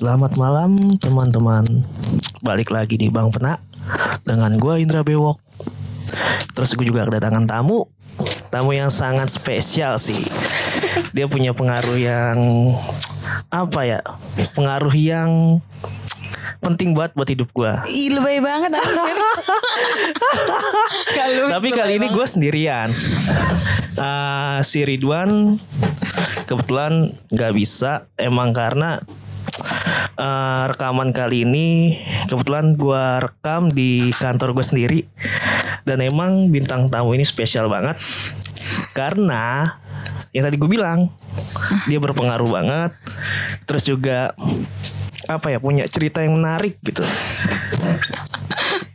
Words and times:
Selamat 0.00 0.32
malam 0.40 0.80
teman-teman. 0.96 1.60
Balik 2.40 2.72
lagi 2.72 2.96
di 2.96 3.12
Bang 3.12 3.28
Pena 3.28 3.60
Dengan 4.24 4.56
gue 4.56 4.80
Indra 4.80 5.04
Bewok. 5.04 5.36
Terus 6.56 6.72
gue 6.72 6.88
juga 6.88 7.04
kedatangan 7.04 7.44
tamu. 7.44 7.84
Tamu 8.48 8.72
yang 8.72 8.88
sangat 8.88 9.28
spesial 9.28 10.00
sih. 10.00 10.24
Dia 11.12 11.28
punya 11.28 11.52
pengaruh 11.52 12.00
yang 12.00 12.40
Apa 13.52 13.84
ya 13.84 14.00
Pengaruh 14.56 14.96
yang 14.96 15.60
Penting 16.64 16.96
banget 16.96 17.12
buat 17.12 17.28
hidup 17.28 17.52
gue 17.52 17.72
Ih 17.92 18.08
lebay 18.16 18.40
banget 18.40 18.80
anjir. 18.80 19.16
Lu- 21.44 21.52
Tapi 21.60 21.76
kali 21.76 22.00
ini 22.00 22.08
gue 22.08 22.24
sendirian. 22.24 22.88
Eh, 24.00 24.58
Si 24.64 24.80
Ridwan 24.80 25.60
Kebetulan 26.48 27.12
gak 27.28 27.52
bisa 27.52 28.08
Emang 28.16 28.56
karena 28.56 28.96
eh, 30.18 30.62
Rekaman 30.70 31.10
kali 31.14 31.48
ini 31.48 31.68
Kebetulan 32.26 32.74
gue 32.74 33.04
rekam 33.20 33.70
di 33.70 34.10
kantor 34.16 34.54
gue 34.54 34.64
sendiri. 34.64 35.00
Dan 35.86 36.04
emang 36.04 36.48
bintang 36.52 36.90
tamu 36.92 37.16
ini 37.16 37.24
spesial 37.26 37.66
banget. 37.70 37.98
Karena 38.92 39.76
Yang 40.30 40.44
tadi 40.50 40.56
gue 40.60 40.70
bilang 40.70 41.10
Dia 41.90 41.98
berpengaruh 41.98 42.50
banget. 42.50 42.92
Terus 43.66 43.84
juga 43.86 44.34
apa 45.30 45.46
ya 45.46 45.62
punya 45.62 45.86
cerita 45.86 46.26
yang 46.26 46.42
menarik 46.42 46.82
gitu 46.82 47.06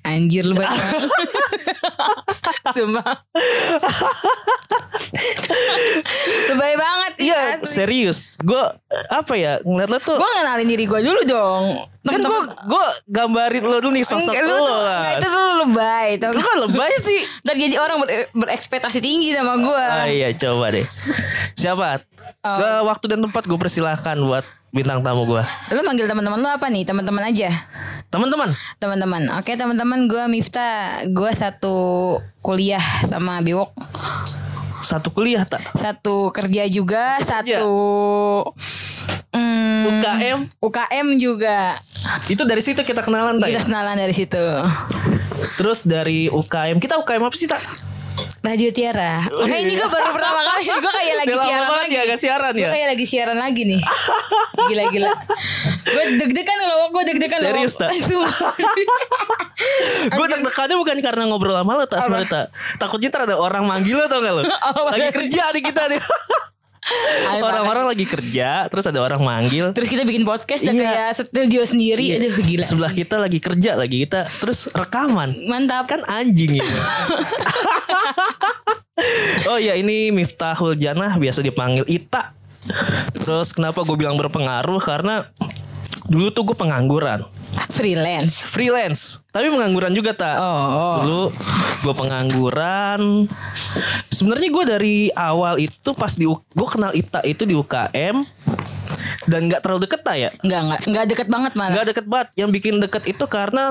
Anjir 0.05 0.45
lebay 0.45 0.69
banget. 0.69 1.01
Sumpah. 2.77 3.13
Lebay 6.49 6.73
banget 6.75 7.11
Iya 7.19 7.41
serius. 7.65 8.37
Gue 8.37 8.61
apa 9.09 9.33
ya 9.33 9.57
ngeliat 9.61 9.89
lo 9.89 9.99
tuh 9.99 10.17
Gue 10.17 10.29
ngenalin 10.29 10.67
diri 10.69 10.85
gue 10.85 10.99
dulu 11.01 11.21
dong 11.25 11.65
Kan 12.05 12.21
gue 12.21 12.39
gue 12.69 12.85
gambarin 13.09 13.63
lo 13.65 13.77
dulu 13.81 13.89
nih 13.91 14.05
sosok 14.05 14.29
Enggak, 14.29 14.45
lo, 14.45 14.53
lu 14.53 14.61
tuh, 14.61 14.79
kan 14.79 15.13
Itu 15.17 15.27
tuh 15.27 15.45
lebay 15.65 16.07
tau 16.21 16.31
Lu 16.31 16.41
lebay 16.69 16.93
sih? 16.95 17.19
Ntar 17.43 17.55
jadi 17.57 17.75
orang 17.75 17.97
ber- 17.97 18.29
berekspektasi 18.31 19.01
tinggi 19.01 19.33
sama 19.33 19.57
gue 19.57 19.83
Ah 19.83 20.05
iya 20.05 20.29
coba 20.31 20.69
deh. 20.69 20.85
Siapa? 21.53 22.05
Oh. 22.45 22.57
Ke 22.57 22.69
waktu 22.85 23.05
dan 23.09 23.19
tempat 23.25 23.43
gue 23.43 23.57
persilahkan 23.57 24.17
buat 24.21 24.45
bintang 24.69 25.01
tamu 25.01 25.25
gue 25.25 25.43
Lu 25.73 25.81
manggil 25.81 26.05
teman-teman 26.05 26.37
lu 26.37 26.45
apa 26.45 26.69
nih? 26.69 26.85
Teman-teman 26.85 27.25
aja. 27.25 27.49
Teman-teman? 28.07 28.53
Teman-teman. 28.77 29.23
Oke 29.41 29.57
teman-teman 29.57 30.05
gue 30.05 30.23
Mifta 30.29 31.01
Gue 31.09 31.33
satu 31.33 31.75
kuliah 32.39 32.83
sama 33.03 33.41
Biwok 33.41 33.73
Satu 34.85 35.09
kuliah 35.09 35.41
tak? 35.49 35.65
Satu 35.73 36.29
kerja 36.29 36.69
juga 36.69 37.17
Satu 37.25 37.73
hmm, 39.33 39.81
UKM 39.89 40.39
UKM 40.61 41.07
juga 41.17 41.81
Itu 42.29 42.45
dari 42.45 42.61
situ 42.61 42.85
kita 42.85 43.01
kenalan 43.01 43.41
tak 43.41 43.49
ya? 43.49 43.57
Kita 43.57 43.73
kenalan 43.73 43.97
dari 43.97 44.13
situ 44.13 44.45
Terus 45.57 45.89
dari 45.89 46.29
UKM 46.29 46.77
Kita 46.77 47.01
UKM 47.01 47.25
apa 47.25 47.33
sih 47.33 47.49
tak? 47.49 47.65
Radio 48.45 48.69
Tiara 48.69 49.25
Oke 49.41 49.57
ini 49.57 49.73
gue 49.73 49.89
baru 49.89 50.13
pertama 50.13 50.45
kali 50.45 50.63
Gue 50.69 50.91
kayak 50.93 51.15
lagi 51.25 51.33
Udah 51.33 51.41
lama 51.41 51.49
siaran 51.49 51.65
banget 51.65 51.87
lagi 51.89 51.95
ya 51.97 52.15
siaran 52.21 52.53
Gue 52.53 52.61
ya? 52.61 52.69
kayak 52.69 52.87
lagi 52.93 53.05
siaran 53.09 53.37
lagi 53.41 53.61
nih 53.65 53.81
Gila-gila 54.69 55.11
Gue 55.85 56.03
deg-degan 56.17 56.57
loh 56.65 56.89
Gue 56.89 57.03
deg-degan 57.05 57.37
loh 57.39 57.49
Serius, 57.53 57.73
Tak? 57.77 57.89
Gue 60.09 60.25
deg-degannya 60.27 60.75
bukan 60.75 60.97
karena 60.99 61.23
ngobrol 61.29 61.53
sama 61.53 61.77
lo 61.77 61.85
tak 61.85 62.01
sebenarnya 62.03 62.29
tak 62.29 62.45
Takutnya 62.77 63.09
ntar 63.13 63.21
ada 63.29 63.35
orang 63.37 63.63
manggil 63.63 63.95
lo 63.95 64.05
tau 64.09 64.19
gak 64.19 64.33
lo? 64.33 64.43
Oh, 64.75 64.89
Lagi 64.89 65.07
iya. 65.07 65.13
kerja 65.13 65.43
nih 65.53 65.63
kita 65.63 65.81
nih. 65.87 66.01
Orang-orang 67.41 67.89
lagi 67.89 68.05
kerja 68.05 68.69
Terus 68.69 68.85
ada 68.85 69.01
orang 69.01 69.21
manggil. 69.21 69.73
Terus 69.73 69.89
kita 69.89 70.05
bikin 70.05 70.21
podcast 70.21 70.61
dan 70.61 70.77
Iya. 70.77 70.85
kayak 70.85 71.09
studio 71.17 71.61
sendiri. 71.65 72.17
Aduh 72.17 72.37
gila. 72.37 72.61
Sebelah 72.61 72.93
kita 72.93 73.15
lagi 73.17 73.39
kerja 73.41 73.73
lagi 73.73 74.05
kita 74.05 74.29
Terus 74.37 74.69
rekaman. 74.69 75.33
Mantap. 75.49 75.89
Kan 75.89 76.01
anjing 76.05 76.57
ini. 76.57 76.65
Oh 79.45 79.59
ya 79.59 79.75
ini 79.75 80.07
Miftahul 80.09 80.73
Janah 80.73 81.19
Biasa 81.19 81.43
dipanggil 81.43 81.83
Ita. 81.85 82.31
Terus 83.13 83.51
kenapa 83.51 83.83
gue 83.83 83.93
bilang 83.93 84.15
berpengaruh? 84.15 84.79
Karena 84.81 85.27
Dulu 86.05 86.29
tuh 86.29 86.43
gue 86.45 86.57
pengangguran. 86.57 87.25
Freelance. 87.73 88.45
Freelance. 88.45 89.25
Tapi 89.33 89.49
pengangguran 89.49 89.91
juga 89.91 90.13
tak 90.13 90.37
Oh, 90.37 90.45
oh. 90.45 90.97
Dulu 91.01 91.23
gue 91.85 91.93
pengangguran. 91.93 93.29
Sebenarnya 94.13 94.49
gue 94.53 94.63
dari 94.65 94.97
awal 95.13 95.59
itu 95.59 95.89
Pas 95.97 96.13
di 96.13 96.29
Gue 96.29 96.67
kenal 96.69 96.93
Ita 96.93 97.25
itu 97.25 97.43
di 97.43 97.57
UKM 97.57 98.21
Dan 99.25 99.49
gak 99.49 99.61
terlalu 99.65 99.89
deket 99.89 100.01
tak 100.05 100.15
ya? 100.21 100.29
Enggak, 100.45 100.61
enggak, 100.61 100.79
enggak 100.85 101.05
deket 101.09 101.27
banget 101.27 101.51
malah. 101.57 101.73
Gak 101.73 101.85
deket 101.89 102.05
banget. 102.05 102.27
Yang 102.37 102.49
bikin 102.53 102.73
deket 102.77 103.03
itu 103.09 103.25
karena 103.25 103.63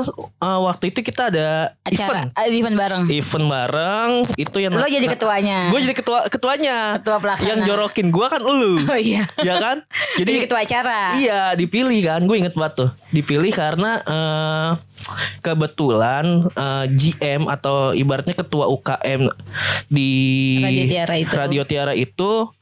uh, 0.43 0.61
Waktu 0.65 0.85
itu 0.91 1.01
kita 1.03 1.31
ada 1.31 1.75
Acara, 1.87 1.95
event. 1.95 2.29
ada 2.35 2.51
event 2.51 2.77
bareng. 2.77 3.03
Event 3.11 3.47
bareng 3.47 4.11
Itu 4.35 4.59
yang 4.59 4.73
Lo 4.75 4.87
jadi 4.89 5.07
ketuanya. 5.07 5.71
Gue 5.71 5.81
jadi 5.83 5.95
ketua 5.95 6.27
ketuanya. 6.27 6.99
Ketua 6.99 7.19
pelaksana. 7.23 7.49
Yang 7.49 7.59
jorokin 7.71 8.09
gue 8.11 8.27
kan 8.27 8.43
lu. 8.43 8.75
Oh 8.95 9.01
iya. 9.01 9.27
Ya 9.43 9.59
kan? 9.59 9.83
Jadi 10.21 10.47
ketua 10.47 10.63
acara. 10.63 11.19
Iya 11.19 11.59
dipilih 11.59 11.99
kan? 12.07 12.21
Gue 12.23 12.39
inget 12.39 12.55
banget 12.55 12.87
tuh. 12.87 12.91
Dipilih 13.11 13.51
karena 13.51 13.99
eh, 14.07 14.71
Kebetulan 15.43 16.41
eh, 16.55 16.85
GM 16.89 17.51
Atau 17.51 17.93
ibaratnya 17.93 18.33
ketua 18.33 18.71
UKM 18.71 19.29
Di 19.91 20.11
Radio 20.63 20.85
Tiara 20.89 21.15
itu. 21.19 21.33
Radio 21.35 21.63
Tiara 21.67 21.93
itu 21.93 22.54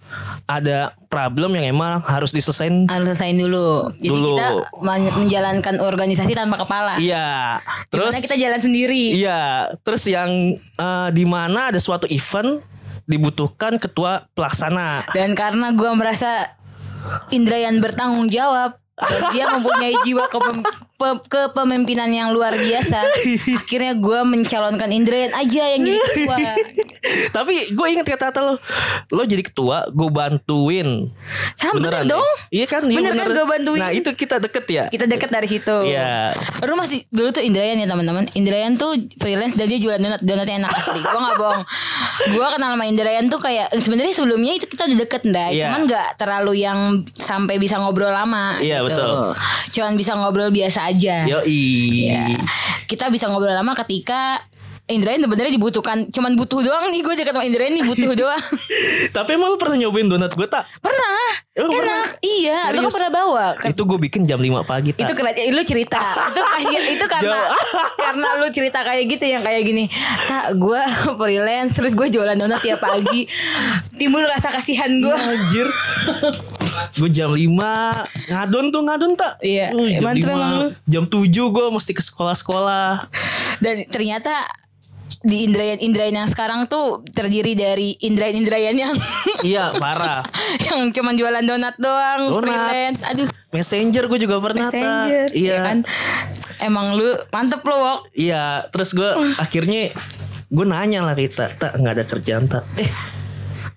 Ada 0.44 0.92
problem 1.06 1.54
yang 1.54 1.72
emang 1.72 2.02
harus 2.02 2.30
diselesain 2.30 2.84
Harus 2.90 3.14
selesaiin 3.14 3.38
dulu 3.38 3.88
Jadi 3.96 4.10
Dulu. 4.10 4.28
kita 4.34 4.46
men- 4.82 5.14
menjalankan 5.16 5.74
organisasi 5.78 6.32
tanpa 6.34 6.60
kepala 6.60 6.98
Iya 6.98 7.60
Terus 7.88 8.12
Terus 8.12 8.24
kita 8.26 8.36
jalan 8.36 8.60
sendiri 8.60 9.16
Iya 9.16 9.72
Terus 9.80 10.02
yang 10.06 10.30
eh, 10.58 11.08
di 11.14 11.24
mana 11.24 11.70
ada 11.70 11.78
suatu 11.78 12.04
event 12.06 12.60
Dibutuhkan 13.02 13.78
ketua 13.78 14.26
pelaksana 14.34 15.06
Dan 15.10 15.32
karena 15.32 15.70
gua 15.72 15.94
merasa 15.94 16.52
Indrayan 17.30 17.82
bertanggung 17.82 18.30
jawab 18.30 18.78
dia 19.32 19.50
mempunyai 19.50 19.96
jiwa 20.04 20.28
kepem- 20.28 20.62
pe- 20.94 21.24
kepemimpinan 21.26 22.06
yang 22.06 22.30
luar 22.30 22.54
biasa. 22.54 23.02
Akhirnya 23.58 23.98
gua 23.98 24.22
mencalonkan 24.22 24.92
Indrayan 24.92 25.34
aja 25.34 25.74
yang 25.74 25.82
jadi 25.82 25.98
ketua. 25.98 26.38
Tapi 27.36 27.72
gue 27.72 27.86
inget 27.88 28.06
kata-kata 28.06 28.40
lo 28.42 28.54
Lo 29.12 29.22
jadi 29.22 29.42
ketua 29.42 29.88
Gue 29.90 30.08
bantuin 30.08 31.10
Sama 31.56 31.78
bener 31.78 31.92
ya? 32.04 32.16
dong. 32.16 32.30
Iya 32.50 32.66
kan 32.66 32.82
iya 32.88 32.98
Bener 33.00 33.12
kan 33.14 33.26
gua 33.32 33.46
bantuin. 33.48 33.80
Nah 33.80 33.90
itu 33.92 34.10
kita 34.12 34.36
deket 34.38 34.64
ya 34.68 34.84
Kita 34.88 35.04
deket 35.06 35.30
dari 35.30 35.48
situ. 35.48 35.76
Iya. 35.88 36.36
Lu 36.64 36.74
masih 36.74 37.04
dulu 37.08 37.28
tuh 37.30 37.42
Indrayan 37.42 37.78
ya 37.78 37.86
teman-teman. 37.86 38.28
Indrayan 38.32 38.76
tuh 38.76 38.94
freelance 39.18 39.54
dan 39.56 39.66
dia 39.68 39.78
jualan 39.80 40.00
donat. 40.00 40.20
Donatnya 40.22 40.66
enak 40.66 40.72
asli. 40.72 41.00
Gua 41.00 41.20
nggak 41.20 41.38
bohong. 41.38 41.62
Gua 42.36 42.46
kenal 42.54 42.70
sama 42.76 42.84
Indrayan 42.86 43.26
tuh 43.28 43.40
kayak 43.40 43.72
sebenarnya 43.80 44.14
sebelumnya 44.14 44.52
itu 44.56 44.66
kita 44.68 44.88
udah 44.88 44.98
deket 44.98 45.22
ndak. 45.28 45.50
Iya. 45.52 45.64
Cuman 45.68 45.80
nggak 45.88 46.08
terlalu 46.20 46.52
yang 46.62 46.78
sampai 47.16 47.56
bisa 47.58 47.78
ngobrol 47.80 48.12
lama. 48.12 48.58
Iya, 48.60 48.84
gitu. 48.84 48.88
betul. 48.92 49.10
Cuman 49.78 49.92
bisa 49.96 50.12
ngobrol 50.16 50.50
biasa 50.52 50.92
aja. 50.92 51.24
Yoi 51.26 52.08
Iya. 52.08 52.38
Kita 52.86 53.08
bisa 53.08 53.28
ngobrol 53.28 53.54
lama 53.56 53.72
ketika 53.84 54.44
Indrayan 54.92 55.20
sebenarnya 55.20 55.52
dibutuhkan 55.52 56.06
cuman 56.06 56.32
butuh 56.34 56.60
doang 56.60 56.88
nih 56.88 57.00
gue 57.00 57.14
dekat 57.14 57.32
sama 57.32 57.44
Indrayan 57.44 57.72
nih 57.72 57.84
butuh 57.84 58.12
doang. 58.20 58.44
Tapi 59.10 59.30
emang 59.32 59.48
lo 59.48 59.56
pernah 59.56 59.76
nyobain 59.76 60.06
donat 60.06 60.32
gue 60.32 60.44
tak? 60.44 60.68
pernah. 60.78 61.20
Enak 61.52 61.68
pernah? 61.68 62.04
iya 62.24 62.72
lu 62.72 62.80
kan 62.80 62.92
pernah 62.92 63.12
bawa. 63.12 63.46
Kan 63.56 63.72
Itu 63.72 63.84
gue 63.84 63.98
bikin 64.00 64.24
jam 64.24 64.40
5 64.40 64.64
pagi 64.64 64.90
tak? 64.92 65.04
itu 65.04 65.12
keren 65.12 65.34
eh, 65.34 65.52
lu 65.52 65.62
cerita. 65.62 66.00
Itu 66.28 66.40
itu 66.90 67.04
karena 67.04 67.36
karena 68.04 68.28
lu 68.36 68.48
cerita 68.48 68.80
kayak 68.80 69.04
gitu 69.08 69.24
yang 69.26 69.42
kayak 69.42 69.62
gini. 69.62 69.84
Tak 70.24 70.56
gue 70.56 70.80
freelance 71.20 71.72
terus 71.74 71.92
gue 71.92 72.08
jualan 72.08 72.36
donat 72.36 72.60
tiap 72.60 72.80
pagi. 72.80 73.28
Timbul 73.96 74.24
rasa 74.24 74.48
kasihan 74.48 74.88
gue 74.88 75.12
Anjir. 75.12 75.68
Gue 76.92 77.08
jam 77.08 77.32
5 77.32 77.48
Ngadon 78.32 78.66
tuh 78.68 78.82
ngadon 78.82 79.12
tak? 79.12 79.36
Iya, 79.40 79.72
Uh, 79.72 79.88
jam, 79.88 80.00
mantap 80.02 80.28
emang 80.30 80.52
lu. 80.52 80.68
5, 80.72 80.88
jam 80.88 81.04
7 81.04 81.28
gue 81.28 81.66
mesti 81.68 81.92
ke 81.92 82.02
sekolah-sekolah. 82.02 83.08
Dan 83.60 83.84
ternyata 83.88 84.32
di 85.20 85.44
Indrayan 85.44 85.78
Indrayan 85.78 86.24
yang 86.24 86.28
sekarang 86.32 86.64
tuh 86.66 87.04
terdiri 87.12 87.52
dari 87.52 87.92
Indrayan 88.00 88.40
Indrayan 88.40 88.76
yang 88.78 88.94
Iya 89.52 89.76
parah. 89.76 90.24
Yang 90.64 90.96
cuman 90.96 91.14
jualan 91.18 91.44
donat 91.44 91.76
doang 91.76 92.32
Donat. 92.32 92.40
freelance. 92.40 93.00
Aduh. 93.04 93.28
Messenger 93.52 94.08
gue 94.08 94.18
juga 94.24 94.40
pernah 94.40 94.72
messenger 94.72 95.28
tak? 95.28 95.36
Iya. 95.36 95.52
ya 95.52 95.58
kan? 95.60 95.78
Emang 96.62 96.96
lu 96.96 97.12
mantep 97.28 97.60
lu 97.66 97.76
wok. 97.76 98.08
Iya, 98.16 98.70
terus 98.72 98.96
gue 98.96 99.10
akhirnya 99.36 99.92
gue 100.48 100.66
nanya 100.68 101.04
lah 101.04 101.16
kita, 101.16 101.52
tak 101.56 101.76
nggak 101.76 101.92
ada 102.00 102.04
kerjaan 102.08 102.44
tak? 102.48 102.64
Eh, 102.76 102.88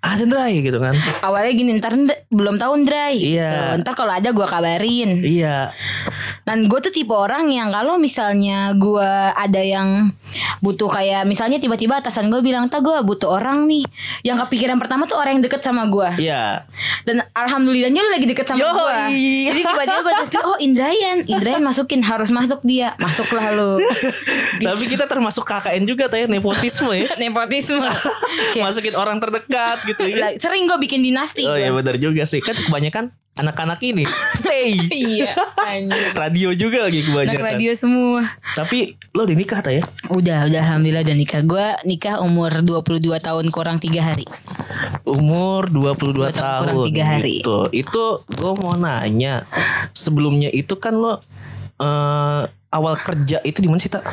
ada 0.05 0.23
Ndray 0.23 0.61
gitu 0.61 0.77
kan? 0.77 0.93
awalnya 1.25 1.51
gini 1.51 1.71
ntar 1.81 1.97
belum 2.29 2.61
tahu 2.61 2.85
Ndray 2.85 3.15
Iya. 3.17 3.49
Gitu. 3.49 3.81
ntar 3.81 3.93
kalau 3.97 4.13
ada 4.13 4.29
gua 4.29 4.45
kabarin 4.45 5.25
Iya. 5.25 5.73
Dan 6.45 6.69
gue 6.69 6.77
tuh 6.77 6.93
tipe 6.93 7.09
orang 7.09 7.49
yang 7.49 7.73
kalau 7.73 7.97
misalnya 7.97 8.69
gue 8.77 9.11
ada 9.33 9.61
yang 9.65 10.13
butuh 10.61 10.93
kayak 10.93 11.25
misalnya 11.25 11.57
tiba-tiba 11.57 11.97
atasan 11.97 12.29
gue 12.29 12.37
bilang, 12.45 12.69
"Ta 12.69 12.85
gue 12.85 12.93
butuh 13.01 13.33
orang 13.33 13.65
nih." 13.65 13.81
Yang 14.21 14.45
kepikiran 14.45 14.77
pertama 14.77 15.09
tuh 15.09 15.17
orang 15.17 15.41
yang 15.41 15.43
deket 15.49 15.65
sama 15.65 15.89
gue. 15.89 16.21
Iya. 16.21 16.69
Dan 17.01 17.25
alhamdulillahnya 17.33 17.97
lu 17.97 18.09
lagi 18.13 18.29
deket 18.29 18.45
sama 18.45 18.61
gue. 18.61 18.93
Jadi 19.49 19.59
tiba-tiba 19.65 20.01
gue 20.05 20.13
oh 20.45 20.57
Indrayan, 20.61 21.25
Indrayan 21.25 21.65
masukin 21.65 22.05
harus 22.05 22.29
masuk 22.29 22.61
dia, 22.61 22.93
masuklah 23.01 23.49
lu. 23.49 23.81
Tapi 24.69 24.83
kita 24.85 25.09
termasuk 25.09 25.45
KKN 25.49 25.83
juga 25.89 26.05
tanya 26.09 26.29
nepotisme 26.29 26.93
ya. 26.93 27.09
Nepotisme. 27.21 27.81
Masukin 28.65 28.93
orang 28.93 29.17
terdekat 29.17 29.81
gitu 29.85 29.94
ya. 29.97 30.15
lah, 30.17 30.31
sering 30.35 30.65
gue 30.65 30.77
bikin 30.79 30.99
dinasti. 30.99 31.43
Oh 31.43 31.53
iya 31.53 31.69
benar 31.69 31.95
juga 31.95 32.23
sih. 32.23 32.39
Kan 32.39 32.55
kebanyakan 32.57 33.09
anak-anak 33.35 33.79
ini 33.81 34.07
stay. 34.39 34.75
Iya, 34.87 35.35
radio 36.13 36.51
juga 36.51 36.83
lagi 36.83 37.01
Anak 37.01 37.35
kebanyakan. 37.35 37.43
radio 37.45 37.71
semua. 37.73 38.21
Tapi 38.53 38.77
lo 39.11 39.23
udah 39.23 39.35
nikah 39.35 39.59
tak 39.59 39.73
ya? 39.73 39.83
Udah, 40.07 40.45
udah 40.45 40.61
alhamdulillah 40.61 41.03
udah 41.03 41.17
nikah. 41.17 41.41
Gue 41.41 41.67
nikah 41.83 42.19
umur 42.19 42.51
22 42.57 42.99
tahun 43.19 43.45
kurang 43.49 43.77
3 43.77 43.91
hari. 43.99 44.23
Umur 45.03 45.67
22 45.67 46.11
Dua 46.11 46.29
tahun 46.29 46.33
tahun 46.33 46.63
kurang 46.65 46.87
tiga 46.89 47.03
hari. 47.05 47.39
gitu. 47.39 47.57
Itu 47.71 48.03
gue 48.25 48.51
mau 48.55 48.73
nanya. 48.73 49.43
Sebelumnya 49.91 50.49
itu 50.49 50.75
kan 50.75 50.95
lo 50.95 51.19
eh 51.75 52.43
awal 52.75 52.93
kerja 52.95 53.39
itu 53.41 53.57
di 53.57 53.67
mana 53.67 53.79
sih 53.79 53.87
tak? 53.87 54.03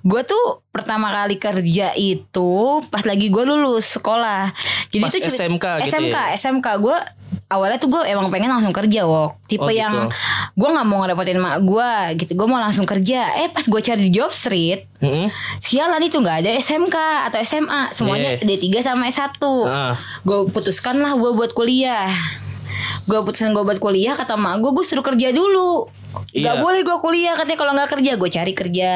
Gue 0.00 0.20
tuh 0.20 0.66
pertama 0.68 1.06
kali 1.08 1.36
kerja 1.36 1.94
itu 1.94 2.50
pas 2.84 3.02
lagi 3.02 3.26
gue 3.26 3.44
lulus 3.44 3.94
sekolah. 3.94 4.50
Jadi 4.88 5.00
Pas 5.00 5.12
itu 5.12 5.22
cerit- 5.22 5.38
SMK 5.38 5.64
gitu 5.80 5.90
SMK, 5.92 6.12
ya? 6.12 6.24
SMK 6.34 6.66
gue 6.78 6.98
awalnya 7.48 7.76
tuh 7.76 7.88
gue 7.88 8.02
emang 8.04 8.28
pengen 8.28 8.50
langsung 8.50 8.72
kerja 8.72 9.04
wok. 9.04 9.38
Tipe 9.44 9.60
Oh, 9.60 9.66
gitu. 9.66 9.78
yang 9.78 9.94
gue 10.52 10.68
nggak 10.68 10.84
mau 10.84 11.00
ngerepotin 11.00 11.38
mak 11.38 11.60
gue 11.60 11.90
gitu. 12.18 12.32
Gue 12.34 12.46
mau 12.46 12.58
langsung 12.58 12.84
kerja. 12.84 13.38
Eh 13.38 13.48
pas 13.48 13.62
gue 13.62 13.80
cari 13.80 14.08
job 14.08 14.28
street, 14.28 14.90
Mm-mm. 14.98 15.30
sialan 15.58 16.00
itu 16.00 16.16
nggak 16.16 16.42
ada 16.42 16.50
SMK 16.52 16.96
atau 17.26 17.38
SMA. 17.40 17.92
Semuanya 17.92 18.36
Yeah. 18.36 18.58
D3 18.58 18.66
sama 18.84 19.06
S1. 19.06 19.38
Ah. 19.64 19.94
Gue 20.20 20.46
putuskan 20.48 20.98
lah 20.98 21.14
gue 21.14 21.30
buat 21.30 21.52
kuliah. 21.52 22.10
Gue 23.04 23.18
putusin 23.22 23.50
gue 23.50 23.62
buat 23.62 23.78
kuliah 23.78 24.14
kata 24.14 24.34
mak 24.34 24.60
gue 24.60 24.70
gue 24.70 24.84
suruh 24.84 25.02
kerja 25.02 25.30
dulu. 25.30 25.88
Gak 26.30 26.56
Iya. 26.56 26.60
boleh 26.60 26.80
gue 26.82 26.96
kuliah 26.98 27.34
katanya 27.34 27.58
kalau 27.58 27.72
nggak 27.74 27.90
kerja 27.94 28.10
gue 28.14 28.28
cari 28.28 28.52
kerja. 28.52 28.92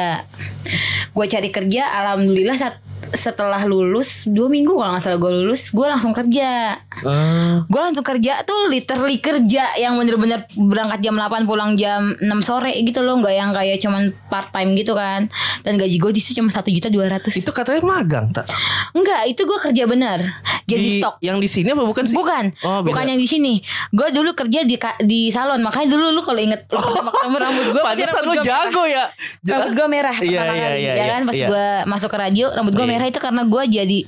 Gue 1.11 1.25
cari 1.27 1.49
kerja 1.49 1.81
alhamdulillah 2.03 2.57
saat 2.57 2.75
setelah 3.11 3.59
lulus 3.61 4.23
dua 4.25 4.47
minggu 4.47 4.71
kalau 4.71 4.91
nggak 4.91 5.03
salah 5.03 5.17
gue 5.17 5.31
lulus 5.35 5.69
gue 5.69 5.83
langsung 5.83 6.11
kerja 6.11 6.79
Ah. 7.03 7.65
gue 7.65 7.81
langsung 7.81 8.01
kerja 8.01 8.41
tuh 8.41 8.67
literally 8.67 9.17
kerja 9.17 9.75
yang 9.75 9.95
bener-bener 9.95 10.45
berangkat 10.55 11.01
jam 11.01 11.13
8 11.13 11.43
pulang 11.43 11.73
jam 11.73 12.15
6 12.15 12.29
sore 12.39 12.71
gitu 12.77 13.01
loh 13.01 13.17
nggak 13.17 13.33
yang 13.33 13.49
kayak 13.51 13.77
cuman 13.77 14.01
part 14.27 14.47
time 14.49 14.71
gitu 14.73 14.93
kan 14.93 15.27
dan 15.61 15.75
gaji 15.75 15.97
gue 15.97 16.11
di 16.11 16.21
situ 16.21 16.39
cuma 16.39 16.49
satu 16.49 16.69
juta 16.69 16.87
dua 16.87 17.09
ratus 17.09 17.33
Itu 17.35 17.49
katanya 17.49 17.81
magang 17.83 18.31
tak? 18.31 18.45
enggak 18.91 19.27
itu 19.27 19.41
gue 19.41 19.59
kerja 19.59 19.83
bener 19.83 20.19
jadi 20.63 20.79
Di 20.79 20.91
stok 20.97 21.15
yang 21.19 21.37
di 21.37 21.49
sini 21.49 21.67
apa 21.69 21.83
bukan 21.83 22.05
sih? 22.05 22.15
Bukan, 22.15 22.55
Oh, 22.63 22.79
beda. 22.79 22.87
bukan 22.87 23.03
yang 23.05 23.19
di 23.19 23.27
sini. 23.27 23.59
Gue 23.89 24.07
dulu 24.09 24.31
kerja 24.31 24.63
di 24.63 24.79
di 25.03 25.27
salon, 25.27 25.59
makanya 25.59 25.91
dulu 25.91 26.07
lu 26.09 26.23
kalau 26.23 26.39
inget 26.39 26.63
lu 26.65 26.79
pertama 26.79 27.11
ketemu 27.11 27.37
rambut 27.37 27.65
gue, 27.67 27.81
Pantesan 27.91 28.23
lo 28.23 28.35
jago 28.39 28.83
ya. 28.87 29.11
Rambut 29.43 29.71
gue 29.75 29.87
merah 29.89 30.15
Iya, 30.15 30.39
iya, 30.47 30.69
iya, 30.71 30.71
ya 30.71 30.93
iya, 30.95 31.05
kan 31.09 31.21
pas 31.27 31.35
iya. 31.35 31.47
gue 31.51 31.67
masuk 31.83 32.07
ke 32.07 32.17
radio, 32.17 32.45
rambut 32.49 32.71
gue 32.71 32.85
Iya. 32.85 32.92
Merah 32.93 33.07
itu 33.07 33.17
karena 33.17 33.41
gue 33.43 33.63
jadi 33.67 33.99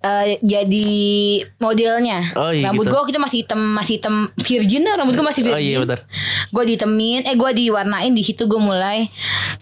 eh, 0.00 0.26
jadi 0.40 0.90
modelnya. 1.56 2.34
Oh, 2.34 2.50
iya, 2.50 2.68
rambut 2.68 2.84
gitu. 2.84 2.92
gue 2.92 3.02
kita 3.08 3.18
masih 3.18 3.38
hitam 3.40 3.60
masih 3.72 3.94
hitam 3.96 4.14
virgin 4.36 4.82
lah, 4.82 4.94
rambut 4.98 5.14
gue 5.14 5.22
masih 5.22 5.42
Oh, 5.42 5.46
virgin. 5.54 5.64
iya, 5.64 5.76
benar. 5.78 5.98
Gue 6.50 6.64
ditemin, 6.66 7.20
eh 7.22 7.34
gue 7.34 7.50
diwarnain 7.52 8.10
di 8.10 8.22
situ 8.22 8.44
gue 8.44 8.58
mulai 8.58 9.08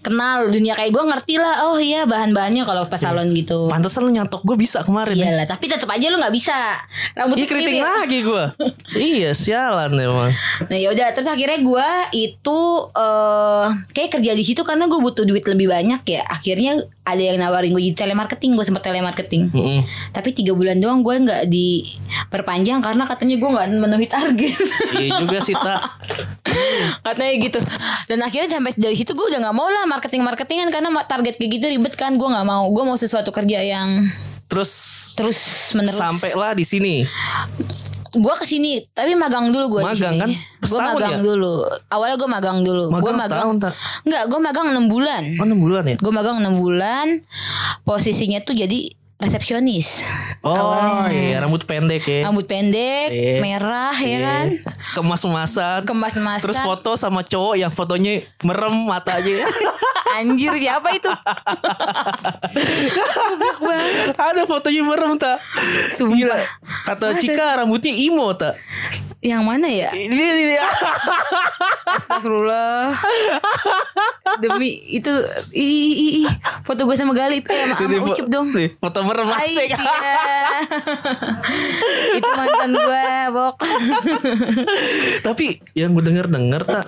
kenal 0.00 0.48
dunia 0.48 0.72
kayak 0.72 0.90
gue 0.90 1.04
ngerti 1.04 1.34
lah. 1.36 1.64
Oh 1.64 1.76
iya 1.76 2.04
bahan-bahannya 2.04 2.62
kalau 2.62 2.86
pas 2.86 2.98
salon 2.98 3.28
gitu. 3.28 3.68
Pantesan 3.68 4.02
lo 4.02 4.10
nyantok 4.10 4.42
gue 4.42 4.56
bisa 4.56 4.80
kemarin 4.80 5.14
ya. 5.14 5.26
Iyalah, 5.28 5.46
tapi 5.46 5.66
tetap 5.66 5.86
aja 5.86 6.06
lu 6.06 6.16
nggak 6.16 6.32
bisa. 6.32 6.80
Rambut 7.12 7.36
lu 7.36 7.44
keriting 7.44 7.76
kiri. 7.76 7.82
lagi 7.82 8.18
gue. 8.22 8.44
iya 9.18 9.30
sialan 9.32 9.92
emang. 9.92 10.32
Nah 10.64 10.78
yaudah 10.78 11.10
terus 11.10 11.26
akhirnya 11.26 11.58
gue 11.58 11.88
itu 12.14 12.58
eh 12.92 13.66
kayak 13.92 14.10
kerja 14.12 14.32
di 14.32 14.42
situ 14.42 14.62
karena 14.62 14.86
gue 14.86 14.96
butuh 14.96 15.22
duit 15.22 15.44
lebih 15.44 15.68
banyak 15.68 16.02
ya. 16.04 16.22
Akhirnya 16.24 16.82
ada 17.02 17.18
yang 17.18 17.34
nawarin 17.42 17.74
gue 17.74 17.82
jadi 17.90 18.06
telemarketing, 18.06 18.54
gue 18.54 18.62
sempat 18.62 18.86
telemarketing. 18.86 19.50
Mm-mm. 19.50 19.82
Tapi 20.14 20.30
tiga 20.38 20.54
bulan 20.54 20.78
doang 20.78 21.02
gue 21.02 21.14
nggak 21.18 21.42
diperpanjang 21.50 22.78
karena 22.78 23.02
katanya 23.10 23.36
gue 23.42 23.50
nggak 23.50 23.66
memenuhi 23.74 24.06
target. 24.06 24.58
Iya 25.02 25.18
juga 25.24 25.38
sih 25.42 25.56
tak. 25.56 25.82
katanya 27.02 27.34
gitu. 27.42 27.58
Dan 28.06 28.22
akhirnya 28.22 28.48
sampai 28.54 28.70
dari 28.78 28.94
situ 28.94 29.18
gue 29.18 29.26
udah 29.34 29.40
nggak 29.42 29.56
mau 29.56 29.66
lah 29.66 29.88
marketing 29.90 30.22
marketingan 30.22 30.68
karena 30.70 30.94
target 31.02 31.34
kayak 31.40 31.50
gitu 31.58 31.64
ribet 31.74 31.94
kan. 31.98 32.14
Gue 32.14 32.28
nggak 32.30 32.46
mau. 32.46 32.70
Gue 32.70 32.84
mau 32.86 32.94
sesuatu 32.94 33.34
kerja 33.34 33.58
yang 33.58 34.06
Terus 34.52 34.72
terus 35.16 35.40
menerus. 35.72 35.96
sampailah 35.96 36.52
di 36.52 36.60
sini. 36.60 36.94
Gue 38.12 38.34
ke 38.36 38.44
sini 38.44 38.84
tapi 38.92 39.16
magang 39.16 39.48
dulu 39.48 39.80
gue 39.80 39.82
Magang 39.82 40.20
kan? 40.20 40.28
Gue 40.60 40.76
magang 40.78 41.16
ya? 41.16 41.24
dulu. 41.24 41.64
Awalnya 41.88 42.16
gue 42.20 42.28
magang 42.28 42.58
dulu. 42.60 42.84
Gue 42.86 43.00
Magang 43.00 43.16
magang. 43.16 43.40
setahun, 43.40 43.56
tak? 43.58 43.72
Enggak, 44.04 44.22
gue 44.28 44.40
magang 44.44 44.66
6 44.68 44.92
bulan. 44.92 45.22
Oh 45.40 45.46
6 45.48 45.56
bulan 45.56 45.82
ya? 45.88 45.96
Gue 45.96 46.12
magang 46.12 46.36
6 46.38 46.52
bulan. 46.52 47.06
Posisinya 47.82 48.44
tuh 48.44 48.52
jadi 48.52 48.92
resepsionis. 49.22 50.02
Oh 50.42 50.50
Awalnya. 50.50 51.14
iya 51.14 51.36
rambut 51.38 51.62
pendek 51.62 52.02
ya. 52.02 52.26
Rambut 52.26 52.44
pendek, 52.44 53.08
Iya. 53.08 53.38
merah 53.38 53.94
ya 53.94 54.06
Iya. 54.08 54.18
kan. 54.20 54.46
Kemas-kemasan. 54.92 55.80
Kemas-masan. 55.86 56.42
Terus 56.42 56.58
foto 56.58 56.98
sama 56.98 57.22
cowok 57.22 57.54
yang 57.54 57.70
fotonya 57.70 58.26
merem 58.42 58.74
matanya. 58.82 59.46
Anjir 60.18 60.52
siapa 60.52 60.92
itu? 60.92 61.08
Goblok 62.92 63.58
banget. 63.60 64.12
Ada 64.12 64.42
fotonya 64.44 64.82
merem 64.82 65.12
tak? 65.16 65.38
Sumpah. 65.88 66.12
Gila. 66.12 66.36
Kata 66.84 67.06
Cika 67.16 67.56
rambutnya 67.56 67.92
imo 67.94 68.34
tak? 68.34 68.58
Yang 69.22 69.42
mana 69.46 69.70
ya? 69.70 69.90
Ini 69.94 70.18
ini. 70.18 70.54
Astagfirullah. 71.96 72.90
Demi 74.42 74.82
itu 74.90 75.14
ih, 75.54 75.94
ih, 75.94 76.12
ih. 76.26 76.30
foto 76.66 76.82
gue 76.82 76.96
sama 76.98 77.14
Galip 77.14 77.46
eh 77.46 77.70
sama, 77.70 77.78
sama 77.78 78.10
Ucup 78.10 78.26
dong. 78.26 78.50
Nih, 78.50 78.74
foto 78.82 78.98
merem 79.06 79.30
asik. 79.30 79.70
iya. 79.70 79.78
itu 82.18 82.30
mantan 82.34 82.70
gue, 82.74 83.06
Bok. 83.30 83.56
Tapi 85.22 85.62
yang 85.78 85.94
gue 85.94 86.02
denger 86.02 86.26
denger 86.26 86.62
tak 86.66 86.86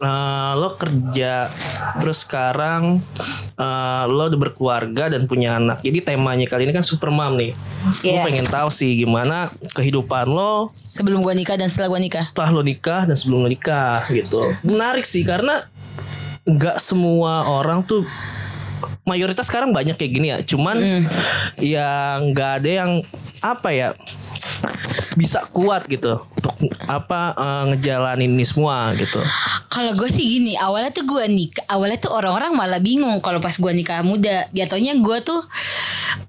eh, 0.00 0.52
lo 0.56 0.80
kerja 0.80 1.52
terus 2.00 2.24
sekarang 2.24 3.04
eh, 3.54 4.04
lo 4.06 4.24
udah 4.24 4.40
berkeluarga 4.40 5.08
dan 5.08 5.24
punya 5.24 5.56
anak. 5.56 5.80
Jadi 5.80 6.00
temanya 6.00 6.44
kali 6.44 6.64
ini 6.64 6.72
kan 6.72 6.82
super 6.82 7.08
mom 7.08 7.34
nih. 7.34 7.54
Gue 8.00 8.12
Iya. 8.12 8.22
pengen 8.22 8.44
tahu 8.44 8.68
sih 8.68 8.96
gimana 8.96 9.48
kehidupan 9.70 10.26
lo 10.26 10.68
Sebelum 10.68 11.20
gue 11.20 11.34
nikah 11.34 11.54
dan 11.54 11.68
setelah 11.68 11.90
gue 11.90 12.00
nikah. 12.02 12.20
setelah 12.20 12.50
lo 12.50 12.60
nikah 12.60 13.04
dan 13.04 13.14
sebelum 13.14 13.40
lo 13.40 13.48
nikah 13.48 14.02
gitu. 14.08 14.40
Menarik 14.62 15.04
sih 15.04 15.22
karena 15.22 15.62
nggak 16.44 16.76
semua 16.76 17.46
orang 17.46 17.80
tuh 17.80 18.04
mayoritas 19.02 19.44
sekarang 19.44 19.70
banyak 19.70 19.94
kayak 19.94 20.12
gini 20.12 20.28
ya. 20.28 20.38
Cuman 20.40 20.76
yang 21.56 22.32
nggak 22.32 22.52
ada 22.58 22.70
yang 22.74 22.90
apa 23.38 23.68
ya 23.70 23.88
bisa 25.14 25.42
kuat 25.48 25.84
gitu 25.84 26.18
untuk 26.18 26.54
apa 26.84 27.32
eh, 27.32 27.62
ngejalanin 27.70 28.30
ini 28.30 28.42
semua 28.42 28.90
gitu. 28.94 29.22
Kalau 29.68 29.90
gue 29.92 30.06
sih 30.06 30.22
gini, 30.22 30.54
awalnya 30.54 30.90
tuh 30.90 31.02
gue 31.04 31.24
nikah, 31.26 31.64
awalnya 31.68 31.98
tuh 31.98 32.12
orang-orang 32.12 32.52
malah 32.52 32.78
bingung 32.78 33.18
kalau 33.18 33.38
pas 33.38 33.52
gue 33.52 33.72
nikah 33.72 34.00
muda. 34.00 34.46
Jatuhnya 34.50 34.94
gue 34.96 35.18
tuh 35.20 35.40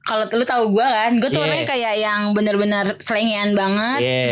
kalau 0.01 0.25
lu 0.31 0.41
tahu 0.43 0.69
gue 0.71 0.81
kan, 0.83 1.11
gue 1.15 1.27
tuh 1.27 1.35
Yeah. 1.35 1.45
orangnya 1.47 1.67
kayak 1.67 1.93
yang 1.95 2.21
bener-bener 2.31 2.85
selengean 2.99 3.53
banget. 3.53 3.99
Iya. 3.99 4.25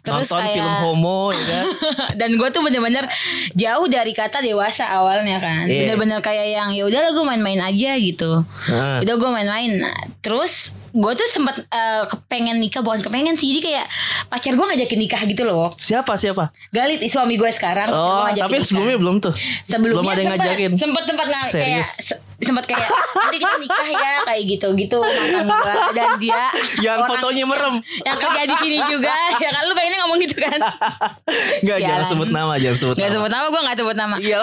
Terus 0.00 0.26
Nonton 0.26 0.40
kayak- 0.42 0.54
film 0.54 0.74
homo 0.82 1.20
ya 1.30 1.44
kan. 1.44 1.64
dan 2.20 2.30
gue 2.34 2.48
tuh 2.48 2.62
bener-bener 2.62 3.04
jauh 3.52 3.86
dari 3.86 4.12
kata 4.12 4.40
dewasa 4.40 4.84
awalnya 4.86 5.36
kan 5.38 5.64
Iya. 5.64 5.84
bener-bener 5.84 6.20
kayak 6.20 6.46
yang 6.50 6.70
ya 6.70 6.84
udahlah 6.84 7.10
gue 7.10 7.24
main-main 7.26 7.60
aja 7.62 7.96
gitu 7.96 8.44
Ah. 8.68 9.00
udah 9.00 9.14
gue 9.14 9.30
main-main 9.30 9.70
Nah, 9.78 9.92
terus 10.18 10.72
gue 10.90 11.12
tuh 11.12 11.26
sempat 11.26 11.56
eh, 11.60 12.02
kepengen 12.06 12.56
nikah 12.56 12.80
bukan 12.80 13.00
kepengen 13.00 13.32
sih 13.32 13.50
jadi 13.50 13.60
kayak 13.62 13.86
pacar 14.26 14.52
gue 14.52 14.64
ngajakin 14.66 14.98
nikah 14.98 15.22
gitu 15.22 15.42
loh 15.42 15.70
Siapa 15.74 16.14
siapa? 16.14 16.48
Galip 16.68 17.00
suami 17.04 17.34
gue 17.34 17.48
sekarang 17.48 17.88
Oh, 17.88 18.24
tapi 18.26 18.40
nikah. 18.54 18.64
sebelumnya 18.64 18.96
belum 18.96 19.16
tuh. 19.18 19.34
sebelumnya 19.62 19.84
belum 19.98 20.04
ada 20.06 20.20
yang 20.20 20.32
ngajakin. 20.34 20.72
sempet 20.74 21.04
tempat 21.04 21.26
kayak 21.26 21.44
Serius? 21.46 21.90
se- 22.02 22.20
sempet 22.38 22.64
kayak 22.64 22.80
nanti 23.18 23.36
kita 23.36 23.56
nikah 23.58 23.88
ya 23.88 24.12
kayak 24.22 24.42
gitu 24.48 24.68
gitu 24.74 24.98
mantan 24.98 25.44
gue 25.44 25.72
dan 25.92 26.10
dia 26.18 26.42
Yang 26.86 26.96
orang 26.96 27.08
fotonya 27.10 27.44
merem. 27.44 27.74
yang 28.06 28.16
kerja 28.16 28.42
di 28.44 28.56
sini 28.58 28.76
juga 28.86 29.14
ya 29.42 29.50
kan 29.50 29.62
lu 29.62 29.72
pengennya 29.72 29.98
ngomong 30.00 30.18
gitu 30.20 30.36
kan 30.38 30.60
Enggak 31.58 31.78
jangan 31.80 32.04
sebut 32.04 32.28
nama, 32.28 32.54
jangan 32.56 32.78
sebut 32.78 32.94
Gak 32.94 33.04
nama. 33.04 33.14
sebut 33.14 33.30
nama 33.30 33.46
gue 33.46 33.60
gak 33.62 33.76
sebut 33.76 33.96
nama 33.96 34.16
Iya. 34.18 34.40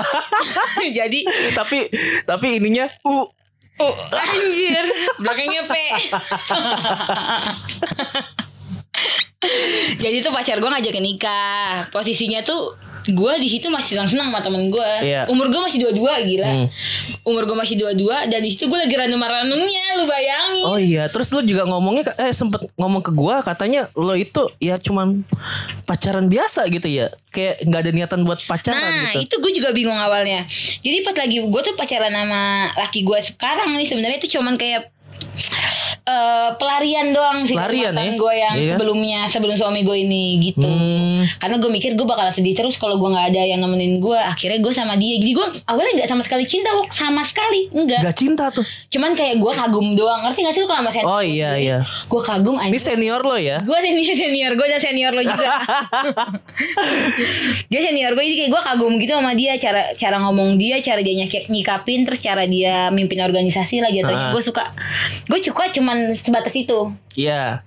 Jadi 0.94 1.20
tapi 1.52 1.80
tapi 2.24 2.48
ininya 2.56 2.86
U 3.04 3.32
oh, 3.80 3.94
Anjir. 4.12 4.86
Belakangnya 5.22 5.64
P. 5.68 5.74
Jadi 10.02 10.26
tuh 10.26 10.34
pacar 10.34 10.58
gue 10.58 10.70
ngajakin 10.70 11.06
nikah. 11.06 11.90
Posisinya 11.94 12.42
tuh 12.42 12.74
gue 13.08 13.34
di 13.38 13.48
situ 13.48 13.68
masih 13.68 13.94
senang 13.94 14.08
senang 14.08 14.28
sama 14.28 14.40
temen 14.40 14.68
gue 14.68 14.92
Iya. 15.02 15.28
umur 15.28 15.48
gue 15.48 15.60
masih 15.60 15.80
dua 15.80 15.92
dua 15.92 16.14
gila 16.20 16.48
Hmm. 16.48 16.68
umur 17.24 17.44
gue 17.44 17.54
masih 17.56 17.76
dua 17.76 17.92
dua 17.92 18.18
dan 18.26 18.40
di 18.40 18.48
situ 18.48 18.66
gue 18.66 18.76
lagi 18.76 18.94
ranum 18.94 19.18
ranumnya 19.18 19.86
lu 19.96 20.04
bayangin 20.04 20.64
Oh 20.66 20.78
iya, 20.78 21.06
terus 21.08 21.30
lu 21.30 21.42
juga 21.42 21.64
ngomongnya 21.64 22.10
eh 22.18 22.32
sempet 22.32 22.66
ngomong 22.76 23.00
ke 23.00 23.12
gua 23.12 23.40
katanya 23.40 23.86
lo 23.94 24.14
itu 24.14 24.50
ya 24.58 24.76
cuman 24.76 25.22
pacaran 25.84 26.26
biasa 26.26 26.66
gitu 26.68 26.88
ya. 26.88 27.08
Kayak 27.28 27.62
nggak 27.62 27.82
ada 27.82 27.92
niatan 27.92 28.20
buat 28.24 28.40
pacaran 28.42 28.80
Nah 28.80 29.12
gitu. 29.12 29.20
itu 29.22 29.36
gue 29.38 29.52
juga 29.54 29.70
bingung 29.70 29.94
awalnya 29.94 30.48
Jadi 30.80 30.98
pas 31.02 31.14
lagi 31.14 31.38
gue 31.38 31.62
tuh 31.62 31.76
pacaran 31.76 32.10
sama 32.10 32.42
laki 32.76 33.04
gue 33.04 33.20
sekarang 33.22 33.70
nih 33.72 33.86
sebenarnya 33.86 34.18
itu 34.18 34.30
cuman 34.32 34.56
kayak 34.56 34.95
eh 36.06 36.50
pelarian 36.56 37.10
doang 37.10 37.42
sih 37.42 37.58
Pelarian 37.58 37.90
ya? 37.92 38.14
gue 38.14 38.34
yang 38.36 38.54
Iya. 38.54 38.70
sebelumnya 38.72 39.20
sebelum 39.26 39.54
suami 39.54 39.82
gue 39.82 39.98
ini 40.00 40.38
gitu 40.40 40.62
Hmm. 40.62 41.26
karena 41.36 41.58
gue 41.58 41.66
mikir 41.68 41.92
gue 41.92 42.06
bakalan 42.06 42.30
sedih 42.30 42.54
terus 42.54 42.76
kalau 42.76 42.96
gue 42.96 43.10
nggak 43.10 43.28
ada 43.28 43.42
yang 43.44 43.58
nemenin 43.58 43.98
gue 43.98 44.14
akhirnya 44.14 44.60
gue 44.60 44.70
sama 44.70 44.94
dia 44.94 45.18
jadi 45.18 45.34
gue 45.34 45.46
awalnya 45.66 45.94
nggak 45.98 46.06
sama 46.08 46.22
sekali 46.22 46.46
cinta 46.46 46.70
Wok. 46.72 46.88
sama 46.90 47.22
sekali 47.22 47.70
enggak 47.72 48.06
Gak 48.06 48.16
cinta 48.16 48.46
tuh. 48.50 48.62
cuman 48.88 49.12
kayak 49.12 49.36
gue 49.36 49.50
kagum 49.52 49.88
doang 49.92 50.22
ngerti 50.22 50.40
gak 50.42 50.54
sih 50.54 50.62
lu 50.62 50.68
kalau 50.68 50.80
sama 50.80 50.92
senior 50.92 51.10
Oh 51.10 51.22
iya 51.22 51.52
iya. 51.56 51.78
gue 51.82 52.22
kagum 52.22 52.54
Ini 52.56 52.70
anjir 52.70 52.82
senior 52.84 53.20
lo 53.20 53.36
ya? 53.36 53.58
gue 53.60 53.78
senior 53.80 54.14
senior 54.16 54.52
gue 54.54 54.68
dan 54.68 54.80
senior 54.80 55.10
lo 55.10 55.22
juga 55.22 55.42
dia 57.66 57.80
senior 57.82 58.14
gue 58.14 58.24
jadi 58.24 58.38
kayak 58.40 58.52
gue 58.52 58.62
kagum 58.64 58.94
gitu 58.96 59.12
sama 59.12 59.34
dia 59.34 59.58
cara 59.58 59.90
cara 59.92 60.18
ngomong 60.20 60.54
dia 60.56 60.78
cara 60.80 61.02
dia 61.02 61.16
nyik- 61.18 61.48
nyikapin 61.48 62.04
terus 62.04 62.20
cara 62.20 62.46
dia 62.46 62.90
mimpin 62.90 63.18
organisasi 63.20 63.80
lah 63.80 63.90
jatuhnya 63.90 64.14
Ah. 64.22 64.32
gue 64.32 64.44
suka 64.44 64.64
gue 65.26 65.40
suka 65.42 65.66
cuman 65.72 65.95
sebatas 66.14 66.54
itu. 66.54 66.92
Iya. 67.16 67.64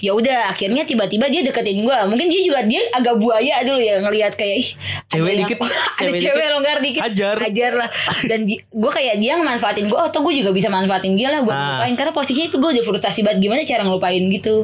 ya 0.00 0.12
udah 0.12 0.48
akhirnya 0.48 0.80
tiba-tiba 0.82 1.28
dia 1.28 1.44
deketin 1.44 1.84
gue 1.84 1.96
mungkin 2.08 2.26
dia 2.26 2.40
juga 2.40 2.64
dia 2.64 2.80
agak 2.90 3.20
buaya 3.20 3.60
dulu 3.60 3.76
ya 3.76 4.00
ngelihat 4.00 4.32
kayak 4.32 4.56
ih 4.56 4.68
Cewek 5.06 5.36
ada 5.36 5.40
dikit, 5.44 5.58
yang- 5.58 5.68
ada 6.00 6.08
cewek 6.08 6.16
cewek 6.16 6.32
dikit, 6.40 6.52
longgar 6.56 6.76
dikit. 6.80 7.02
Hajar. 7.04 7.72
lah. 7.76 7.88
Dan 8.30 8.40
gue 8.48 8.90
kayak 8.90 9.16
dia 9.18 9.36
manfaatin 9.36 9.86
gue 9.86 9.98
oh 9.98 10.08
tuh 10.08 10.24
gue 10.24 10.34
juga 10.34 10.48
bisa 10.50 10.68
manfaatin 10.68 11.12
dia 11.12 11.28
lah 11.28 11.44
buat 11.44 11.52
Ah. 11.52 11.60
ngelupain 11.76 11.94
karena 11.94 12.12
posisinya 12.14 12.46
itu 12.48 12.56
gue 12.56 12.70
udah 12.72 12.84
frustasi 12.86 13.20
banget. 13.20 13.38
Gimana 13.42 13.60
cara 13.62 13.82
ngelupain 13.84 14.22
gitu? 14.30 14.56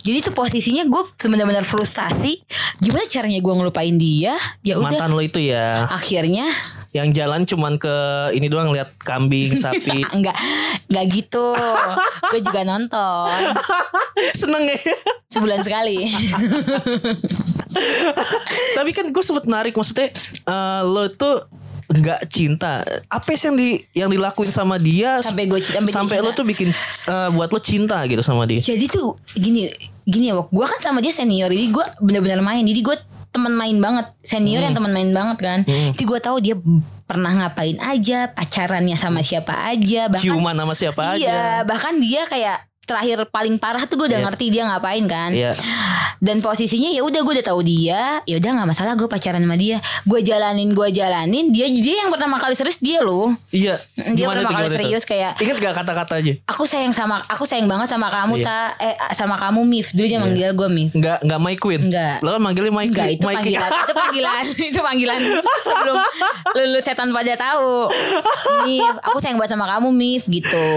Jadi 0.00 0.18
tuh 0.20 0.34
posisinya 0.34 0.82
gue 0.84 1.02
benar-benar 1.24 1.62
frustasi. 1.62 2.42
Gimana 2.76 3.06
caranya 3.06 3.38
gue 3.38 3.54
ngelupain 3.54 3.94
dia? 3.94 4.34
Ya 4.60 4.74
udah. 4.76 4.98
Mantan 4.98 5.14
lo 5.14 5.22
itu 5.22 5.38
ya. 5.38 5.86
akhirnya 5.88 6.50
Yang 6.90 7.08
jalan 7.14 7.44
cuman 7.44 7.76
ke 7.76 7.94
ini 8.32 8.46
doang 8.46 8.70
lihat 8.70 8.96
kambing, 8.96 9.52
sapi. 9.60 10.00
enggak 10.08 10.32
enggak 10.86 11.04
gitu 11.10 11.52
gue 12.30 12.40
juga 12.40 12.62
nonton 12.62 13.28
Seneng 14.32 14.64
ya. 14.66 14.80
sebulan 15.28 15.60
sekali 15.60 16.08
Tapi 18.74 18.90
kan 18.90 19.06
gue 19.06 19.22
sempet 19.22 19.44
narik 19.44 19.74
maksudnya 19.74 20.10
eh, 20.42 20.80
lo 20.82 21.06
tuh 21.10 21.44
nggak 21.88 22.28
cinta. 22.28 22.84
Apa 23.06 23.32
sih 23.32 23.48
yang 23.48 23.56
di 23.56 23.68
yang 23.94 24.08
dilakuin 24.08 24.48
sama 24.48 24.76
dia 24.76 25.20
Sampai 25.20 25.44
gue 25.44 25.56
cinta- 25.58 25.88
sampai 25.88 26.20
lo 26.20 26.32
tuh 26.32 26.44
bikin 26.44 26.68
eh, 27.06 27.28
buat 27.30 27.48
lo 27.48 27.58
cinta 27.58 28.00
gitu 28.04 28.20
sama 28.20 28.44
dia. 28.44 28.60
jadi 28.60 28.84
tuh 28.86 29.16
gini 29.30 29.68
gini 30.02 30.28
ya 30.28 30.40
gue 30.40 30.66
kan 30.66 30.80
sama 30.82 30.98
dia 30.98 31.12
senior 31.12 31.48
jadi 31.48 31.68
gue 31.68 31.84
bener-bener 32.00 32.40
main 32.40 32.60
jadi 32.62 32.80
gue 32.82 32.96
teman 33.38 33.54
main 33.54 33.78
banget. 33.78 34.06
Senior 34.26 34.66
yang 34.66 34.74
teman 34.74 34.90
main 34.90 35.14
banget 35.14 35.38
kan. 35.38 35.58
Jadi 35.64 36.02
gue 36.02 36.18
tahu 36.18 36.36
dia 36.42 36.58
pernah 37.08 37.32
ngapain 37.32 37.80
aja 37.80 38.28
pacarannya 38.36 38.92
sama 38.92 39.24
siapa 39.24 39.56
aja 39.72 40.12
bahkan 40.12 40.28
Ciuman 40.28 40.52
sama 40.52 40.74
siapa 40.76 41.16
iya 41.16 41.64
aja. 41.64 41.64
bahkan 41.64 41.96
dia 41.96 42.28
kayak 42.28 42.68
terakhir 42.88 43.28
paling 43.28 43.54
parah 43.54 43.84
tuh 43.84 43.94
gue 43.94 44.08
udah 44.08 44.16
Iya. 44.16 44.26
ngerti 44.26 44.46
dia 44.48 44.62
ngapain 44.64 45.04
kan 45.04 45.30
Iya. 45.30 45.52
dan 46.18 46.40
posisinya 46.40 46.88
ya 46.88 47.00
udah 47.00 47.20
gue 47.20 47.34
udah 47.34 47.46
tahu 47.46 47.60
dia 47.60 48.24
ya 48.24 48.34
udah 48.34 48.50
nggak 48.50 48.68
masalah 48.68 48.92
gue 48.94 49.04
pacaran 49.04 49.38
sama 49.38 49.54
dia 49.54 49.76
gue 50.02 50.20
jalanin 50.20 50.70
gue 50.70 50.88
jalanin 50.88 51.44
dia 51.48 51.68
dia 51.68 52.00
yang 52.00 52.10
pertama 52.10 52.36
kali 52.36 52.54
serius 52.54 52.78
dia 52.78 52.98
loh 53.00 53.36
Iya. 53.50 53.76
Mm, 53.94 54.14
dia 54.14 54.24
Gimana 54.24 54.38
pertama 54.38 54.48
tuh, 54.48 54.56
kali 54.58 54.68
serius 54.74 55.04
kayak 55.04 55.32
Ingat 55.36 55.56
gak 55.58 55.74
kata-kata 55.76 56.12
aja? 56.16 56.32
aku 56.46 56.64
sayang 56.64 56.90
sama 56.90 57.20
aku 57.22 57.44
sayang 57.44 57.66
banget 57.66 57.86
sama 57.86 58.08
kamu 58.08 58.34
Iya. 58.34 58.46
ta 58.46 58.58
eh 58.78 58.94
sama 59.12 59.36
kamu 59.36 59.60
Mif 59.62 59.92
dulu 59.92 60.06
dia 60.06 60.18
manggil 60.18 60.50
gue 60.50 60.68
Mif 60.68 60.90
Enggak 60.90 61.18
enggak 61.20 61.38
My 61.38 61.54
Queen. 61.54 61.80
Enggak. 61.84 62.16
Lo 62.18 62.32
kan 62.32 62.40
manggilnya 62.40 62.72
My 62.72 62.86
Queen. 62.86 63.12
itu 63.12 63.22
panggilan 63.22 63.70
Itu 63.70 63.92
panggilan 63.92 64.44
Itu 64.70 64.80
panggilan 64.80 65.20
Sebelum 65.60 65.96
Lulu 66.50 66.80
setan 66.80 67.10
pada 67.10 67.34
tahu 67.34 67.86
Mif 68.64 68.94
Aku 69.02 69.18
sayang 69.18 69.36
banget 69.36 69.52
sama 69.52 69.66
kamu 69.68 69.88
Mif 69.90 70.24
Gitu 70.26 70.68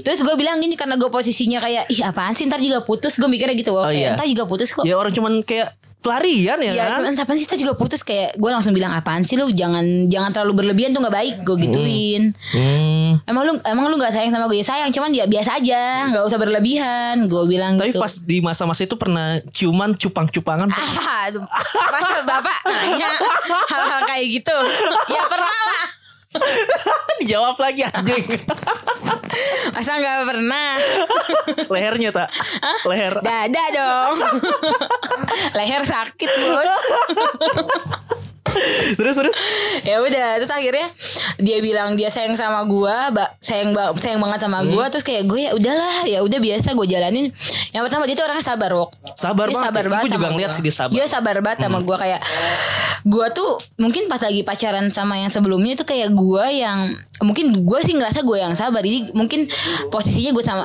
Terus 0.00 0.18
gue 0.18 0.34
bilang 0.34 0.58
gini 0.58 0.74
Karena 0.74 0.94
gue 0.94 1.08
posisinya 1.38 1.62
kayak 1.62 1.84
Ih 1.86 2.02
apaan 2.02 2.34
sih? 2.34 2.50
Ntar 2.50 2.58
juga 2.58 2.82
putus. 2.82 3.14
Gue 3.14 3.30
mikirnya 3.30 3.54
gitu 3.54 3.70
Oh, 3.70 3.86
Kayak, 3.86 3.94
iya. 3.94 4.10
Ntar 4.18 4.26
juga 4.26 4.44
putus 4.44 4.74
kok. 4.74 4.82
Ya 4.82 4.98
orang 4.98 5.14
cuman 5.14 5.38
kayak 5.42 5.70
pelarian 5.98 6.58
ya, 6.58 6.72
Ya 6.72 6.84
kan? 6.88 7.02
cuman 7.02 7.14
apaan 7.14 7.38
sih? 7.38 7.46
Ntar 7.46 7.58
juga 7.58 7.74
putus. 7.74 8.02
Kayak 8.02 8.34
gue 8.34 8.50
langsung 8.50 8.74
bilang 8.74 8.90
Apaan 8.90 9.22
sih 9.22 9.38
lu? 9.38 9.46
Jangan 9.48 9.82
jangan 10.08 10.30
terlalu 10.32 10.58
berlebihan 10.58 10.90
tuh 10.90 10.98
gak 11.00 11.14
baik 11.14 11.34
Gue 11.42 11.56
gituin. 11.60 12.34
Hmm. 12.50 13.22
Emang 13.22 13.42
lu 13.44 13.54
emang 13.62 13.86
lu 13.86 13.94
gak 13.96 14.10
sayang 14.10 14.34
sama 14.34 14.46
gue 14.46 14.58
Ya 14.58 14.66
sayang 14.66 14.90
Cuman 14.90 15.14
ya 15.14 15.24
biasa 15.26 15.62
aja 15.62 16.10
Gak 16.10 16.24
usah 16.24 16.38
berlebihan 16.38 17.30
Gue 17.30 17.46
bilang 17.46 17.78
Tapi 17.78 17.94
gitu. 17.94 18.02
pas 18.02 18.12
di 18.18 18.42
masa-masa 18.42 18.82
itu 18.82 18.98
pernah 18.98 19.38
ciuman 19.50 19.94
cupang-cupangan 19.94 20.66
Ah, 20.70 21.30
masa 21.86 22.18
bapak 22.30 22.58
nanya 22.64 23.10
hal-hal 23.68 24.00
kayak 24.06 24.26
gitu? 24.32 24.56
Ya 25.08 25.22
pernah 25.24 25.46
lah. 25.50 25.86
Dijawab 27.24 27.56
lagi 27.56 27.82
anjing. 27.88 28.26
Masa 29.74 29.92
nggak 29.96 30.18
pernah? 30.28 30.70
Lehernya 31.70 32.10
tak? 32.12 32.28
Leher. 32.84 33.14
Dada 33.24 33.64
dong. 33.72 34.16
Leher 35.56 35.82
sakit 35.84 36.30
bos. 36.48 36.72
Terus 38.94 39.14
terus. 39.14 39.36
ya 39.82 39.98
udah 39.98 40.28
terus 40.36 40.50
akhirnya 40.50 40.86
dia 41.36 41.58
bilang 41.58 41.94
dia 41.94 42.08
sayang 42.08 42.34
sama 42.34 42.64
gua 42.64 43.08
ba- 43.08 43.32
sayang 43.38 43.70
ba- 43.70 43.94
sayang 43.94 44.18
banget 44.18 44.40
sama 44.40 44.64
gua 44.64 44.88
terus 44.88 45.02
kayak 45.02 45.24
gue 45.24 45.40
ya 45.40 45.52
udahlah 45.52 45.96
ya 46.04 46.18
udah 46.20 46.38
biasa 46.38 46.72
gue 46.72 46.86
jalanin 46.88 47.26
yang 47.70 47.82
pertama 47.82 48.04
dia 48.04 48.14
tuh 48.14 48.24
orangnya 48.24 48.44
sabar 48.44 48.70
Wok 48.72 48.90
Sabar 49.14 49.46
dia 49.46 49.54
banget 49.54 49.66
sabar 49.66 49.82
ya. 49.82 49.88
banget 49.88 50.04
Gua 50.04 50.14
juga 50.14 50.28
ngeliat 50.30 50.50
sih 50.52 50.62
dia 50.62 50.74
sabar. 50.74 50.92
dia 50.92 51.04
sabar 51.06 51.36
banget 51.38 51.58
sama 51.62 51.78
gua 51.80 51.96
kayak 51.96 52.20
gua 53.04 53.26
tuh 53.30 53.50
mungkin 53.76 54.06
pas 54.06 54.18
lagi 54.18 54.42
pacaran 54.42 54.88
sama 54.88 55.16
yang 55.16 55.28
sebelumnya 55.28 55.74
itu 55.74 55.84
kayak 55.84 56.10
gua 56.10 56.48
yang 56.48 56.90
mungkin 57.20 57.62
gua 57.62 57.80
sih 57.80 57.92
ngerasa 57.92 58.20
gue 58.20 58.38
yang 58.38 58.54
sabar 58.54 58.80
jadi 58.80 59.10
mungkin 59.12 59.50
posisinya 59.88 60.30
gue 60.30 60.44
sama 60.44 60.64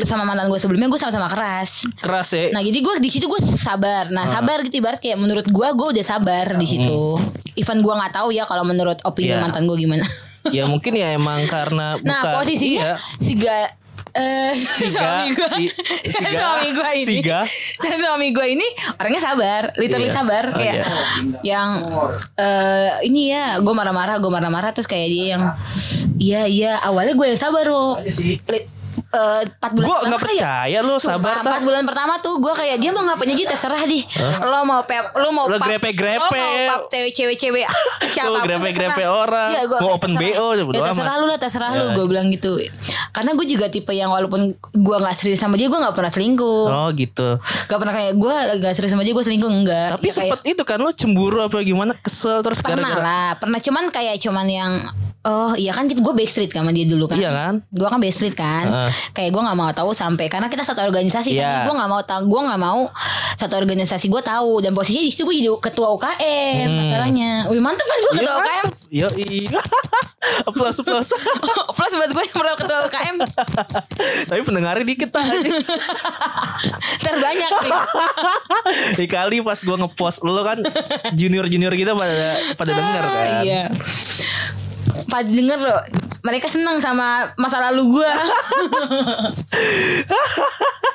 sama 0.00 0.24
mantan 0.24 0.48
gue 0.48 0.56
sebelumnya 0.56 0.88
gue 0.88 0.96
sama-sama 0.96 1.28
keras 1.28 1.84
Keras 1.98 2.28
ya. 2.30 2.48
Nah 2.50 2.60
jadi 2.60 2.78
gue 2.78 2.94
di 2.98 3.10
situ 3.10 3.26
gue 3.26 3.36
sabar. 3.40 4.08
Nah 4.08 4.24
sabar 4.24 4.62
gitu 4.62 4.80
ibarat 4.80 4.96
kayak 4.96 5.16
menurut 5.16 5.44
gue 5.44 5.68
gue 5.70 5.88
udah 5.92 6.04
sabar 6.06 6.56
di 6.56 6.64
situ. 6.64 7.19
Even 7.54 7.78
gue 7.78 7.92
nggak 7.92 8.12
tahu 8.12 8.30
ya 8.30 8.44
kalau 8.44 8.62
menurut 8.62 8.96
opini 9.02 9.30
Iya. 9.30 9.40
mantan 9.40 9.64
gue 9.64 9.76
gimana. 9.76 10.04
ya 10.56 10.64
mungkin 10.64 10.92
ya 10.94 11.12
emang 11.12 11.44
karena 11.44 12.00
nah 12.00 12.20
bukan 12.20 12.32
posisinya 12.38 12.80
iya. 12.80 12.94
si 13.14 13.36
ga 13.36 13.68
eh 14.10 14.50
Siga, 14.80 14.90
suami 14.96 15.26
gue 15.30 15.46
si- 15.46 15.70
siga, 16.10 16.30
suami 16.32 16.68
gue 16.72 16.90
ini 16.96 17.04
siga. 17.14 17.40
dan 17.78 17.94
suami 17.94 18.26
gue 18.30 18.46
ini 18.50 18.66
orangnya 18.92 19.22
sabar 19.22 19.62
literally 19.76 20.08
Iya. 20.08 20.16
sabar 20.16 20.44
Oh, 20.46 20.56
kayak 20.56 20.74
iya. 20.74 20.86
yang 21.44 21.68
eh 22.34 22.90
ini 23.04 23.30
ya 23.30 23.60
gue 23.60 23.70
marah-marah 23.70 24.16
gue 24.16 24.26
marah-marah 24.28 24.72
terus 24.72 24.88
kayak 24.88 25.08
dia 25.08 25.24
yang 25.30 25.42
iya 26.18 26.42
iya 26.44 26.72
awalnya 26.80 27.12
gue 27.12 27.26
yang 27.28 27.38
sabar 27.38 27.62
loh 27.64 28.00
Eh, 29.10 29.42
empat 29.42 29.70
bulan 29.72 29.82
Gue 29.82 29.90
pertama 29.92 30.06
nggak 30.06 30.20
kayak- 30.20 30.38
percaya 30.38 30.78
lo 30.80 30.94
Sumpah, 30.94 31.10
sabar 31.12 31.34
empat 31.36 31.50
tak. 31.52 31.62
bulan 31.62 31.82
pertama 31.82 32.12
tuh 32.18 32.34
gue 32.36 32.52
kayak 32.52 32.76
dia 32.78 32.90
mau 32.90 33.02
ngapain 33.02 33.26
aja 33.28 33.44
terserah 33.48 33.82
di 33.82 34.00
lo 34.40 34.58
mau 34.62 34.82
pep 34.82 35.04
lo 35.12 35.28
mau 35.28 35.44
Lo 35.44 35.56
pap- 35.56 35.66
grepe-grepe. 35.66 36.22
lo 36.22 36.30
mau 36.30 36.54
pap 36.68 36.82
cewek 36.88 37.10
cewek 37.10 37.36
cewek 37.36 37.66
siapa 38.14 38.28
Lo 38.28 38.38
grepe-grepe 38.38 39.02
orang. 39.02 39.50
Mau 39.76 39.90
open 39.92 40.14
BO, 40.14 40.46
ya 40.52 40.62
terserah 40.62 41.14
lu 41.16 41.26
lah 41.26 41.38
terserah 41.38 41.70
lu 41.72 41.84
Ya. 41.84 41.92
gue 41.92 42.06
bilang 42.06 42.26
gitu 42.28 42.54
karena 43.10 43.34
gue 43.34 43.46
juga 43.48 43.66
tipe 43.66 43.90
yang 43.90 44.08
walaupun 44.08 44.40
gue 44.54 44.96
nggak 44.96 45.16
serius 45.16 45.38
sama 45.38 45.54
dia 45.54 45.66
gue 45.66 45.74
nggak 45.76 45.90
pernah 45.92 46.08
selingkuh 46.08 46.66
Oh 46.70 46.88
gitu. 46.92 47.42
Gak 47.66 47.76
pernah 47.76 47.90
kayak 47.92 48.14
gue 48.14 48.34
gak 48.60 48.74
serius 48.74 48.90
sama 48.90 49.02
dia 49.02 49.10
gue 49.10 49.22
selingkuh 49.22 49.50
enggak 49.50 49.88
Tapi 49.92 50.04
Ya, 50.04 50.12
kayak- 50.12 50.30
sempet 50.32 50.40
itu 50.46 50.62
kan 50.62 50.78
lo 50.78 50.90
cemburu 50.90 51.38
apa 51.40 51.58
gimana 51.60 51.92
kesel 51.96 52.40
terus 52.40 52.58
pernah 52.60 52.78
gara-gara 52.88 53.02
lah 53.02 53.28
pernah 53.36 53.58
cuman 53.58 53.84
kayak 53.88 54.16
cuman 54.18 54.46
yang 54.46 54.72
oh 55.22 55.52
iya 55.52 55.70
kan 55.70 55.84
gue 55.84 56.14
backstreet 56.14 56.48
sama 56.48 56.70
dia 56.70 56.84
dulu 56.84 57.04
kan 57.04 57.14
Iya 57.14 57.30
kan? 57.30 57.54
gue 57.66 57.84
kan 57.84 57.98
backstreet 57.98 58.32
kan 58.34 58.64
Heeh. 58.64 58.79
Kayak 59.10 59.30
gue 59.30 59.42
nggak 59.42 59.54
mau 59.54 59.70
tahu 59.70 59.90
sampai 59.90 60.26
karena 60.26 60.46
kita 60.46 60.62
satu 60.62 60.80
organisasi 60.80 61.30
Iya. 61.30 61.42
kan 61.42 61.58
gue 61.64 61.74
nggak 61.74 61.90
mau 61.90 62.00
tahu 62.00 62.22
gue 62.26 62.40
nggak 62.42 62.60
mau 62.60 62.80
satu 63.34 63.54
organisasi 63.56 64.06
gue 64.06 64.22
tahu 64.22 64.60
dan 64.60 64.70
posisinya 64.70 65.02
di 65.02 65.10
situ 65.10 65.22
gue 65.22 65.36
jadi 65.36 65.50
ketua 65.60 65.88
UKM 65.92 66.68
masalahnya 66.68 67.30
wih 67.46 67.58
mantep 67.58 67.82
kan 67.82 67.98
gue 67.98 68.12
ketua 68.16 68.28
Hmm. 68.30 68.40
Iya. 68.40 68.42
UKM 68.42 68.66
Yo 68.90 69.08
plus 70.52 70.76
plus. 70.80 71.08
plus 71.78 71.92
buat 71.92 72.10
gue 72.10 72.22
yang 72.22 72.34
pernah 72.34 72.54
ketua 72.54 72.78
UKM 72.84 73.16
Tapi 74.26 74.40
pendengarnya 74.42 74.84
dikit 74.84 75.10
lah. 75.10 75.26
terbanyak 77.00 77.50
nih 77.56 77.72
Dikali 78.96 79.38
pas 79.40 79.56
gue 79.56 79.76
ngepost 79.76 80.20
lo 80.22 80.42
kan 80.42 80.58
junior 81.12 81.46
junior 81.46 81.72
kita 81.72 81.92
pada 81.92 82.18
pada 82.54 82.70
denger 82.70 83.02
kan. 83.02 83.26
iya 83.40 83.62
Pada 85.06 85.24
denger 85.24 85.58
loh 85.58 85.80
Mereka 86.20 86.46
senang 86.46 86.78
sama 86.78 87.32
masa 87.34 87.58
lalu 87.62 87.96
gue 87.96 88.10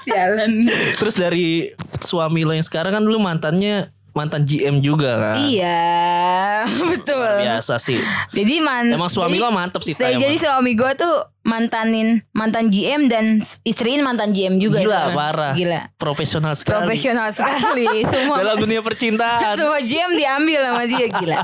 Sialan 0.03 0.69
Terus 0.95 1.15
dari 1.15 1.71
suami 1.97 2.41
lo 2.41 2.53
yang 2.53 2.61
sekarang 2.61 2.93
kan 2.93 3.01
dulu 3.01 3.17
mantannya 3.17 3.89
mantan 4.15 4.47
GM 4.47 4.79
juga 4.79 5.19
kan. 5.19 5.35
Iya, 5.43 6.63
betul. 6.87 7.19
Biasa 7.35 7.75
sih. 7.75 7.99
Jadi 8.31 8.63
man, 8.63 8.87
Emang 8.87 9.11
suami 9.11 9.35
jadi- 9.35 9.43
lo 9.43 9.51
mantep 9.51 9.83
sih, 9.83 9.91
saya- 9.91 10.15
Jadi 10.15 10.39
suami 10.39 10.71
gue 10.71 10.87
tuh 10.95 11.15
mantanin 11.43 12.23
mantan 12.31 12.71
GM 12.71 13.11
dan 13.11 13.43
istriin 13.61 13.99
mantan 13.99 14.31
GM 14.31 14.55
juga. 14.55 14.79
Gila 14.79 14.87
sekarang. 15.03 15.15
parah. 15.19 15.51
Gila. 15.51 15.81
Profesional 15.99 16.55
sekali. 16.55 16.79
Profesional 16.87 17.27
sekali. 17.29 17.87
Semua 18.07 18.35
Dalam 18.41 18.55
dunia 18.55 18.79
percintaan. 18.79 19.59
semua 19.59 19.83
GM 19.83 20.11
diambil 20.15 20.59
sama 20.63 20.83
dia 20.87 21.07
gila. 21.11 21.39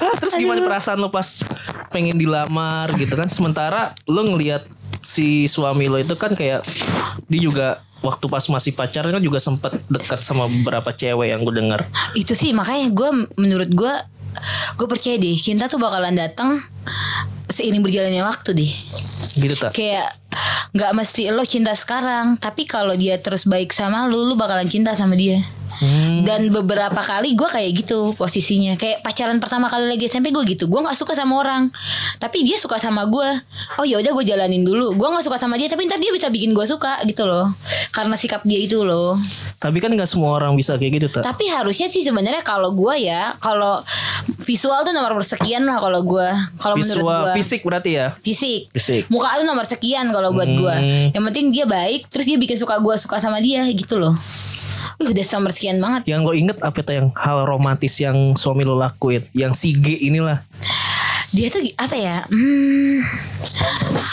Ah, 0.00 0.14
Terus 0.18 0.34
gimana 0.36 0.64
perasaan 0.64 0.98
lo 0.98 1.08
pas 1.08 1.44
pengen 1.94 2.16
dilamar 2.18 2.92
gitu 2.98 3.14
kan? 3.14 3.28
Sementara 3.30 3.94
lo 4.08 4.22
ngelihat 4.26 4.66
si 5.04 5.46
suami 5.46 5.86
lo 5.86 6.00
itu 6.00 6.16
kan 6.16 6.32
kayak 6.32 6.64
dia 7.28 7.40
juga 7.40 7.84
waktu 8.04 8.28
pas 8.28 8.44
masih 8.52 8.76
pacaran 8.76 9.16
kan 9.16 9.22
juga 9.24 9.40
sempet 9.40 9.80
dekat 9.88 10.20
sama 10.20 10.44
beberapa 10.44 10.92
cewek 10.92 11.32
yang 11.32 11.40
gue 11.40 11.54
dengar. 11.56 11.80
Itu 12.12 12.36
sih 12.36 12.52
makanya 12.52 12.92
gue 12.92 13.10
menurut 13.40 13.70
gue 13.72 13.94
gue 14.76 14.86
percaya 14.90 15.16
deh 15.16 15.36
cinta 15.38 15.70
tuh 15.70 15.78
bakalan 15.78 16.12
datang 16.12 16.58
seiring 17.48 17.80
berjalannya 17.80 18.24
waktu 18.24 18.50
deh. 18.52 18.72
Gitu 19.38 19.54
tak? 19.56 19.72
Kayak 19.72 20.18
nggak 20.74 20.92
mesti 20.92 21.30
lo 21.30 21.46
cinta 21.46 21.72
sekarang, 21.72 22.36
tapi 22.36 22.66
kalau 22.66 22.98
dia 22.98 23.14
terus 23.22 23.46
baik 23.46 23.70
sama 23.70 24.10
lu, 24.10 24.26
lu 24.26 24.34
bakalan 24.34 24.66
cinta 24.66 24.92
sama 24.98 25.14
dia. 25.14 25.46
Hmm. 25.80 26.22
Dan 26.22 26.50
beberapa 26.50 27.00
kali 27.00 27.34
gue 27.34 27.48
kayak 27.48 27.70
gitu 27.84 28.14
posisinya. 28.14 28.78
Kayak 28.78 29.02
pacaran 29.02 29.38
pertama 29.42 29.66
kali 29.66 29.90
lagi 29.90 30.06
SMP 30.06 30.30
gue 30.30 30.44
gitu. 30.46 30.70
Gue 30.70 30.80
gak 30.82 30.96
suka 30.98 31.16
sama 31.16 31.40
orang. 31.40 31.72
Tapi 32.18 32.46
dia 32.46 32.56
suka 32.60 32.78
sama 32.78 33.06
gue 33.10 33.28
Oh 33.80 33.84
ya 33.84 33.98
udah 33.98 34.12
gue 34.14 34.24
jalanin 34.24 34.62
dulu. 34.62 34.94
Gue 34.94 35.08
gak 35.10 35.24
suka 35.26 35.36
sama 35.40 35.58
dia 35.58 35.66
Tapi 35.66 35.86
ntar 35.86 35.98
dia 35.98 36.14
bisa 36.14 36.30
bikin 36.30 36.54
gue 36.54 36.66
suka 36.66 37.02
gitu 37.06 37.26
loh. 37.26 37.50
Karena 37.90 38.14
sikap 38.18 38.42
dia 38.46 38.58
itu 38.58 38.82
loh. 38.82 39.18
Tapi 39.58 39.80
kan 39.80 39.94
nggak 39.96 40.10
semua 40.10 40.36
orang 40.36 40.52
bisa 40.58 40.76
kayak 40.76 40.92
gitu 41.00 41.08
tak? 41.08 41.24
Tapi 41.24 41.48
harusnya 41.48 41.88
sih 41.88 42.04
sebenarnya 42.04 42.44
kalau 42.44 42.76
gue 42.76 42.94
ya 43.00 43.32
Kalau 43.40 43.80
visual 44.44 44.84
tuh 44.84 44.92
nomor 44.92 45.16
persekian 45.16 45.64
lah 45.64 45.80
kalau 45.80 46.04
gue 46.04 46.28
Kalau 46.60 46.76
menurut 46.76 47.00
Visual, 47.00 47.22
gue 47.24 47.34
fisik 47.40 47.60
berarti 47.64 47.90
ya? 47.96 48.12
Fisik. 48.20 48.68
Fisik. 48.76 49.08
Muka 49.08 49.40
tuh 49.40 49.46
nomor 49.48 49.64
sekian 49.64 50.12
kalau 50.12 50.34
buat 50.36 50.48
gue 50.48 50.74
Hmm. 50.74 51.12
Yang 51.14 51.24
penting 51.30 51.46
dia 51.54 51.64
baik 51.68 52.10
Terus 52.10 52.26
dia 52.26 52.36
bikin 52.36 52.58
suka 52.58 52.76
gue 52.82 52.94
suka 52.98 53.22
sama 53.22 53.38
dia 53.38 53.62
gitu 53.72 53.96
loh 53.96 54.16
Udah 55.06 55.24
nomor 55.30 55.50
sekian 55.50 55.76
banget 55.76 56.02
Yang 56.06 56.20
lo 56.20 56.32
inget 56.32 56.58
apa 56.58 56.78
tuh 56.78 56.94
yang 56.94 57.08
hal 57.14 57.44
romantis 57.44 57.94
yang 57.96 58.16
suami 58.32 58.62
lo 58.62 58.74
lakuin? 58.74 59.22
Yang 59.30 59.52
si 59.54 59.68
G 59.72 59.86
inilah. 60.02 60.40
dia 61.30 61.50
tuh 61.50 61.58
apa 61.74 61.92
ya 61.92 62.22
hmm, 62.24 63.02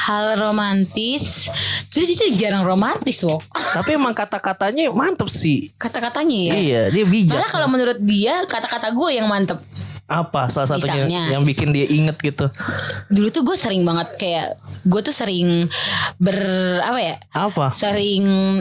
hal 0.02 0.26
romantis 0.36 1.54
jadi 1.88 2.04
dia 2.04 2.18
tuh 2.18 2.30
jarang 2.36 2.64
romantis 2.64 3.22
loh 3.22 3.38
Tapi 3.78 3.94
emang 3.94 4.12
kata-katanya 4.12 4.90
mantep 4.90 5.30
sih. 5.30 5.70
kata-katanya 5.76 6.34
ya 6.44 6.54
Iya, 6.56 6.82
dia 6.90 7.06
bijak. 7.06 7.36
malah 7.36 7.48
kalau 7.48 7.68
menurut 7.68 8.00
dia 8.00 8.42
kata-kata 8.44 8.90
gue 8.90 9.10
yang 9.14 9.30
mantep 9.30 9.62
Apa 10.12 10.46
salah 10.46 10.68
satunya 10.70 11.08
Misalnya. 11.08 11.24
yang 11.32 11.44
bikin 11.44 11.72
dia 11.72 11.88
inget 11.88 12.20
gitu? 12.20 12.52
dulu 13.08 13.28
tuh 13.28 13.42
gue 13.42 13.56
sering 13.56 13.82
banget 13.82 14.08
kayak 14.16 14.48
gue 14.84 15.02
tuh 15.02 15.12
sering 15.12 15.72
ber 16.18 16.36
apa 16.82 17.00
ya 17.00 17.16
Apa? 17.32 17.72
sering 17.72 18.60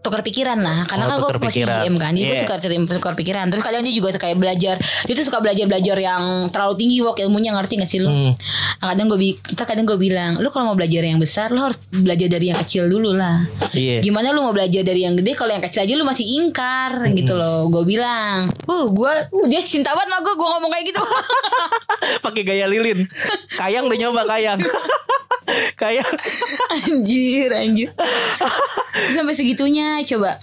tukar 0.00 0.20
pikiran 0.20 0.56
lah 0.56 0.84
karena 0.84 1.04
Oh, 1.08 1.26
kan 1.26 1.34
gue 1.34 1.48
masih. 1.48 1.64
GM 1.64 1.94
kan 1.96 2.12
jadi 2.12 2.24
gue 2.28 2.38
tukar 2.40 2.58
tukar 2.92 3.14
pikiran 3.14 3.48
terus 3.48 3.60
kadang 3.60 3.82
dia 3.82 3.90
juga 3.90 4.12
kayak 4.12 4.36
belajar 4.36 4.76
dia 4.78 5.14
tuh 5.14 5.24
suka 5.24 5.40
belajar 5.40 5.64
belajar 5.66 5.96
yang 5.96 6.22
terlalu 6.48 6.74
tinggi 6.76 6.98
wok 7.00 7.16
ilmunya 7.18 7.50
ngerti 7.52 7.74
gak 7.78 7.88
sih 7.88 7.98
lu 7.98 8.08
Hmm. 8.08 8.32
nah, 8.78 8.92
kadang 8.92 9.06
gue 9.08 9.18
kadang 9.56 9.84
gue 9.84 9.98
bilang 9.98 10.38
lu 10.38 10.48
kalau 10.48 10.70
mau 10.70 10.76
belajar 10.76 11.02
yang 11.02 11.16
besar 11.16 11.50
lu 11.50 11.58
harus 11.58 11.76
belajar 11.90 12.28
dari 12.28 12.48
yang 12.48 12.58
kecil 12.58 12.86
dulu 12.86 13.12
lah 13.12 13.44
Iya. 13.72 14.00
gimana 14.00 14.30
lu 14.30 14.40
mau 14.40 14.52
belajar 14.52 14.80
dari 14.80 15.02
yang 15.02 15.14
gede 15.14 15.32
kalau 15.32 15.50
yang 15.50 15.60
kecil 15.60 15.82
aja 15.82 15.92
lu 15.92 16.04
masih 16.04 16.22
ingkar 16.24 16.90
gitu 17.10 17.32
loh 17.32 17.66
gue 17.68 17.82
bilang 17.84 18.46
uh 18.76 18.86
gue 18.86 19.12
uh, 19.32 19.46
dia 19.46 19.58
cinta 19.58 19.90
banget 19.90 20.08
sama 20.08 20.20
gue 20.20 20.34
gue 20.34 20.48
ngomong 20.48 20.70
kayak 20.70 20.86
gitu 20.86 21.02
Pakai 22.24 22.42
gaya 22.42 22.66
lilin. 22.66 23.02
Kayang 23.50 23.88
udah 23.88 23.98
nyoba 23.98 24.22
kayang. 24.26 24.60
kayang. 25.80 26.12
anjir 26.68 27.48
anjir 27.48 27.88
sampai 29.08 29.30
segitunya 29.30 30.02
coba 30.04 30.34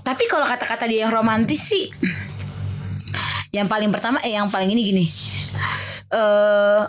tapi 0.00 0.24
kalau 0.24 0.46
kata-kata 0.46 0.86
dia 0.86 1.04
yang 1.04 1.12
romantis 1.12 1.60
sih 1.66 1.90
yang 3.50 3.66
paling 3.66 3.90
pertama 3.90 4.22
eh 4.22 4.32
yang 4.32 4.46
paling 4.46 4.70
ini 4.70 4.82
gini 4.86 5.04
eh 6.08 6.82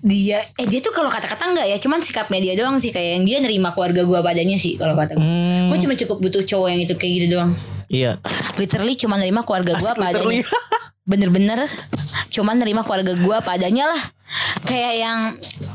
dia 0.00 0.38
eh 0.56 0.66
dia 0.66 0.78
tuh 0.78 0.90
kalau 0.90 1.06
kata-kata 1.06 1.50
enggak 1.50 1.66
ya 1.66 1.76
cuman 1.76 1.98
sikapnya 1.98 2.38
dia 2.40 2.54
doang 2.54 2.78
sih 2.78 2.90
kayak 2.90 3.18
yang 3.18 3.24
dia 3.24 3.38
nerima 3.38 3.70
keluarga 3.70 4.02
gua 4.02 4.18
padanya 4.20 4.54
sih 4.54 4.74
kalau 4.74 4.94
kata 4.94 5.14
gue 5.14 5.22
Hmm. 5.22 5.66
gue 5.68 5.78
cuma 5.78 5.94
cukup 5.94 6.18
butuh 6.20 6.42
cowok 6.42 6.68
yang 6.68 6.80
itu 6.80 6.94
kayak 6.94 7.12
gitu 7.18 7.26
doang 7.34 7.52
Iya. 7.92 8.16
literally 8.56 8.96
cuma 8.96 9.20
nerima 9.20 9.44
keluarga 9.44 9.76
padanya 9.76 10.00
literally. 10.00 10.40
bener-bener. 11.10 11.68
Cuman 12.32 12.56
nerima 12.56 12.80
keluarga 12.80 13.12
gua 13.20 13.44
padanya 13.44 13.92
lah. 13.92 14.02
Kayak 14.64 14.94
yang 14.96 15.20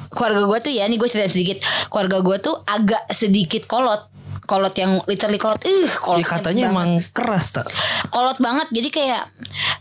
keluarga 0.09 0.41
gua 0.49 0.57
tuh 0.57 0.73
ya 0.73 0.89
nih 0.89 0.97
gue 0.97 1.05
cerita 1.05 1.29
sedikit. 1.29 1.61
Keluarga 1.93 2.25
gua 2.25 2.37
tuh 2.41 2.57
agak 2.65 3.05
sedikit 3.13 3.69
kolot 3.69 4.16
kolot 4.47 4.71
yang 4.73 5.03
literally 5.05 5.37
kolot 5.37 5.59
ih 5.61 5.85
Ya, 5.85 5.99
kolot 5.99 6.23
katanya 6.23 6.71
emang 6.71 7.03
keras 7.11 7.51
tak? 7.51 7.67
kolot 8.07 8.39
banget 8.39 8.71
jadi 8.71 8.89
kayak 8.89 9.23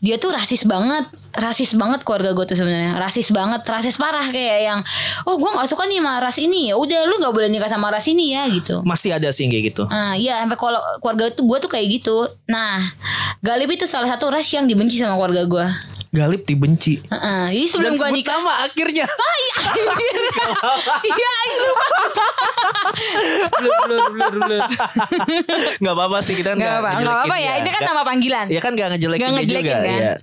dia 0.02 0.18
tuh 0.18 0.34
rasis 0.34 0.66
banget 0.66 1.06
rasis 1.32 1.76
banget 1.76 2.02
keluarga 2.02 2.32
gue 2.32 2.44
tuh 2.44 2.56
sebenarnya 2.56 2.96
rasis 2.96 3.30
banget 3.30 3.62
rasis 3.62 3.96
parah 3.96 4.24
kayak 4.26 4.58
yang 4.64 4.80
oh 5.24 5.36
gue 5.36 5.50
nggak 5.52 5.68
suka 5.68 5.84
nih 5.84 6.00
sama 6.00 6.18
ras 6.18 6.36
ini 6.36 6.72
ya 6.72 6.74
udah 6.74 7.06
lu 7.06 7.20
nggak 7.20 7.30
boleh 7.30 7.48
nikah 7.48 7.68
sama 7.68 7.88
ras 7.88 8.08
ini 8.08 8.34
ya 8.34 8.48
gitu 8.48 8.80
Masih 8.82 9.14
ada 9.14 9.28
sih 9.30 9.46
kayak 9.46 9.70
gitu. 9.70 9.84
Nah, 9.86 10.16
iya 10.16 10.40
sampai 10.40 10.56
kalau 10.56 10.80
keluarga 10.98 11.30
tuh 11.30 11.44
gue 11.44 11.58
tuh 11.60 11.70
kayak 11.70 11.86
gitu. 11.92 12.16
Nah, 12.46 12.80
Galib 13.40 13.68
itu 13.68 13.84
salah 13.84 14.08
satu 14.08 14.26
ras 14.26 14.48
yang 14.48 14.64
dibenci 14.64 14.96
sama 14.96 15.14
keluarga 15.14 15.44
gue. 15.44 15.66
Galip 16.14 16.42
dibenci. 16.44 17.02
Heeh. 17.06 17.44
Jadi 17.52 17.66
sebelum 17.68 17.92
Dan 17.94 18.00
sebut 18.00 18.14
nikah, 18.14 18.38
nama 18.38 18.54
akhirnya. 18.66 19.06
Iya. 19.36 19.56
Iya, 21.06 21.32
iya, 21.46 21.56
lupa. 21.60 21.86
blur, 23.56 23.76
blur, 23.84 24.04
blur, 24.14 24.34
blur. 24.46 24.60
Gak 25.82 25.92
apa-apa 25.92 26.18
sih 26.22 26.34
kita 26.38 26.54
kan 26.54 26.58
Gak 26.60 26.74
apa, 26.80 26.90
gak 27.02 27.18
apa 27.26 27.36
ya. 27.36 27.52
Ini 27.60 27.70
kan 27.70 27.82
nama 27.84 28.02
panggilan. 28.06 28.46
Ya 28.48 28.60
kan 28.62 28.72
gak 28.78 28.96
ngejelekin, 28.96 29.26
dia 29.26 29.34
ngejelekin, 29.36 29.66
juga. 29.66 29.76
kan? 29.76 30.00
Iya. 30.00 30.14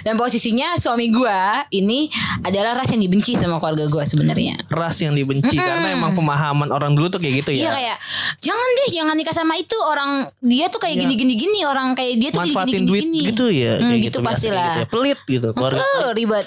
Dan 0.00 0.14
posisinya 0.14 0.76
suami 0.76 1.08
gue 1.08 1.40
ini 1.72 2.08
adalah 2.40 2.74
ras 2.74 2.88
yang 2.88 3.00
dibenci 3.00 3.34
sama 3.34 3.56
keluarga 3.56 3.86
gue 3.86 4.04
sebenarnya. 4.04 4.54
Ras 4.68 4.96
yang 4.98 5.12
dibenci 5.12 5.56
karena 5.56 5.92
emang 5.92 6.12
pemahaman 6.12 6.68
orang 6.68 6.92
dulu 6.92 7.08
tuh 7.08 7.18
kayak 7.18 7.40
gitu 7.40 7.50
Iya 7.52 7.62
ya. 7.62 7.70
kayak 7.70 7.96
jangan 8.40 8.68
deh 8.74 8.88
jangan 8.90 9.14
nikah 9.14 9.32
sama 9.32 9.54
itu 9.54 9.76
orang 9.78 10.10
dia 10.40 10.66
tuh 10.66 10.78
kayak 10.78 10.94
Iya. 10.94 11.02
gini 11.02 11.14
gini 11.16 11.34
gini 11.36 11.58
orang 11.62 11.92
kayak 11.92 12.14
dia 12.16 12.28
tuh 12.30 12.40
gini 12.40 12.52
Manfaatin 12.52 12.74
gini 12.76 12.86
duit 12.86 13.02
gini. 13.02 13.20
gitu 13.26 13.46
ya. 13.48 13.72
Hmm, 13.74 13.86
kayak 13.86 14.00
gitu, 14.02 14.18
biasa 14.18 14.28
pastilah. 14.30 14.64
gitu 14.66 14.80
ya. 14.80 14.86
Pelit 14.86 15.18
gitu 15.26 15.48
keluarga. 15.52 15.80
Eh, 15.80 16.10
ribet. 16.12 16.46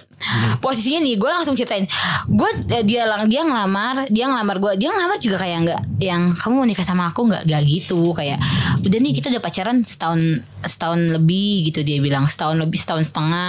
Posisinya 0.59 0.99
nih, 0.99 1.15
gue 1.15 1.29
langsung 1.29 1.53
ceritain. 1.53 1.85
Gue 2.27 2.49
dia 2.81 3.03
lang 3.03 3.27
dia 3.27 3.41
ngelamar, 3.41 4.07
dia 4.07 4.25
ngelamar 4.25 4.57
gue, 4.57 4.71
dia 4.77 4.89
ngelamar 4.89 5.17
juga 5.17 5.37
kayak 5.37 5.57
nggak 5.63 5.81
yang 5.99 6.31
kamu 6.31 6.53
mau 6.55 6.65
nikah 6.65 6.83
sama 6.83 7.07
aku 7.07 7.25
nggak, 7.25 7.43
nggak 7.43 7.61
gitu. 7.65 8.11
Kayak 8.13 8.39
udah 8.79 8.99
nih 8.99 9.13
kita 9.13 9.27
udah 9.29 9.41
pacaran 9.41 9.77
setahun 9.81 10.21
setahun 10.63 10.99
lebih 11.13 11.67
gitu 11.67 11.81
dia 11.81 11.99
bilang 11.99 12.25
setahun 12.25 12.55
lebih 12.55 12.77
setahun 12.77 13.03
setengah. 13.05 13.42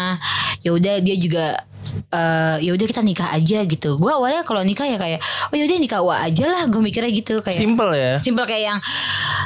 Ya 0.65 0.71
udah 0.73 0.95
dia 1.01 1.17
juga 1.21 1.65
eh 2.11 2.57
ya 2.63 2.71
udah 2.75 2.87
kita 2.87 3.03
nikah 3.05 3.29
aja 3.35 3.59
gitu. 3.67 3.97
Gue 3.99 4.11
awalnya 4.11 4.43
kalau 4.43 4.63
nikah 4.65 4.87
ya 4.87 4.99
kayak 4.99 5.21
oh 5.51 5.55
yaudah 5.55 5.79
nikah 5.79 6.01
wa 6.03 6.17
aja 6.23 6.45
lah. 6.49 6.63
Gue 6.67 6.81
mikirnya 6.81 7.11
gitu 7.13 7.41
kayak 7.43 7.59
Simple 7.59 7.93
ya. 7.95 8.13
Simpel 8.23 8.45
kayak 8.49 8.63
yang 8.75 8.79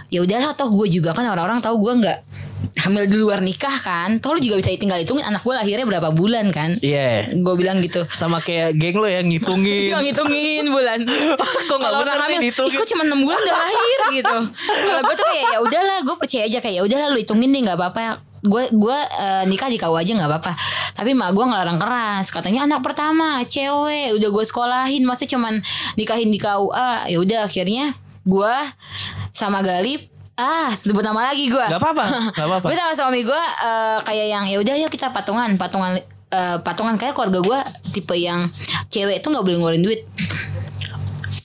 ya 0.09 0.21
udahlah 0.25 0.53
toh 0.57 0.71
gue 0.73 0.89
juga 0.89 1.13
kan 1.13 1.29
orang-orang 1.29 1.61
tahu 1.61 1.77
gue 1.81 1.93
nggak 2.05 2.19
hamil 2.79 3.05
di 3.11 3.17
luar 3.19 3.41
nikah 3.43 3.75
kan. 3.83 4.23
Toh 4.23 4.37
lu 4.37 4.41
juga 4.41 4.61
bisa 4.63 4.71
tinggal 4.77 5.01
hitungin 5.03 5.27
anak 5.27 5.43
gue 5.43 5.55
lahirnya 5.55 5.87
berapa 5.87 6.09
bulan 6.15 6.51
kan. 6.55 6.79
Iya. 6.79 7.35
Gue 7.35 7.55
bilang 7.59 7.83
gitu. 7.83 8.07
Sama 8.15 8.39
kayak 8.39 8.79
geng 8.79 8.97
lo 9.03 9.09
yang 9.09 9.27
ngitungin. 9.27 9.91
Yang 9.99 10.03
ngitungin 10.13 10.65
bulan. 10.71 10.99
Kok 11.69 11.77
nggak 11.79 11.91
Kalau 11.91 12.05
orang 12.05 12.19
hamil, 12.23 12.41
ikut 12.49 12.87
cuma 12.95 13.03
6 13.05 13.25
bulan 13.25 13.39
udah 13.41 13.57
lahir 13.57 14.01
gitu. 14.15 14.39
Kalau 14.63 15.03
gue 15.03 15.15
tuh 15.17 15.27
kayak 15.27 15.45
ya 15.49 15.59
udahlah, 15.65 15.99
gue 16.05 16.17
percaya 16.17 16.43
aja 16.47 16.59
kayak 16.63 16.75
ya 16.79 16.83
udahlah 16.85 17.07
lu 17.11 17.19
hitungin 17.19 17.51
deh 17.51 17.61
nggak 17.67 17.79
apa-apa. 17.79 18.23
Gue 18.49 18.65
gue 18.73 18.99
eh, 19.21 19.45
nikah 19.47 19.69
di 19.69 19.77
KU 19.77 19.95
aja 19.95 20.09
nggak 20.09 20.31
apa-apa. 20.33 20.53
Tapi 20.97 21.15
mak 21.15 21.37
gue 21.37 21.45
ngelarang 21.45 21.79
keras. 21.79 22.33
Katanya 22.33 22.65
anak 22.67 22.81
pertama, 22.83 23.45
cewek, 23.45 24.17
udah 24.17 24.29
gue 24.33 24.45
sekolahin, 24.49 25.05
masa 25.05 25.29
cuman 25.29 25.61
nikahin 25.95 26.33
di 26.33 26.41
KUA. 26.41 27.13
Ya 27.13 27.19
udah 27.21 27.41
akhirnya 27.47 27.93
gue 28.25 28.55
sama 29.31 29.63
Galip 29.63 30.09
Ah, 30.39 30.71
sebut 30.71 31.03
nama 31.03 31.35
lagi 31.35 31.51
gue. 31.51 31.67
Gak 31.67 31.83
apa-apa, 31.83 32.05
gak 32.39 32.47
apa-apa. 32.47 32.67
gue 32.71 32.77
sama 32.79 32.95
suami 32.95 33.27
gue 33.27 33.43
eh, 33.59 33.99
kayak 34.07 34.27
yang 34.31 34.45
ya 34.47 34.63
udah 34.63 34.75
yuk 34.79 34.91
kita 34.95 35.11
patungan, 35.11 35.59
patungan 35.59 35.99
eh, 36.31 36.57
patungan 36.63 36.95
kayak 36.95 37.19
keluarga 37.19 37.43
gue 37.43 37.59
tipe 37.91 38.15
yang 38.15 38.47
cewek 38.87 39.19
tuh 39.19 39.35
nggak 39.35 39.43
boleh 39.43 39.59
ngeluarin 39.59 39.83
duit. 39.83 40.07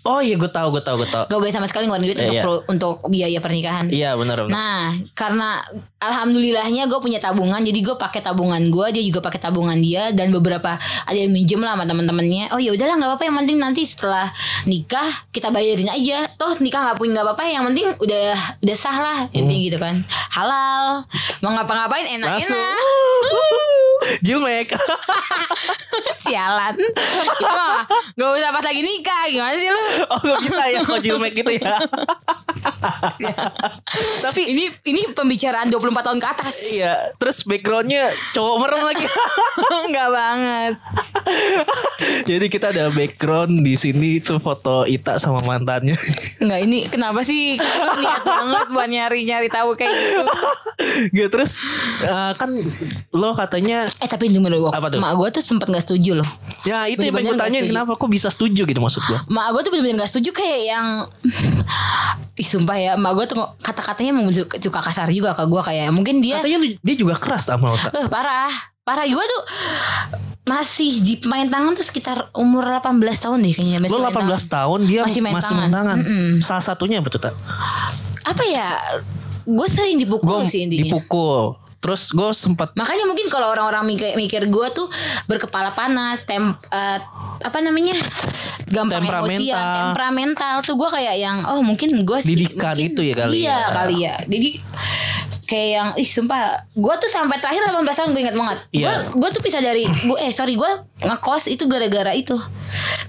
Oh 0.04 0.20
iya 0.20 0.36
gue 0.36 0.52
tahu 0.52 0.68
gue 0.76 0.84
tahu 0.84 1.00
gue 1.00 1.08
tahu. 1.08 1.32
Gak 1.32 1.40
boleh 1.40 1.50
sama 1.50 1.64
sekali 1.64 1.88
ngeluarin 1.88 2.12
duit 2.12 2.20
Iya, 2.20 2.28
untuk 2.28 2.36
iya. 2.36 2.44
pro- 2.44 2.64
untuk 2.68 2.96
biaya 3.08 3.40
pernikahan. 3.40 3.86
Iya 3.88 4.20
benar 4.20 4.44
benar. 4.44 4.52
Nah, 4.52 4.84
karena 5.16 5.64
alhamdulillahnya 5.98 6.92
gue 6.92 7.00
punya 7.00 7.18
tabungan, 7.18 7.64
jadi 7.64 7.80
gue 7.80 7.96
pakai 7.96 8.20
tabungan 8.20 8.60
gue, 8.68 8.88
dia 8.92 9.00
juga 9.00 9.24
pakai 9.24 9.40
tabungan 9.40 9.80
dia, 9.80 10.12
dan 10.12 10.28
beberapa 10.30 10.76
ada 10.76 11.16
yang 11.16 11.32
minjem 11.32 11.64
lah 11.64 11.80
sama 11.80 11.88
teman-temannya. 11.88 12.52
Oh 12.52 12.60
ya 12.60 12.76
udahlah 12.76 13.00
nggak 13.00 13.10
apa-apa, 13.10 13.24
yang 13.24 13.38
penting 13.40 13.58
nanti 13.58 13.82
setelah 13.84 14.28
nikah 14.64 15.08
kita 15.32 15.48
bayarin 15.50 15.88
aja. 15.88 16.28
Toh 16.36 16.52
nikah 16.60 16.84
nggak 16.84 17.00
punya 17.00 17.12
nggak 17.16 17.28
apa-apa, 17.32 17.44
yang 17.48 17.64
penting 17.66 17.88
udah 17.96 18.36
udah 18.60 18.76
sah 18.76 18.98
lah, 19.00 19.18
intinya 19.32 19.62
gitu 19.64 19.78
kan. 19.80 20.04
Halal, 20.30 21.08
mau 21.40 21.56
ngapa-ngapain 21.56 22.12
enak-enak. 22.12 22.76
Jilmek. 24.22 24.74
Sialan. 26.24 26.76
Itu 26.78 27.46
mah 27.46 27.84
gak 28.16 28.30
usah 28.36 28.50
pas 28.52 28.64
lagi 28.64 28.82
nikah, 28.82 29.24
gimana 29.30 29.56
sih 29.56 29.70
lu? 29.70 29.84
oh 30.08 30.20
gak 30.20 30.40
bisa 30.42 30.64
ya 30.68 30.80
kalau 30.84 31.00
jilmek 31.00 31.34
gitu 31.34 31.52
ya. 31.58 31.78
Tapi 34.24 34.42
Ini 34.54 34.66
ini 34.86 35.02
pembicaraan 35.16 35.72
24 35.72 36.04
tahun 36.04 36.20
ke 36.20 36.28
atas. 36.28 36.54
iya, 36.70 37.12
terus 37.18 37.44
backgroundnya 37.44 38.12
cowok 38.36 38.56
merem 38.60 38.82
lagi. 38.84 39.06
Enggak 39.88 40.10
banget. 40.12 40.74
Jadi 42.28 42.46
kita 42.52 42.76
ada 42.76 42.92
background 42.92 43.64
di 43.64 43.76
sini 43.76 44.20
itu 44.20 44.36
foto 44.38 44.84
Ita 44.84 45.18
sama 45.18 45.42
mantannya. 45.44 45.96
Enggak 46.40 46.60
ini 46.62 46.80
kenapa 46.88 47.24
sih 47.24 47.56
lu 47.58 47.92
niat 48.00 48.24
banget 48.24 48.68
buat 48.70 48.88
nyari-nyari 48.90 49.50
tahu 49.50 49.74
kayak 49.76 49.92
gitu. 49.92 50.22
Gitu 51.12 51.28
terus 51.32 51.64
eh, 52.04 52.32
kan 52.36 52.52
lo 53.12 53.30
katanya 53.34 53.88
Eh 53.96 54.08
tapi 54.08 54.28
dulu 54.28 54.46
dulu 54.46 54.68
Apa 54.70 54.88
tuh? 54.88 54.98
Mak 54.98 55.14
gue 55.14 55.28
tuh 55.32 55.44
sempet 55.44 55.68
gak 55.68 55.84
setuju 55.84 56.18
loh 56.18 56.30
ya 56.64 56.88
itu 56.88 56.98
yang 56.98 57.12
pengen 57.12 57.28
gue 57.28 57.36
Bener-bener 57.36 57.36
nggak 57.36 57.44
tanyain 57.44 57.64
setuju. 57.64 57.74
kenapa 57.76 57.92
kok 57.94 58.10
bisa 58.10 58.28
setuju 58.28 58.62
gitu 58.64 58.80
maksud 58.80 59.02
gue. 59.04 59.20
Mak 59.28 59.48
gue 59.50 59.62
tuh 59.62 59.72
bener-bener 59.72 59.98
gak 60.00 60.12
setuju 60.12 60.30
kayak 60.34 60.60
yang 60.66 60.88
Ih 62.34 62.48
sumpah 62.48 62.74
ya 62.76 62.92
Mak 62.96 63.12
gue 63.14 63.26
tuh 63.28 63.38
kata-katanya 63.60 64.10
emang 64.12 64.28
suka, 64.32 64.58
kasar 64.82 65.08
juga 65.08 65.34
ke 65.34 65.46
gue 65.46 65.62
Kayak 65.62 65.92
mungkin 65.92 66.18
dia 66.18 66.42
Katanya 66.42 66.60
dia 66.82 66.96
juga 66.98 67.14
keras 67.16 67.46
sama 67.46 67.70
lo 67.70 67.78
tak? 67.78 67.94
Eh 67.94 68.08
parah 68.08 68.50
Parah 68.82 69.06
gue 69.06 69.22
tuh 69.24 69.42
Masih 70.44 71.00
di 71.00 71.14
main 71.24 71.46
tangan 71.46 71.72
tuh 71.72 71.86
sekitar 71.86 72.34
umur 72.34 72.66
18 72.66 73.00
tahun 73.00 73.38
deh 73.40 73.54
kayaknya 73.54 73.80
masih 73.80 73.94
Lo 73.94 74.02
main 74.02 74.12
18 74.12 74.18
tangan. 74.18 74.42
tahun 74.50 74.80
dia 74.84 75.02
Masih 75.02 75.22
masih 75.22 75.22
main 75.22 75.32
main 75.32 75.44
tangan. 75.44 75.70
tangan. 75.72 75.98
Mm-mm. 76.02 76.30
Salah 76.40 76.64
satunya 76.66 77.00
betul 77.00 77.22
tak? 77.22 77.32
Apa 78.24 78.44
ya 78.44 78.68
Gue 79.44 79.68
sering 79.68 79.96
Gue 79.96 80.04
dipukul 80.04 80.42
sih 80.44 80.64
intinya 80.64 80.84
dipukul. 80.90 81.63
Terus 81.84 82.10
gue 82.10 82.30
sempat 82.32 82.72
Makanya 82.74 83.04
mungkin 83.04 83.28
kalau 83.28 83.48
orang-orang 83.50 83.84
mikir, 83.86 84.16
mikir 84.16 84.48
gue 84.48 84.68
tuh 84.72 84.88
berkepala 85.26 85.72
panas, 85.72 86.24
tem 86.24 86.40
eh, 86.50 87.00
apa 87.38 87.58
namanya 87.60 87.92
gampang 88.66 89.04
Temperamental. 89.04 89.36
emosian, 89.36 89.66
temperamental 89.86 90.56
tuh 90.62 90.74
gue 90.74 90.90
kayak 90.90 91.16
yang 91.18 91.38
oh 91.46 91.60
mungkin 91.60 92.02
gue 92.02 92.18
Didikan 92.24 92.74
itu 92.76 93.04
ya 93.04 93.16
kali 93.18 93.36
iya 93.38 93.58
ya. 93.60 93.70
kali 93.70 93.96
ya. 94.02 94.16
Jadi 94.24 94.50
kayak 95.44 95.70
yang 95.70 95.90
ih 95.94 96.08
sumpah 96.08 96.42
gue 96.72 96.94
tuh 96.98 97.10
sampai 97.12 97.36
terakhir 97.38 97.62
18 97.68 97.84
tahun 97.86 98.10
gue 98.10 98.22
ingat 98.24 98.34
banget. 98.34 98.58
Gue 98.66 98.80
Iya. 98.82 98.92
gue 99.12 99.30
tuh 99.30 99.42
pisah 99.42 99.60
dari 99.60 99.84
gue 99.84 100.18
eh 100.18 100.32
sorry 100.32 100.56
gue 100.56 100.72
ngekos 101.00 101.52
itu 101.52 101.68
gara-gara 101.68 102.12
itu. 102.12 102.34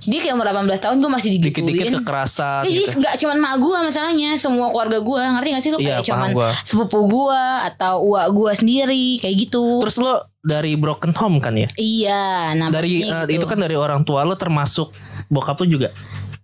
Dia 0.04 0.20
kayak 0.20 0.34
umur 0.34 0.44
18 0.46 0.76
tahun 0.78 0.96
gue 0.98 1.08
masih 1.08 1.30
digituin. 1.32 1.64
dikit-dikit 1.64 2.02
kekerasan 2.02 2.60
Ya, 2.60 2.70
jadi 2.70 2.84
gitu. 2.84 2.98
nggak 3.00 3.14
cuman 3.16 3.36
mak 3.38 3.54
gue 3.56 3.76
masalahnya 3.80 4.30
semua 4.34 4.68
keluarga 4.68 4.98
gue 5.00 5.16
ngerti 5.30 5.48
gak 5.48 5.62
sih 5.62 5.70
lu 5.70 5.78
Iya, 5.78 5.86
kayak 5.88 6.04
cuman 6.04 6.30
gua. 6.34 6.50
sepupu 6.60 6.98
gue 7.06 7.42
atau 7.64 7.94
uak 8.04 8.26
gue 8.30 8.50
sendiri 8.64 9.20
kayak 9.20 9.36
gitu 9.36 9.84
Terus 9.84 10.00
lo 10.00 10.32
dari 10.40 10.72
broken 10.80 11.12
home 11.12 11.36
kan 11.38 11.52
ya? 11.52 11.68
iya 11.76 12.56
nah 12.56 12.72
Dari 12.72 13.04
eh, 13.04 13.28
gitu. 13.28 13.44
itu 13.44 13.44
kan 13.44 13.60
dari 13.60 13.76
orang 13.76 14.00
tua 14.02 14.24
lo 14.24 14.32
termasuk 14.34 14.88
bokap 15.28 15.60
lo 15.60 15.68
juga? 15.68 15.88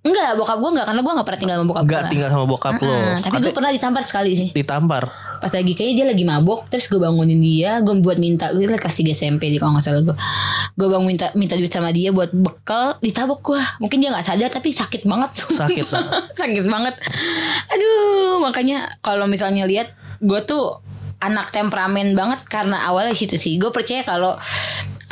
enggak 0.00 0.33
bokap 0.33 0.56
gue 0.64 0.70
enggak 0.72 0.87
karena 0.88 1.00
gue 1.04 1.12
nggak 1.12 1.26
pernah 1.28 1.40
tinggal 1.44 1.56
sama 1.61 1.68
bokap 1.68 1.85
gue 1.85 2.00
tinggal 2.09 2.30
sama 2.33 2.46
bokap 2.48 2.74
lo. 2.80 2.96
tapi 3.20 3.37
gue 3.44 3.52
pernah 3.52 3.68
ditampar 3.68 4.00
sekali 4.09 4.33
sih 4.33 4.48
ditampar. 4.48 5.12
pas 5.44 5.52
lagi 5.52 5.72
kayaknya 5.76 5.92
dia 5.92 6.06
lagi 6.09 6.24
mabok 6.24 6.72
terus 6.72 6.88
gue 6.88 6.96
bangunin 6.96 7.37
dia 7.37 7.85
gue 7.85 8.00
buat 8.00 8.16
minta 8.16 8.48
gue 8.48 8.64
kelas 8.64 8.96
3 8.96 9.12
SMP 9.12 9.52
di 9.52 9.61
kalau 9.61 9.76
nggak 9.76 9.85
salah 9.85 10.00
gue 10.00 10.16
gue 10.72 10.88
bangun 10.88 11.04
minta 11.04 11.28
minta 11.37 11.52
duit 11.52 11.68
sama 11.68 11.92
dia 11.92 12.16
buat 12.16 12.33
bekal 12.33 12.96
ditabok 13.04 13.44
gue 13.44 13.61
mungkin 13.85 14.00
dia 14.00 14.09
nggak 14.09 14.24
sadar 14.24 14.48
tapi 14.48 14.72
sakit 14.72 15.04
banget 15.04 15.30
Sakit 15.37 15.87
lah. 15.92 16.04
sakit 16.40 16.64
banget 16.64 16.96
aduh 17.68 18.40
makanya 18.40 18.96
kalau 19.04 19.28
misalnya 19.28 19.68
lihat 19.68 19.92
gue 20.16 20.40
tuh 20.48 20.80
anak 21.20 21.52
temperamen 21.52 22.16
banget 22.16 22.40
karena 22.48 22.88
awalnya 22.88 23.12
situ 23.12 23.37
sih 23.37 23.61
gue 23.61 23.68
percaya 23.68 24.02
kalau 24.02 24.40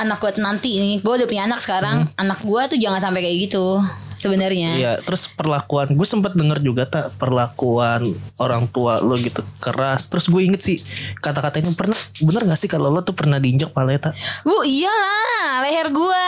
anak 0.00 0.18
gue 0.24 0.40
nanti 0.40 0.80
ini 0.80 0.90
gue 1.04 1.12
udah 1.12 1.28
punya 1.28 1.44
anak 1.44 1.60
sekarang 1.60 2.08
anak 2.16 2.40
gue 2.42 2.62
tuh 2.72 2.78
jangan 2.80 3.00
sampai 3.04 3.20
kayak 3.20 3.38
gitu 3.48 3.82
sebenarnya 4.18 4.70
Iya, 4.74 4.92
terus 5.06 5.30
perlakuan 5.30 5.94
gue 5.94 6.06
sempat 6.06 6.34
denger 6.34 6.58
juga 6.58 6.90
tak 6.90 7.14
perlakuan 7.16 8.18
orang 8.36 8.66
tua 8.66 8.98
lo 8.98 9.14
gitu 9.14 9.46
keras. 9.62 10.10
Terus 10.10 10.26
gue 10.26 10.42
inget 10.42 10.58
sih 10.58 10.82
kata-katanya 11.22 11.70
pernah 11.78 11.94
bener 12.18 12.42
gak 12.50 12.58
sih 12.58 12.66
kalau 12.66 12.90
lo 12.90 13.06
tuh 13.06 13.14
pernah 13.14 13.38
diinjak 13.38 13.70
palanya 13.70 14.10
tak? 14.10 14.14
bu 14.42 14.66
iyalah 14.66 15.62
leher 15.62 15.88
gue 15.94 16.26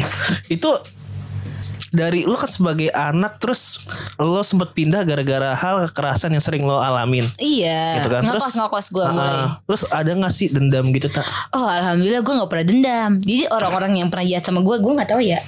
Itu 0.56 0.80
dari 1.92 2.24
lo 2.24 2.40
kan 2.40 2.48
sebagai 2.48 2.88
anak 2.88 3.36
terus 3.36 3.84
lo 4.16 4.40
sempet 4.40 4.72
pindah 4.72 5.04
gara-gara 5.04 5.52
hal 5.52 5.84
kekerasan 5.92 6.32
yang 6.32 6.40
sering 6.40 6.64
lo 6.64 6.80
alamin. 6.80 7.28
Iya. 7.36 8.00
Gitu 8.00 8.08
kan? 8.08 8.24
Ngekos 8.24 8.54
ngekos 8.56 8.86
gue 8.90 9.04
Ah, 9.04 9.12
mulai. 9.12 9.36
Terus 9.68 9.82
ada 9.92 10.10
gak 10.10 10.32
sih 10.32 10.48
dendam 10.48 10.88
gitu 10.88 11.12
tak 11.12 11.28
Oh 11.52 11.68
alhamdulillah 11.68 12.24
gue 12.24 12.34
gak 12.40 12.50
pernah 12.50 12.66
dendam. 12.66 13.10
Jadi 13.20 13.44
orang-orang 13.52 13.92
yang 14.00 14.08
pernah 14.08 14.24
jahat 14.24 14.44
sama 14.48 14.64
gue 14.64 14.76
Gue 14.80 14.92
gak 14.96 15.10
tahu 15.12 15.20
ya. 15.20 15.38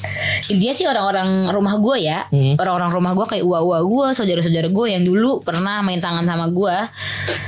Intinya 0.53 0.75
sih 0.77 0.87
orang-orang 0.87 1.49
rumah 1.49 1.75
gue 1.81 1.97
ya. 2.05 2.19
Hmm. 2.29 2.55
Orang-orang 2.61 2.91
rumah 2.93 3.13
gue 3.17 3.27
kayak 3.27 3.45
uwa-uwa 3.49 3.79
gue 3.81 4.07
Saudara-saudara 4.13 4.69
gue 4.69 4.87
yang 4.93 5.03
dulu 5.03 5.41
pernah 5.41 5.81
main 5.81 5.99
tangan 5.99 6.29
sama 6.29 6.53
gue 6.53 6.77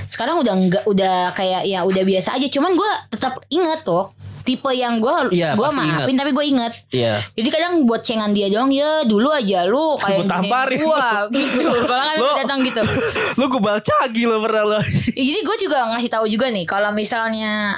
Sekarang 0.08 0.40
udah 0.40 0.54
enggak 0.56 0.84
Udah 0.88 1.36
kayak 1.36 1.68
ya 1.68 1.84
udah 1.84 2.02
biasa 2.02 2.40
aja. 2.40 2.48
Cuman 2.48 2.72
gue 2.72 2.90
tetap 3.12 3.44
inget 3.52 3.84
tuh 3.84 4.08
Tipe 4.46 4.70
yang 4.70 4.96
gue 4.96 5.34
Iya, 5.34 5.52
gue 5.52 5.68
maafin 5.68 6.14
tapi 6.14 6.30
gue 6.30 6.44
inget 6.46 6.72
Iya 6.90 7.26
jadi 7.32 7.48
kadang 7.50 7.82
buat 7.82 8.00
cengan 8.00 8.30
dia 8.30 8.46
doang 8.46 8.70
ya 8.70 9.02
dulu 9.02 9.28
aja 9.28 9.66
lu 9.66 9.92
kayak 10.00 10.22
Gua 10.22 10.30
tamparin 10.30 10.78
gua 10.80 11.06
gitu. 11.28 11.66
Kalau 11.90 12.04
kan 12.06 12.16
Lo- 12.16 12.38
datang 12.38 12.60
gitu. 12.62 12.80
lo 13.38 13.44
gue 13.48 13.60
balcagi 13.60 14.22
lo 14.24 14.38
pernah 14.40 14.64
lo 14.64 14.80
Ya, 15.10 15.22
jadi 15.26 15.40
gue 15.42 15.56
juga 15.58 15.90
ngasih 15.90 16.08
tahu 16.08 16.24
juga 16.26 16.46
nih 16.46 16.62
kalau 16.64 16.90
misalnya 16.90 17.74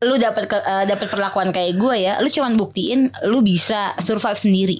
lu 0.00 0.16
dapat 0.16 0.44
ke- 0.44 0.60
eh, 0.60 0.84
dapat 0.86 1.06
perlakuan 1.06 1.48
kayak 1.50 1.76
gue 1.76 1.94
ya, 1.98 2.16
lu 2.18 2.26
cuman 2.26 2.54
buktiin 2.54 3.00
lu 3.22 3.40
bisa 3.40 3.92
survive 3.98 4.34
sendiri. 4.34 4.78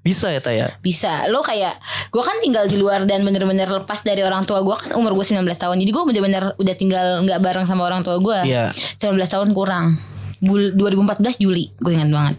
bisa 0.00 0.26
ya 0.28 0.38
tak 0.38 0.54
ya 0.54 0.68
Bisa. 0.80 1.26
Lu 1.28 1.38
kayak 1.40 1.78
gue 2.08 2.18
kan 2.18 2.38
tinggal 2.40 2.64
di 2.64 2.74
luar 2.74 3.04
dan 3.04 3.22
bener-bener 3.22 3.66
lepas 3.68 4.00
dari 4.00 4.20
orang 4.20 4.42
tua 4.42 4.62
gue 4.62 4.74
kan 4.74 4.90
umur 4.92 5.12
gue 5.12 5.22
19 5.24 5.38
tahun. 5.52 5.76
Jadi 5.76 5.90
gue 5.92 6.04
bener-bener 6.04 6.44
udah 6.56 6.74
tinggal 6.74 7.06
nggak 7.22 7.38
bareng 7.38 7.62
sama 7.62 7.84
orang 7.84 8.00
tua 8.00 8.16
gue. 8.16 8.38
Iya. 8.44 8.74
19 8.96 9.14
tahun 9.28 9.48
kurang. 9.52 9.98
Bul 10.44 10.76
2014 10.76 11.40
Juli 11.40 11.72
gue 11.80 11.92
ingat 11.96 12.10
banget. 12.12 12.36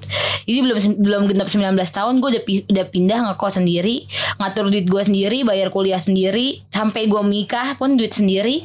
Jadi 0.48 0.60
belum 0.64 0.78
belum 1.02 1.22
genap 1.28 1.48
19 1.52 1.76
tahun 1.76 2.14
gue 2.24 2.30
udah 2.38 2.44
udah 2.72 2.86
pindah 2.94 3.20
ngekos 3.28 3.60
sendiri, 3.60 4.08
ngatur 4.40 4.72
duit 4.72 4.88
gue 4.88 5.02
sendiri, 5.04 5.44
bayar 5.44 5.74
kuliah 5.74 6.00
sendiri, 6.00 6.64
sampai 6.72 7.10
gue 7.12 7.22
menikah 7.26 7.76
pun 7.76 8.00
duit 8.00 8.16
sendiri. 8.16 8.64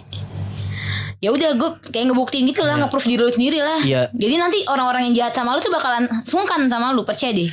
Ya 1.22 1.30
udah 1.30 1.54
gue 1.54 1.70
kayak 1.94 2.10
ngebuktiin 2.10 2.50
gitu 2.50 2.66
lah, 2.66 2.82
nge-proof 2.82 3.06
diri 3.06 3.22
lu 3.22 3.30
sendiri 3.30 3.62
lah. 3.62 3.78
Iya. 3.78 4.10
Jadi 4.10 4.34
nanti 4.42 4.58
orang-orang 4.66 5.06
yang 5.06 5.14
jahat 5.22 5.38
sama 5.38 5.54
lu 5.54 5.62
tuh 5.62 5.70
bakalan 5.70 6.10
sungkan 6.26 6.66
sama 6.66 6.90
lu, 6.90 7.06
percaya 7.06 7.30
deh. 7.30 7.46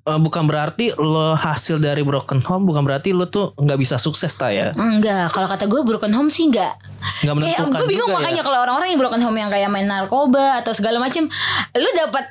Eh, 0.00 0.16
bukan 0.16 0.44
berarti 0.44 0.96
lo 0.96 1.32
hasil 1.32 1.76
dari 1.76 2.00
broken 2.00 2.40
home 2.40 2.64
bukan 2.64 2.80
berarti 2.80 3.12
lo 3.12 3.26
tuh 3.26 3.52
nggak 3.52 3.76
bisa 3.76 3.94
sukses 3.96 4.32
tak 4.32 4.50
ya 4.50 4.72
Enggak, 4.72 5.28
kalau 5.30 5.44
kata 5.44 5.64
gue 5.64 5.80
broken 5.82 6.08
home 6.10 6.28
sih 6.28 6.48
enggak. 6.48 6.72
Nggak 7.20 7.34
Kayak 7.36 7.36
menentukan 7.60 7.68
gue 7.76 7.86
bingung 7.86 8.08
juga 8.08 8.16
makanya 8.16 8.40
ya. 8.40 8.46
kalau 8.46 8.58
orang-orang 8.60 8.88
yang 8.88 8.98
broken 8.98 9.20
home 9.20 9.36
yang 9.36 9.50
kayak 9.50 9.68
main 9.68 9.84
narkoba 9.84 10.46
atau 10.56 10.72
segala 10.72 10.96
macem, 10.96 11.28
lu 11.72 11.90
dapat 11.94 12.24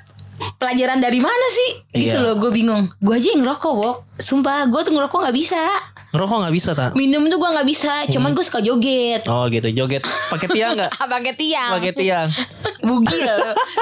pelajaran 0.56 0.98
dari 0.98 1.20
mana 1.20 1.46
sih? 1.50 1.70
Gitu 2.00 2.16
Iya. 2.16 2.26
loh, 2.26 2.36
gue 2.38 2.50
bingung. 2.50 2.90
Gue 2.98 3.14
aja 3.14 3.28
yang 3.30 3.44
ngerokok, 3.44 3.74
Wok. 3.76 3.98
Sumpah, 4.18 4.66
gue 4.66 4.82
tuh 4.82 4.92
ngerokok 4.92 5.20
nggak 5.22 5.36
bisa. 5.36 5.62
Ngerokok 6.10 6.38
nggak 6.40 6.56
bisa 6.56 6.72
tak 6.72 6.92
Minum 6.92 7.26
tuh 7.26 7.38
gue 7.38 7.50
nggak 7.52 7.68
bisa. 7.68 7.94
Cuman 8.08 8.32
gue 8.32 8.42
suka 8.42 8.60
joget. 8.60 9.22
oh 9.26 9.46
gitu 9.46 9.70
joget 9.70 10.02
pakai 10.28 10.48
tiang 10.48 10.74
nggak 10.74 10.92
Pakai 11.14 11.34
tiang. 11.34 11.70
pakai 11.72 11.94
tiang 11.94 12.28
Bugil 12.88 13.28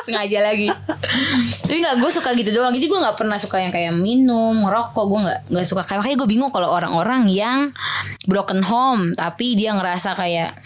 sengaja 0.03 0.39
lagi. 0.43 0.67
Tapi 1.61 1.77
nggak 1.77 1.95
gue 1.97 2.09
suka 2.09 2.33
gitu 2.33 2.49
doang. 2.51 2.69
Jadi 2.69 2.83
gue 2.83 2.97
nggak 2.97 3.15
pernah 3.15 3.37
suka 3.37 3.57
yang 3.57 3.69
kayak 3.69 3.93
minum, 3.93 4.57
ngerokok. 4.59 5.05
Gue 5.05 5.19
nggak 5.21 5.39
nggak 5.47 5.65
suka. 5.65 5.81
Kayak 5.83 5.99
makanya 6.01 6.17
gue 6.17 6.29
bingung 6.29 6.49
kalau 6.49 6.69
orang-orang 6.69 7.23
yang 7.27 7.71
broken 8.25 8.59
home 8.61 9.13
tapi 9.13 9.53
dia 9.53 9.71
ngerasa 9.71 10.11
kayak 10.13 10.59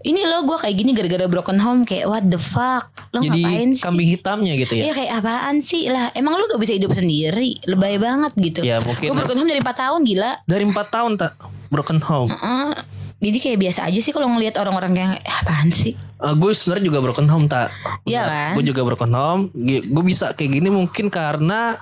ini 0.00 0.24
loh 0.24 0.42
gue 0.42 0.56
kayak 0.56 0.72
gini 0.72 0.90
gara-gara 0.90 1.26
broken 1.26 1.58
home 1.58 1.84
kayak 1.84 2.08
what 2.08 2.24
the 2.24 2.38
fuck 2.38 2.88
lo 3.10 3.20
jadi 3.20 3.36
ngapain 3.36 3.70
sih? 3.70 3.82
kambing 3.82 4.08
hitamnya 4.08 4.54
gitu 4.56 4.72
ya 4.74 4.82
Iya 4.82 4.92
kayak 4.94 5.12
apaan 5.18 5.56
sih 5.58 5.90
lah 5.90 6.08
Emang 6.14 6.38
lu 6.38 6.46
gak 6.46 6.56
bisa 6.56 6.72
hidup 6.72 6.88
sendiri 6.90 7.58
Lebay 7.66 7.98
banget 7.98 8.32
gitu 8.34 8.62
Ya, 8.62 8.78
mungkin- 8.78 9.10
Gue 9.10 9.16
broken 9.18 9.36
home 9.36 9.50
dari 9.50 9.60
4 9.60 9.66
tahun 9.76 10.00
gila 10.02 10.30
dari 10.42 10.64
empat 10.70 10.86
tahun 10.90 11.12
tak 11.18 11.32
broken 11.68 12.00
home. 12.02 12.30
Heeh. 12.30 12.72
Jadi 13.20 13.38
kayak 13.38 13.58
biasa 13.60 13.80
aja 13.84 14.00
sih 14.00 14.12
kalau 14.16 14.32
ngelihat 14.32 14.56
orang-orang 14.56 14.96
kayak 14.96 15.20
"Eh, 15.20 15.34
apaan 15.44 15.68
sih? 15.68 15.92
Eh, 15.96 16.34
gue 16.36 16.50
sebenarnya 16.56 16.84
juga 16.88 16.98
broken 17.04 17.28
home 17.28 17.46
tak 17.48 17.68
Iya 18.08 18.22
kan? 18.24 18.52
gue 18.56 18.64
juga 18.64 18.80
broken 18.80 19.12
home. 19.12 19.42
Gue 19.92 20.04
bisa 20.04 20.32
kayak 20.32 20.56
gini 20.56 20.68
mungkin 20.72 21.12
karena 21.12 21.76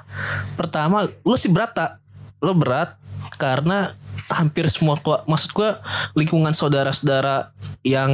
pertama 0.59 1.07
lo 1.23 1.37
sih 1.39 1.51
berat 1.51 1.75
tak 1.79 2.03
lo 2.43 2.55
berat 2.59 2.99
karena 3.39 3.95
hampir 4.29 4.69
semua 4.69 5.01
maksud 5.25 5.57
gua 5.57 5.81
lingkungan 6.13 6.53
saudara-saudara 6.53 7.49
yang 7.81 8.13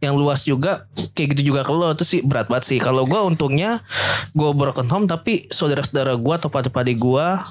yang 0.00 0.16
luas 0.16 0.48
juga 0.48 0.88
kayak 1.12 1.36
gitu 1.36 1.52
juga 1.52 1.60
ke 1.60 1.72
lo 1.76 1.92
itu 1.92 2.04
sih 2.08 2.20
berat 2.24 2.48
banget 2.48 2.64
sih. 2.76 2.78
Kalau 2.80 3.04
gua 3.04 3.28
untungnya 3.28 3.84
gua 4.32 4.56
broken 4.56 4.88
home 4.88 5.04
tapi 5.04 5.50
saudara-saudara 5.52 6.16
gua 6.16 6.40
atau 6.40 6.48
padik-padik 6.48 6.96
gua 6.96 7.44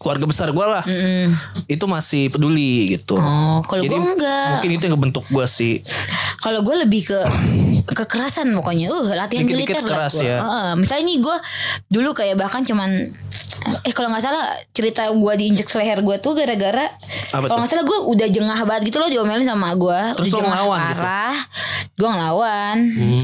keluarga 0.00 0.24
besar 0.24 0.48
gua 0.48 0.66
lah 0.72 0.84
Mm-mm. 0.84 1.36
itu 1.66 1.84
masih 1.84 2.26
peduli 2.26 2.96
gitu 2.96 3.14
Oh, 3.14 3.60
kalau 3.62 3.84
gue 3.84 3.94
enggak. 3.94 4.48
mungkin 4.56 4.70
itu 4.72 4.82
yang 4.82 4.94
ngebentuk 4.96 5.28
gua 5.28 5.44
sih 5.44 5.84
Kalau 6.38 6.60
gue 6.60 6.72
lebih 6.78 7.04
ke 7.06 7.18
kekerasan 8.00 8.48
pokoknya. 8.54 8.88
Uh, 8.88 9.12
latihan 9.12 9.42
Dikit-dikit 9.42 9.76
militer 9.76 9.84
lah 9.84 10.08
keras 10.08 10.14
gua. 10.14 10.24
ya. 10.24 10.38
Heeh. 10.38 10.70
misalnya 10.74 11.04
nih 11.04 11.18
gue 11.18 11.36
dulu 11.90 12.10
kayak 12.10 12.34
bahkan 12.34 12.62
cuman 12.62 13.12
eh 13.84 13.92
kalau 13.92 14.08
nggak 14.08 14.24
salah 14.24 14.56
cerita 14.72 15.04
gue 15.12 15.32
diinjek 15.36 15.68
leher 15.76 16.00
gue 16.00 16.16
tuh 16.16 16.32
gara-gara 16.32 16.88
kalau 17.30 17.60
nggak 17.60 17.70
salah 17.70 17.84
gue 17.84 17.98
udah 18.08 18.28
jengah 18.32 18.60
banget 18.64 18.92
gitu 18.92 18.96
loh 19.00 19.08
diomelin 19.12 19.44
sama 19.44 19.76
gue 19.76 20.00
Terus 20.16 20.32
udah 20.32 20.32
lo 20.32 20.40
jengah 20.40 20.60
gitu? 20.60 20.70
Hmm. 20.70 20.80
parah. 20.96 21.36
Gue 22.00 22.08
ngelawan. 22.08 22.76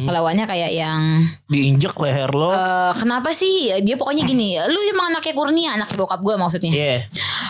Ngelawannya 0.05 0.45
kayak 0.45 0.71
yang 0.77 1.01
diinjek 1.49 1.97
leher 1.97 2.31
lo? 2.31 2.53
Eh, 2.53 2.93
kenapa 3.01 3.33
sih? 3.33 3.73
Dia 3.81 3.97
pokoknya 3.97 4.29
gini 4.29 4.61
lu 4.69 4.79
emang 4.93 5.17
anaknya 5.17 5.33
Kurnia 5.33 5.71
anak 5.81 5.97
bokap 5.97 6.21
gue 6.21 6.35
maksudnya. 6.37 6.73
Iya. 6.73 6.97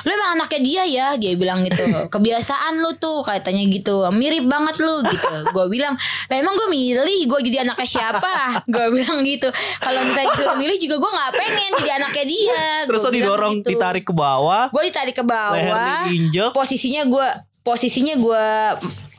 lu 0.07 0.11
emang 0.15 0.31
anaknya 0.39 0.61
dia 0.63 0.83
ya 0.87 1.07
dia 1.19 1.33
bilang 1.35 1.67
gitu. 1.67 1.83
Kebiasaan 2.15 2.79
lu 2.79 2.95
tuh 3.03 3.27
katanya 3.27 3.67
gitu. 3.67 4.07
Mirip 4.15 4.47
banget 4.47 4.79
lu 4.79 5.03
gitu. 5.03 5.37
Gue 5.51 5.67
bilang 5.67 5.99
lah 6.31 6.37
emang 6.39 6.55
gue 6.55 6.69
milih 6.71 7.27
gue 7.27 7.39
jadi 7.51 7.67
anaknya 7.67 7.89
siapa? 7.89 8.63
Gue 8.71 8.87
bilang 8.95 9.27
gitu. 9.27 9.51
Kalau 9.83 10.01
misalnya 10.07 10.31
disuruh 10.31 10.57
milih 10.59 10.79
juga 10.79 10.97
gue 11.03 11.11
nggak 11.11 11.33
pengen 11.35 11.71
jadi 11.83 11.91
anaknya 11.99 12.25
dia 12.27 12.63
terus 12.85 13.01
lo 13.01 13.11
didorong 13.11 13.55
ditarik 13.65 14.05
ke 14.05 14.13
bawah 14.13 14.69
gue 14.69 14.83
ditarik 14.93 15.17
ke 15.17 15.25
bawah. 15.25 16.05
diinjek. 16.05 16.53
posisinya 16.53 17.09
gue 17.09 17.29
posisinya 17.67 18.15
gue 18.15 18.47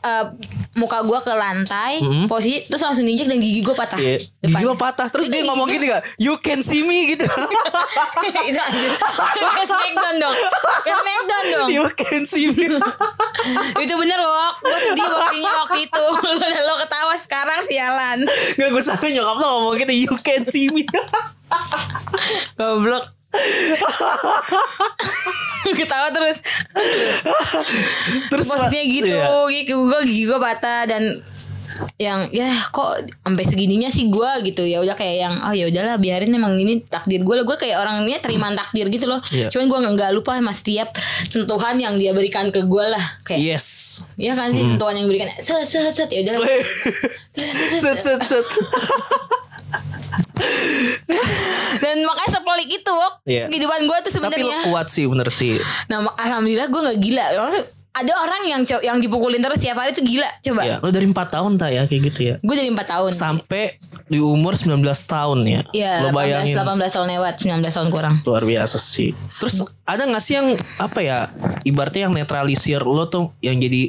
eh, 0.08 0.26
muka 0.78 1.02
gue 1.02 1.18
ke 1.20 1.32
lantai. 1.34 2.00
Posisi 2.30 2.64
terus 2.70 2.80
langsung 2.80 3.04
diinjek 3.04 3.26
dan 3.26 3.42
gigi 3.42 3.60
gue 3.60 3.74
patah. 3.74 3.98
Iya. 3.98 4.24
Depan. 4.40 4.48
Gigi 4.54 4.64
lo 4.64 4.74
patah. 4.78 5.06
Terus 5.10 5.26
Itu 5.26 5.34
dia 5.34 5.42
ngomong 5.44 5.68
gini 5.68 5.84
gak? 5.90 6.02
You 6.16 6.34
can 6.38 6.62
see 6.62 6.86
me 6.86 7.12
gitu. 7.12 7.26
Itu 8.28 8.38
anjir 8.38 8.94
smackdown 9.66 10.16
dong. 10.22 10.36
Smackdown 10.86 11.44
dong. 11.52 11.68
You 11.68 11.84
can 11.98 12.22
see 12.24 12.48
me. 12.54 12.78
Itu 13.84 13.94
bener 13.98 14.18
wok. 14.22 14.54
Gue 14.62 14.78
sedih 14.80 15.04
waktunya 15.04 15.52
waktu 15.52 15.78
itu. 15.90 16.04
Lo, 16.68 16.74
ketawa 16.80 17.14
sekarang 17.18 17.60
sialan. 17.66 18.18
Gak 18.56 18.68
gue 18.70 18.82
sangka 18.82 19.10
nyokap 19.10 19.36
lo 19.36 19.46
ngomong 19.58 19.74
gitu 19.82 19.92
You 20.08 20.14
can 20.22 20.46
see 20.46 20.70
me. 20.70 20.86
Goblok 22.56 23.17
ketawa 25.78 26.08
terus. 26.10 26.36
Terus 28.28 28.44
posisinya 28.46 28.84
gitu 28.84 29.06
Iya. 29.08 29.28
gigi 29.48 29.62
gue 29.68 29.98
gigi 30.04 30.22
gue 30.24 30.38
patah 30.38 30.84
dan 30.84 31.02
yang 31.94 32.26
ya 32.32 32.48
kok 32.68 33.06
sampai 33.22 33.44
segininya 33.44 33.86
sih 33.86 34.08
gue 34.08 34.30
gitu. 34.42 34.64
Ya 34.64 34.80
udah 34.80 34.94
kayak 34.94 35.16
yang 35.20 35.34
oh 35.44 35.52
ya 35.52 35.68
udahlah 35.68 35.94
biarin 35.96 36.32
emang 36.32 36.56
ini 36.56 36.82
takdir 36.82 37.20
gue 37.20 37.34
lah 37.34 37.44
gue 37.44 37.54
kayak 37.54 37.76
orangnya 37.78 38.18
terima 38.18 38.50
takdir 38.50 38.88
gitu 38.88 39.04
loh. 39.04 39.20
Iya. 39.28 39.46
cuman 39.52 39.64
gue 39.68 39.78
nggak 39.94 40.10
lupa 40.12 40.34
sama 40.34 40.50
setiap 40.50 40.88
sentuhan 41.28 41.76
yang 41.76 41.94
dia 41.94 42.10
berikan 42.10 42.48
ke 42.48 42.64
gue 42.64 42.84
lah 42.84 43.04
kayak 43.22 43.54
Yes. 43.54 43.66
Ya 44.16 44.32
kan 44.34 44.50
sih 44.50 44.64
sentuhan 44.64 44.96
yang 44.96 45.06
diberikan 45.06 45.28
set 45.38 45.62
set 45.68 45.92
set. 45.92 46.08
Ya 46.10 46.24
udah 46.24 46.34
Set 47.78 47.98
set 48.00 48.20
set 48.24 48.46
dan 51.78 51.96
makanya 52.04 52.30
sepelik 52.30 52.68
itu 52.70 52.92
wok. 52.92 53.12
Iya. 53.24 53.44
kehidupan 53.48 53.80
gue 53.84 53.98
tuh 54.06 54.12
Tapi 54.18 54.18
lo 54.18 54.30
sebenarnya. 54.30 54.58
kuat 54.70 54.86
sih 54.88 55.04
bener 55.06 55.28
sih. 55.28 55.58
Nah 55.86 56.04
alhamdulillah 56.14 56.68
gue 56.68 56.80
nggak 56.80 56.98
gila. 57.00 57.24
Ada 57.88 58.14
orang 58.14 58.42
yang 58.46 58.62
yang 58.78 58.98
dipukulin 59.02 59.42
terus 59.42 59.58
tiap 59.58 59.74
hari 59.74 59.90
tuh 59.90 60.06
gila 60.06 60.28
coba. 60.38 60.62
Ya, 60.62 60.78
Lo 60.78 60.94
dari 60.94 61.02
4 61.02 61.18
tahun 61.18 61.58
tak 61.58 61.70
ya 61.74 61.82
Kayak 61.90 62.02
gitu 62.12 62.20
ya? 62.22 62.34
Gue 62.38 62.54
dari 62.54 62.70
4 62.70 62.78
tahun. 62.86 63.10
Sampai 63.10 63.82
di 64.06 64.22
umur 64.22 64.54
19 64.54 64.78
tahun 65.02 65.38
ya? 65.42 65.62
Iya, 65.74 65.92
Lo 66.06 66.14
18, 66.14 66.14
bayangin. 66.14 66.54
18 66.54 66.94
tahun 66.94 67.08
lewat, 67.18 67.34
19 67.42 67.58
tahun 67.74 67.88
kurang. 67.90 68.14
Luar 68.22 68.46
biasa 68.46 68.78
sih. 68.78 69.18
Terus 69.42 69.66
ada 69.82 70.06
gak 70.06 70.22
sih 70.22 70.38
yang 70.38 70.54
Apa 70.78 71.02
ya 71.02 71.26
Ibaratnya 71.66 72.06
yang 72.06 72.14
netralisir 72.14 72.84
lo 72.86 73.08
tuh 73.10 73.34
Yang 73.42 73.56
jadi 73.66 73.82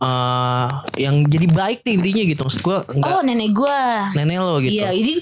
eh 0.00 0.66
Yang 0.98 1.16
jadi 1.28 1.46
baik 1.46 1.78
nih 1.82 1.94
intinya 1.94 2.22
gitu 2.26 2.40
Maksud 2.42 2.60
gue 2.60 2.76
enggak 2.90 3.10
Oh, 3.10 3.22
nenek 3.22 3.50
gua. 3.52 4.08
Nenek 4.12 4.36
lo 4.36 4.56
gitu 4.58 4.72
Iya, 4.74 4.90
jadi 4.90 5.14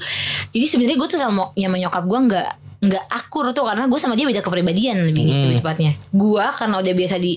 jadi 0.48 0.66
sebenarnya 0.66 0.96
gue 0.96 1.08
tuh 1.08 1.18
sama 1.18 1.50
sama 1.50 1.76
nyokap 1.76 2.04
gua 2.04 2.20
nggak 2.24 2.48
nggak 2.78 3.04
akur 3.10 3.50
tuh 3.50 3.66
karena 3.66 3.84
gue 3.84 3.98
sama 3.98 4.14
dia 4.14 4.22
beda 4.22 4.38
kepribadian 4.38 5.02
lebih 5.02 5.26
gitu 5.26 5.44
lebih 5.44 5.58
tepatnya. 5.58 5.92
Gua 6.08 6.54
karena 6.54 6.78
udah 6.78 6.94
biasa 6.94 7.18
di 7.18 7.34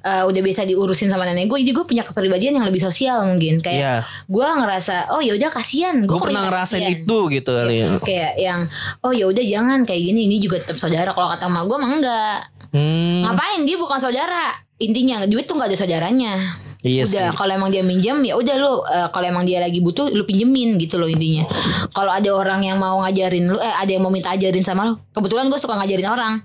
eh, 0.00 0.24
udah 0.24 0.40
biasa 0.40 0.64
diurusin 0.64 1.06
sama 1.06 1.28
nenek 1.28 1.46
gue, 1.46 1.60
jadi 1.60 1.68
gue 1.70 1.84
punya 1.84 2.00
kepribadian 2.00 2.56
yang 2.56 2.64
lebih 2.64 2.80
sosial 2.80 3.20
mungkin 3.22 3.60
kayak 3.60 3.76
Iya. 3.76 3.94
gua 4.24 4.56
ngerasa 4.56 5.12
oh 5.12 5.20
ya 5.20 5.36
udah 5.36 5.52
kasihan. 5.52 6.00
Gue 6.00 6.16
Gua 6.16 6.24
pernah 6.24 6.48
ngerasain 6.48 6.80
kasihan. 6.80 6.96
itu 6.96 7.18
gitu 7.30 7.50
kali 7.52 7.74
ya. 7.76 7.86
Kayak 8.00 8.32
yang 8.34 8.60
oh 8.98 9.12
ya 9.12 9.28
udah 9.28 9.44
jangan 9.44 9.78
kayak 9.84 10.00
gini 10.02 10.20
ini 10.24 10.36
juga 10.40 10.56
tetap 10.56 10.80
saudara. 10.80 11.12
Kalau 11.12 11.28
kata 11.28 11.44
emak 11.44 11.64
gue 11.66 11.76
mah 11.76 11.90
enggak. 11.92 12.38
Hmm, 12.72 13.20
Ngapain 13.20 13.60
dia 13.62 13.76
bukan 13.76 14.00
saudara? 14.00 14.48
Intinya 14.78 15.28
duit 15.28 15.44
tuh 15.44 15.60
nggak 15.60 15.68
ada 15.68 15.76
saudaranya. 15.76 16.32
Iya 16.80 17.04
udah 17.04 17.28
kalau 17.36 17.52
emang 17.52 17.68
dia 17.68 17.84
minjem 17.84 18.24
ya 18.24 18.40
udah 18.40 18.56
lu 18.56 18.72
eh, 18.88 19.08
kalau 19.12 19.26
emang 19.28 19.44
dia 19.44 19.60
lagi 19.60 19.84
butuh 19.84 20.08
lu 20.16 20.24
pinjemin 20.24 20.80
gitu 20.80 20.96
loh 20.96 21.04
intinya. 21.04 21.44
Kalau 21.92 22.08
ada 22.08 22.30
orang 22.32 22.64
yang 22.64 22.80
mau 22.80 23.04
ngajarin 23.04 23.52
lu 23.52 23.60
eh 23.60 23.74
ada 23.76 23.90
yang 23.92 24.00
mau 24.00 24.08
minta 24.08 24.32
ajarin 24.32 24.64
sama 24.64 24.88
lu. 24.88 24.96
Kebetulan 25.12 25.52
gue 25.52 25.60
suka 25.60 25.76
ngajarin 25.76 26.08
orang. 26.08 26.40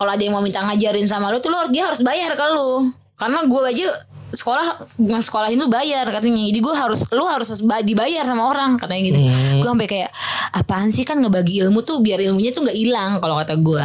Kalau 0.00 0.10
ada 0.10 0.22
yang 0.24 0.32
mau 0.32 0.40
minta 0.40 0.64
ngajarin 0.64 1.04
sama 1.04 1.28
lu 1.28 1.36
tuh 1.44 1.52
lu 1.52 1.60
dia 1.68 1.84
harus 1.84 2.00
bayar 2.00 2.32
ke 2.32 2.46
lu. 2.56 2.88
Karena 3.20 3.44
gue 3.44 3.60
aja 3.60 3.86
sekolah 4.34 4.66
bukan 4.94 5.20
sekolahin 5.20 5.56
lu 5.56 5.66
bayar 5.66 6.04
katanya 6.06 6.44
jadi 6.44 6.58
gue 6.58 6.74
harus 6.74 7.00
lu 7.08 7.24
harus 7.24 7.48
ba- 7.60 7.80
dibayar 7.80 8.22
sama 8.22 8.44
orang 8.44 8.76
katanya 8.76 9.02
gitu 9.04 9.20
Hmm. 9.24 9.58
gue 9.58 9.68
sampai 9.68 9.88
kayak 9.88 10.10
apaan 10.52 10.88
sih 10.88 11.02
kan 11.02 11.16
ngebagi 11.16 11.58
ilmu 11.60 11.80
tuh 11.80 11.98
biar 11.98 12.20
ilmunya 12.20 12.50
tuh 12.50 12.62
nggak 12.62 12.74
hilang 12.74 13.16
kalau 13.16 13.34
kata 13.36 13.54
gue 13.56 13.84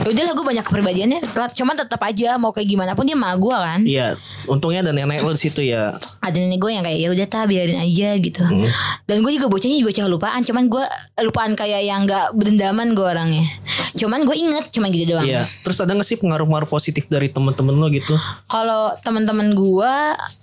ya 0.00 0.06
udahlah 0.06 0.32
gue 0.32 0.46
banyak 0.46 0.62
kepribadiannya 0.62 1.20
telat 1.26 1.52
cuman 1.52 1.74
tetap 1.74 2.00
aja 2.00 2.34
mau 2.34 2.50
kayak 2.50 2.66
gimana 2.66 2.92
pun 2.92 3.04
dia 3.04 3.14
mah 3.14 3.34
gue 3.34 3.52
kan 3.52 3.80
Iya, 3.82 4.16
untungnya 4.46 4.80
ada 4.80 4.90
nenek 4.90 5.20
lo 5.20 5.30
di 5.30 5.40
situ 5.40 5.60
ya. 5.62 5.92
ada 6.18 6.34
nenek 6.34 6.56
gue 6.56 6.70
yang 6.70 6.80
kayak 6.80 6.98
ya 6.98 7.08
udah 7.10 7.26
tak 7.26 7.44
biarin 7.46 7.76
aja 7.76 8.16
gitu 8.16 8.42
Hmm. 8.42 8.66
dan 9.04 9.16
gue 9.18 9.30
juga 9.30 9.46
bocahnya 9.46 9.76
bocah 9.80 10.06
lupaan 10.06 10.40
cuman 10.40 10.64
gue 10.66 10.84
lupaan 11.20 11.52
kayak 11.52 11.80
yang 11.82 12.00
nggak 12.02 12.32
berdendaman 12.32 12.58
gue 12.90 13.06
orangnya 13.06 13.44
cuman 13.92 14.22
gue 14.22 14.34
inget 14.34 14.64
cuman 14.70 14.88
gitu 14.88 15.04
doang 15.10 15.26
Iya. 15.26 15.44
Terus 15.60 15.78
ada 15.78 15.92
gak 15.92 16.06
sih 16.06 16.16
pengaruh-pengaruh 16.16 16.66
positif 16.66 17.04
dari 17.06 17.28
temen-temen 17.28 17.74
lo 17.74 17.86
gitu? 17.88 18.16
kalau 18.46 18.94
teman-teman 19.00 19.52
gue 19.52 19.89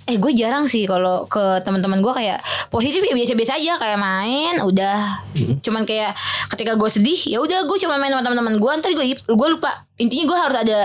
eh 0.05 0.15
gue 0.15 0.31
jarang 0.31 0.65
sih 0.65 0.83
kalau 0.83 1.25
ke 1.25 1.39
teman-teman 1.61 1.99
gue 1.99 2.13
kayak 2.13 2.39
positif 2.67 2.99
ya 2.99 3.13
biasa-biasa 3.13 3.53
aja 3.55 3.73
kayak 3.75 3.97
main 3.97 4.55
udah 4.59 5.21
cuman 5.59 5.83
kayak 5.83 6.15
ketika 6.49 6.73
gue 6.73 6.89
sedih 6.89 7.19
ya 7.27 7.37
udah 7.37 7.63
gue 7.63 7.77
cuma 7.77 7.95
main 7.95 8.09
sama 8.09 8.21
teman-teman 8.21 8.55
gue 8.55 8.71
ntar 8.77 8.91
gue 8.91 9.05
gue 9.17 9.47
lupa 9.49 9.71
intinya 9.95 10.25
gue 10.25 10.37
harus 10.39 10.57
ada 10.59 10.79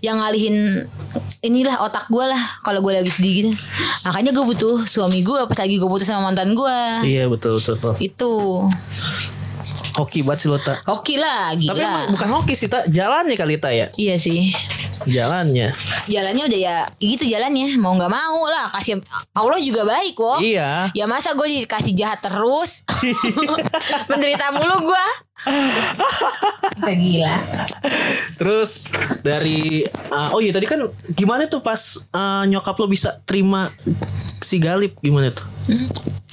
yang 0.00 0.16
ngalihin 0.16 0.86
inilah 1.40 1.76
otak 1.80 2.06
gue 2.06 2.22
lah 2.22 2.38
kalau 2.60 2.78
gue 2.80 2.94
lagi 2.94 3.10
sedih 3.10 3.32
gitu 3.34 3.50
makanya 4.04 4.30
gue 4.30 4.44
butuh 4.46 4.76
suami 4.84 5.20
gue 5.20 5.40
pas 5.44 5.58
lagi 5.58 5.76
gue 5.76 5.88
putus 5.88 6.06
sama 6.06 6.30
mantan 6.30 6.54
gue 6.54 6.78
Iya 7.02 7.26
betul 7.26 7.58
betul. 7.58 7.76
betul. 7.76 7.94
itu 7.98 8.32
Hoki 9.94 10.26
banget 10.26 10.38
sih 10.40 10.48
lo 10.50 10.58
tak. 10.58 10.82
hoki 10.82 11.14
lah 11.14 11.54
gila 11.54 11.70
Tapi 11.70 11.82
bukan 12.10 12.28
hoki 12.32 12.54
sih 12.56 12.66
tak. 12.66 12.90
Jalannya 12.90 13.38
kali 13.38 13.58
tak 13.58 13.72
ya. 13.72 13.86
iya 13.94 14.18
sih 14.18 14.50
Jalannya. 15.04 15.68
jalannya 16.04 16.44
udah 16.44 16.60
ya 16.60 16.76
gitu 16.96 17.24
jalannya 17.24 17.76
mau 17.76 17.92
nggak 17.92 18.08
mau 18.08 18.44
lah 18.46 18.68
kasih 18.72 19.00
Allah 19.32 19.60
juga 19.60 19.84
baik 19.84 20.14
kok 20.14 20.40
Iya. 20.40 20.88
Ya 20.90 21.04
masa 21.04 21.32
gue 21.32 21.46
dikasih 21.62 21.92
jahat 21.92 22.20
terus 22.20 22.84
Menderita 24.10 24.50
mulu 24.50 24.88
gue 24.88 25.06
Gila. 26.84 27.36
Terus 28.36 28.88
dari 29.22 29.84
uh, 30.10 30.34
oh 30.34 30.40
iya 30.40 30.52
tadi 30.52 30.66
kan 30.66 30.80
gimana 31.12 31.46
tuh 31.46 31.60
pas 31.60 32.00
uh, 32.12 32.44
nyokap 32.48 32.76
lo 32.80 32.86
bisa 32.88 33.20
terima 33.24 33.70
si 34.40 34.58
Galip? 34.60 34.96
Gimana 35.00 35.30
tuh? 35.32 35.46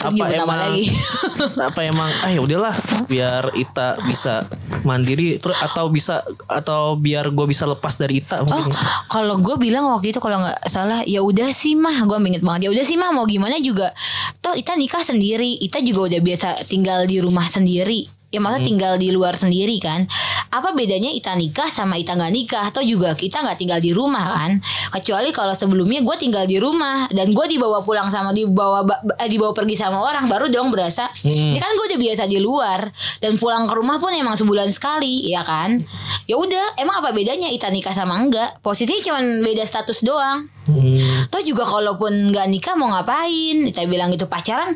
Apa 0.01 0.11
Nyebut 0.11 0.33
nama 0.33 0.43
emang 0.43 0.59
lagi. 0.59 0.83
apa 1.71 1.79
emang 1.85 2.09
ah 2.25 2.31
ya 2.33 2.41
udahlah 2.41 2.75
biar 3.05 3.53
Ita 3.53 4.01
bisa 4.03 4.43
mandiri 4.81 5.37
terus 5.37 5.55
atau 5.61 5.87
bisa 5.93 6.25
atau 6.49 6.97
biar 6.97 7.29
gue 7.29 7.45
bisa 7.45 7.69
lepas 7.69 7.95
dari 8.01 8.19
Ita 8.19 8.41
Oh 8.41 8.49
mungkin. 8.49 8.73
kalau 9.07 9.37
gue 9.37 9.55
bilang 9.61 9.87
waktu 9.93 10.11
itu 10.11 10.19
kalau 10.19 10.41
nggak 10.41 10.67
salah 10.67 11.05
ya 11.05 11.21
udah 11.21 11.53
sih 11.53 11.77
mah. 11.77 12.03
Gue 12.09 12.17
inget 12.27 12.43
banget 12.43 12.67
ya 12.67 12.69
udah 12.73 12.85
sih 12.85 12.97
mah. 12.97 13.13
Mau 13.13 13.29
gimana 13.29 13.61
juga. 13.61 13.93
Toh 14.41 14.57
Ita 14.57 14.73
nikah 14.75 15.05
sendiri. 15.05 15.61
Ita 15.61 15.79
juga 15.85 16.11
udah 16.11 16.19
biasa 16.19 16.47
tinggal 16.65 17.05
di 17.05 17.21
rumah 17.21 17.45
sendiri 17.45 18.20
Ya 18.31 18.39
maksudnya 18.39 18.63
tinggal 18.65 18.93
di 18.95 19.11
luar 19.11 19.35
sendiri 19.35 19.75
kan. 19.77 20.07
Apa 20.47 20.71
bedanya 20.71 21.07
Ita 21.07 21.31
nikah 21.31 21.67
sama 21.67 21.95
Ita 21.95 22.15
nggak 22.15 22.31
nikah 22.31 22.63
atau 22.67 22.79
juga 22.79 23.11
kita 23.11 23.39
nggak 23.39 23.55
tinggal 23.55 23.79
di 23.79 23.91
rumah 23.91 24.23
kan? 24.35 24.51
Kecuali 24.89 25.31
kalau 25.31 25.51
sebelumnya 25.51 25.99
gue 25.99 26.15
tinggal 26.17 26.43
di 26.43 26.55
rumah 26.55 27.07
dan 27.07 27.31
gue 27.31 27.45
dibawa 27.47 27.83
pulang 27.83 28.07
sama 28.07 28.31
dibawa 28.31 28.83
ba- 28.83 28.99
eh, 29.15 29.27
dibawa 29.27 29.51
pergi 29.51 29.75
sama 29.75 29.99
orang 29.99 30.27
baru 30.27 30.47
dong 30.47 30.71
berasa. 30.71 31.07
Ini 31.23 31.55
kan 31.55 31.71
gue 31.71 31.85
udah 31.87 31.99
biasa 31.99 32.23
di 32.25 32.39
luar 32.39 32.87
dan 33.19 33.35
pulang 33.35 33.67
ke 33.67 33.73
rumah 33.73 33.95
pun 33.95 34.11
emang 34.11 34.35
sebulan 34.35 34.71
sekali 34.71 35.27
ya 35.27 35.43
kan. 35.43 35.83
Ya 36.23 36.35
udah 36.35 36.75
emang 36.75 36.99
apa 36.99 37.11
bedanya 37.11 37.47
Ita 37.47 37.67
nikah 37.67 37.91
sama 37.91 38.15
enggak? 38.15 38.59
Posisinya 38.59 38.99
cuma 39.01 39.19
beda 39.41 39.63
status 39.63 40.03
doang. 40.03 40.47
Hmm. 40.71 41.27
Toh 41.27 41.41
juga 41.41 41.63
kalaupun 41.63 42.31
nggak 42.31 42.47
nikah 42.47 42.73
mau 42.73 42.87
ngapain? 42.89 43.67
Kita 43.67 43.83
bilang 43.85 44.07
gitu 44.09 44.25
pacaran, 44.25 44.73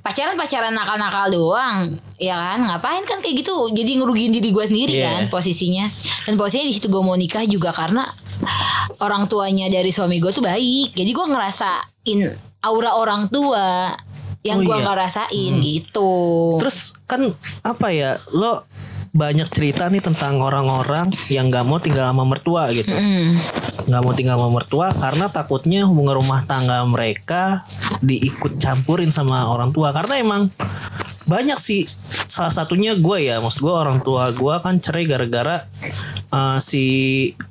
pacaran 0.00 0.34
pacaran 0.34 0.70
nakal-nakal 0.70 1.28
doang, 1.28 1.96
ya 2.16 2.36
kan? 2.36 2.60
Ngapain 2.62 3.02
kan 3.02 3.18
kayak 3.18 3.40
gitu? 3.40 3.70
Jadi 3.70 3.96
ngerugiin 3.96 4.30
diri 4.30 4.48
gue 4.48 4.64
sendiri 4.64 4.94
Iya. 4.94 5.08
kan 5.08 5.22
posisinya. 5.28 5.88
Dan 6.24 6.36
posisinya 6.36 6.64
di 6.64 6.74
situ 6.74 6.86
gue 6.86 7.00
mau 7.00 7.14
nikah 7.14 7.44
juga 7.44 7.72
karena 7.72 8.04
orang 8.98 9.26
tuanya 9.26 9.66
dari 9.66 9.88
suami 9.88 10.18
gue 10.18 10.28
tuh 10.28 10.42
baik. 10.42 10.92
Jadi 10.92 11.10
gue 11.10 11.26
ngerasain 11.26 12.20
aura 12.60 12.94
orang 12.94 13.26
tua 13.28 13.94
yang 14.40 14.62
Oh, 14.62 14.64
gue 14.64 14.76
iya. 14.76 14.82
nggak 14.84 14.98
rasain 14.98 15.52
gitu. 15.60 16.12
Terus 16.58 16.94
kan 17.04 17.32
apa 17.62 17.90
ya 17.90 18.20
lo 18.30 18.62
banyak 19.12 19.48
cerita 19.48 19.88
nih 19.88 20.02
tentang 20.04 20.40
orang-orang 20.40 21.12
yang 21.32 21.48
nggak 21.48 21.64
mau 21.64 21.80
tinggal 21.80 22.08
sama 22.08 22.24
mertua 22.24 22.70
gitu. 22.72 22.92
Mm. 22.92 23.38
nggak 23.88 24.02
mau 24.04 24.12
tinggal 24.12 24.36
sama 24.36 24.50
mertua 24.52 24.92
karena 24.92 25.32
takutnya 25.32 25.88
hubungan 25.88 26.20
rumah 26.20 26.44
tangga 26.44 26.84
mereka 26.84 27.64
diikut 28.04 28.60
campurin 28.60 29.08
sama 29.08 29.48
orang 29.48 29.72
tua. 29.72 29.96
Karena 29.96 30.20
emang 30.20 30.52
banyak 31.24 31.56
sih 31.56 31.88
salah 32.28 32.52
satunya 32.52 32.96
gue 32.96 33.18
ya. 33.24 33.40
Maksud 33.40 33.64
gue 33.64 33.74
orang 33.74 34.04
tua 34.04 34.28
gue 34.32 34.54
kan 34.60 34.76
cerai 34.76 35.08
gara-gara 35.08 35.64
uh, 36.38 36.58
si 36.62 36.84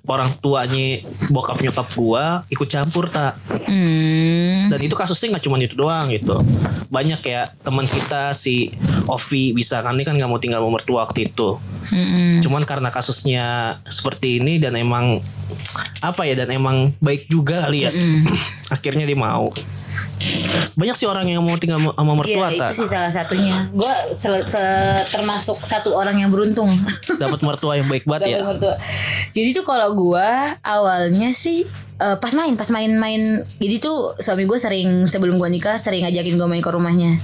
orang 0.08 0.32
tuanya 0.40 1.04
bokap 1.28 1.60
nyokap 1.60 1.88
gue 1.92 2.26
ikut 2.56 2.68
campur 2.72 3.12
tak 3.12 3.36
Hmm. 3.68 4.72
dan 4.72 4.80
itu 4.80 4.96
kasusnya 4.96 5.36
nggak 5.36 5.44
cuma 5.44 5.60
itu 5.60 5.76
doang 5.76 6.08
gitu. 6.08 6.40
Banyak 6.88 7.20
ya 7.20 7.44
teman 7.60 7.84
kita 7.84 8.32
si 8.32 8.72
Ovi 9.12 9.52
bisa 9.52 9.84
kan? 9.84 9.92
Ini 10.00 10.08
kan 10.08 10.16
nggak 10.16 10.32
mau 10.32 10.40
tinggal 10.40 10.64
sama 10.64 10.80
mertua 10.80 11.04
waktu 11.04 11.28
itu. 11.28 11.60
Mm-mm. 11.88 12.44
cuman 12.44 12.68
karena 12.68 12.92
kasusnya 12.92 13.80
seperti 13.88 14.44
ini 14.44 14.60
dan 14.60 14.76
emang 14.76 15.24
apa 16.04 16.28
ya 16.28 16.36
dan 16.36 16.52
emang 16.52 16.92
baik 17.00 17.32
juga 17.32 17.64
kali 17.64 17.88
ya. 17.88 17.92
Akhirnya 18.76 19.08
dia 19.08 19.16
mau 19.16 19.52
banyak 20.74 20.96
sih 20.98 21.06
orang 21.06 21.30
yang 21.30 21.42
mau 21.46 21.58
tinggal 21.62 21.78
sama 21.94 22.14
mertua 22.18 22.50
Iya 22.50 22.70
itu 22.70 22.74
sih 22.84 22.88
salah 22.90 23.12
satunya. 23.14 23.70
Gue 23.70 23.94
termasuk 25.14 25.62
satu 25.62 25.94
orang 25.94 26.22
yang 26.22 26.30
beruntung. 26.34 26.74
dapat 27.22 27.40
mertua 27.46 27.78
yang 27.78 27.88
baik 27.90 28.06
banget 28.10 28.38
ya 28.38 28.38
Dapat 28.42 28.48
mertua. 28.58 28.76
Jadi 29.34 29.50
tuh 29.54 29.66
kalau 29.66 29.94
gua 29.94 30.58
awalnya 30.66 31.34
sih 31.34 31.66
eh, 31.98 32.16
pas 32.16 32.32
main, 32.32 32.54
pas 32.54 32.68
main-main. 32.68 33.22
Jadi 33.56 33.76
tuh 33.78 33.98
suami 34.16 34.44
gue 34.44 34.56
sering 34.56 35.06
sebelum 35.06 35.36
gua 35.36 35.48
nikah 35.48 35.76
sering 35.76 36.04
ngajakin 36.04 36.36
gua 36.36 36.46
main 36.46 36.60
ke 36.60 36.70
rumahnya. 36.70 37.18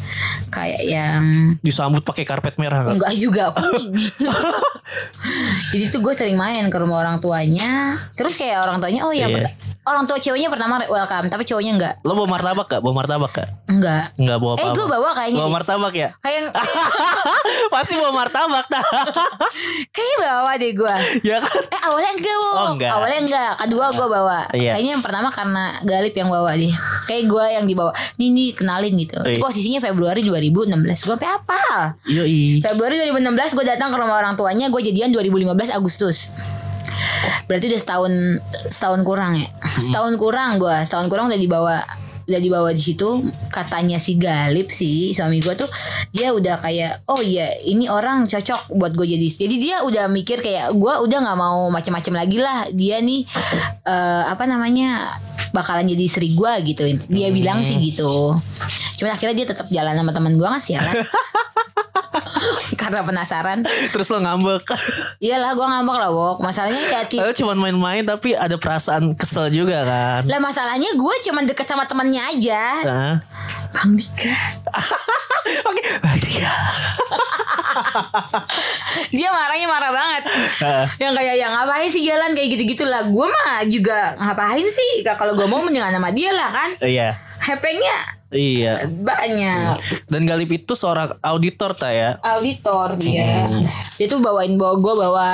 Kayak 0.50 0.82
yang 0.84 1.24
disambut 1.60 2.02
pakai 2.02 2.24
karpet 2.24 2.56
merah 2.56 2.84
kan? 2.84 2.94
enggak 2.96 3.14
juga. 3.14 3.50
Jadi 5.70 5.90
tuh 5.90 6.00
gue 6.00 6.14
sering 6.14 6.36
main 6.36 6.68
ke 6.68 6.78
rumah 6.78 7.00
orang 7.00 7.18
tuanya. 7.18 7.98
Terus 8.14 8.36
kayak 8.36 8.62
orang 8.62 8.78
tuanya 8.78 9.02
oh 9.04 9.12
ya 9.12 9.26
Iya. 9.26 9.50
orang 9.84 10.06
tua 10.06 10.16
ceweknya 10.16 10.48
pertama 10.48 10.80
welcome, 10.82 11.28
tapi 11.28 11.44
cowoknya 11.44 11.74
enggak. 11.74 11.94
lo 12.04 12.16
bawa 12.16 12.30
martabak 12.30 12.68
gak 12.70 12.80
bawa 12.80 12.96
martabak 12.96 13.32
gak 13.34 13.50
Enggak. 13.68 14.16
nggak 14.16 14.38
bawa 14.38 14.54
Eh 14.54 14.64
apa 14.64 14.72
gue 14.72 14.88
bawa 14.88 15.10
kayaknya 15.12 15.40
bawa 15.40 15.52
martabak 15.52 15.92
ya 15.94 16.10
Kayak 16.20 16.56
pasti 17.74 17.94
bawa 17.98 18.16
martabak 18.16 18.64
tak 18.70 18.80
kayaknya 19.96 20.18
bawa 20.22 20.52
deh 20.56 20.72
gue. 20.72 20.96
ya 21.26 21.38
kan 21.38 21.62
Eh 21.68 21.82
awalnya 21.84 22.12
enggak 22.14 22.36
Wo. 22.38 22.48
Oh, 22.48 22.68
enggak. 22.72 22.92
Awalnya 22.92 23.20
enggak 23.24 23.52
Kedua 23.60 23.86
gue 23.92 24.08
bawa 24.08 24.40
Iya. 24.64 24.72
Kayaknya 24.80 24.92
yang 24.96 25.04
pertama 25.04 25.30
karena 25.36 25.64
Galip 25.84 26.16
yang 26.16 26.30
bawa 26.32 26.56
deh 26.56 26.72
Kayak 27.04 27.24
gue 27.28 27.46
yang 27.60 27.66
dibawa. 27.68 27.92
Nih 28.16 28.30
nih 28.32 28.50
kenalin 28.56 28.94
gitu. 28.96 29.20
Iya. 29.20 29.44
Posisinya 29.44 29.80
Februari 29.84 30.24
2016 30.24 31.04
Gue 31.04 31.18
apa? 31.20 31.64
Yoi. 32.08 32.64
Februari 32.64 32.96
2016 33.12 33.58
gue 33.60 33.66
datang 33.68 33.92
ke 33.92 33.98
rumah 34.00 34.18
orang 34.24 34.40
tuanya 34.40 34.72
Gue 34.72 34.80
jadian 34.80 35.12
2015 35.12 35.76
Agustus. 35.76 36.32
Berarti 37.52 37.68
udah 37.68 37.82
setahun 37.82 38.14
Setahun 38.72 39.02
kurang 39.04 39.36
ya? 39.36 39.52
Setahun 39.84 40.16
kurang 40.16 40.62
gue 40.62 40.78
Setahun 40.88 41.08
kurang 41.12 41.28
udah 41.28 41.40
dibawa 41.40 41.84
udah 42.28 42.40
dibawa 42.40 42.70
di 42.72 42.80
situ 42.80 43.24
katanya 43.52 44.00
si 44.00 44.16
Galip 44.16 44.72
sih 44.72 45.12
suami 45.12 45.44
gue 45.44 45.54
tuh 45.56 45.70
dia 46.16 46.32
udah 46.32 46.60
kayak 46.64 47.08
oh 47.12 47.20
iya 47.20 47.60
ini 47.68 47.92
orang 47.92 48.24
cocok 48.26 48.74
buat 48.76 48.96
gue 48.96 49.08
jadi 49.08 49.28
jadi 49.44 49.56
dia 49.60 49.76
udah 49.84 50.08
mikir 50.08 50.40
kayak 50.40 50.72
gue 50.72 50.94
udah 51.04 51.18
nggak 51.20 51.40
mau 51.40 51.68
macem-macem 51.68 52.14
lagi 52.16 52.38
lah 52.40 52.68
dia 52.72 53.04
nih 53.04 53.28
eh, 53.84 54.24
apa 54.28 54.44
namanya 54.48 55.20
bakalan 55.54 55.86
jadi 55.86 56.04
istri 56.10 56.34
gue 56.34 56.54
gitu. 56.66 56.84
Dia 57.08 57.30
bilang 57.30 57.62
sih 57.62 57.78
gitu. 57.78 58.34
Cuman 58.98 59.14
akhirnya 59.14 59.36
dia 59.38 59.48
tetap 59.54 59.70
jalan 59.70 59.94
sama 59.94 60.12
teman 60.12 60.34
gue 60.34 60.48
nggak 60.50 60.64
sialan 60.66 60.98
karena 62.82 63.02
penasaran. 63.02 63.60
Terus 63.66 64.08
lo 64.08 64.20
ngambek. 64.20 64.64
Iyalah 65.20 65.52
gue 65.52 65.66
ngambek 65.66 65.98
lah 65.98 66.12
wok. 66.12 66.38
Masalahnya 66.40 66.84
kayak 66.84 67.08
ti- 67.08 67.20
lo 67.20 67.32
cuma 67.34 67.54
main-main 67.54 68.04
tapi 68.04 68.34
ada 68.34 68.56
perasaan 68.56 69.14
kesel 69.14 69.50
juga 69.50 69.84
kan? 69.84 70.22
Lah 70.26 70.40
masalahnya 70.40 70.94
gue 70.94 71.16
cuman 71.24 71.44
deket 71.44 71.66
sama 71.66 71.84
temannya 71.84 72.22
aja. 72.22 72.64
Nah. 72.84 73.16
bang 73.70 73.92
Dika. 73.94 74.30
Oke, 75.68 75.84
baik 76.00 76.40
ya. 76.40 76.54
dia 79.12 79.30
marahnya 79.30 79.68
marah 79.68 79.92
banget. 79.92 80.24
Heeh. 80.62 80.86
yang 81.00 81.14
kayak 81.14 81.36
yang 81.36 81.52
ngapain 81.52 81.90
sih 81.90 82.04
jalan 82.04 82.32
kayak 82.32 82.54
gitu-gitu 82.54 82.86
lah. 82.86 83.04
Gue 83.04 83.26
mah 83.26 83.66
juga 83.66 84.14
ngapain 84.16 84.64
sih? 84.64 85.02
Kalau 85.04 85.34
gue 85.34 85.46
mau 85.46 85.60
mendingan 85.60 85.92
sama 85.92 86.10
dia 86.12 86.32
lah 86.32 86.50
kan. 86.50 86.70
Iya. 86.80 87.18
hepengnya 87.44 88.23
Iya. 88.34 88.90
banyak 88.90 89.78
Dan 90.10 90.26
Galip 90.26 90.50
itu 90.50 90.74
seorang 90.74 91.14
auditor 91.22 91.78
tak 91.78 91.94
ya? 91.94 92.12
auditor 92.20 92.98
dia 92.98 93.46
dia 93.96 94.08
tuh 94.10 94.20
bawain 94.20 94.58
bawa 94.58 94.76
gue 94.76 94.94
bawa 94.98 95.30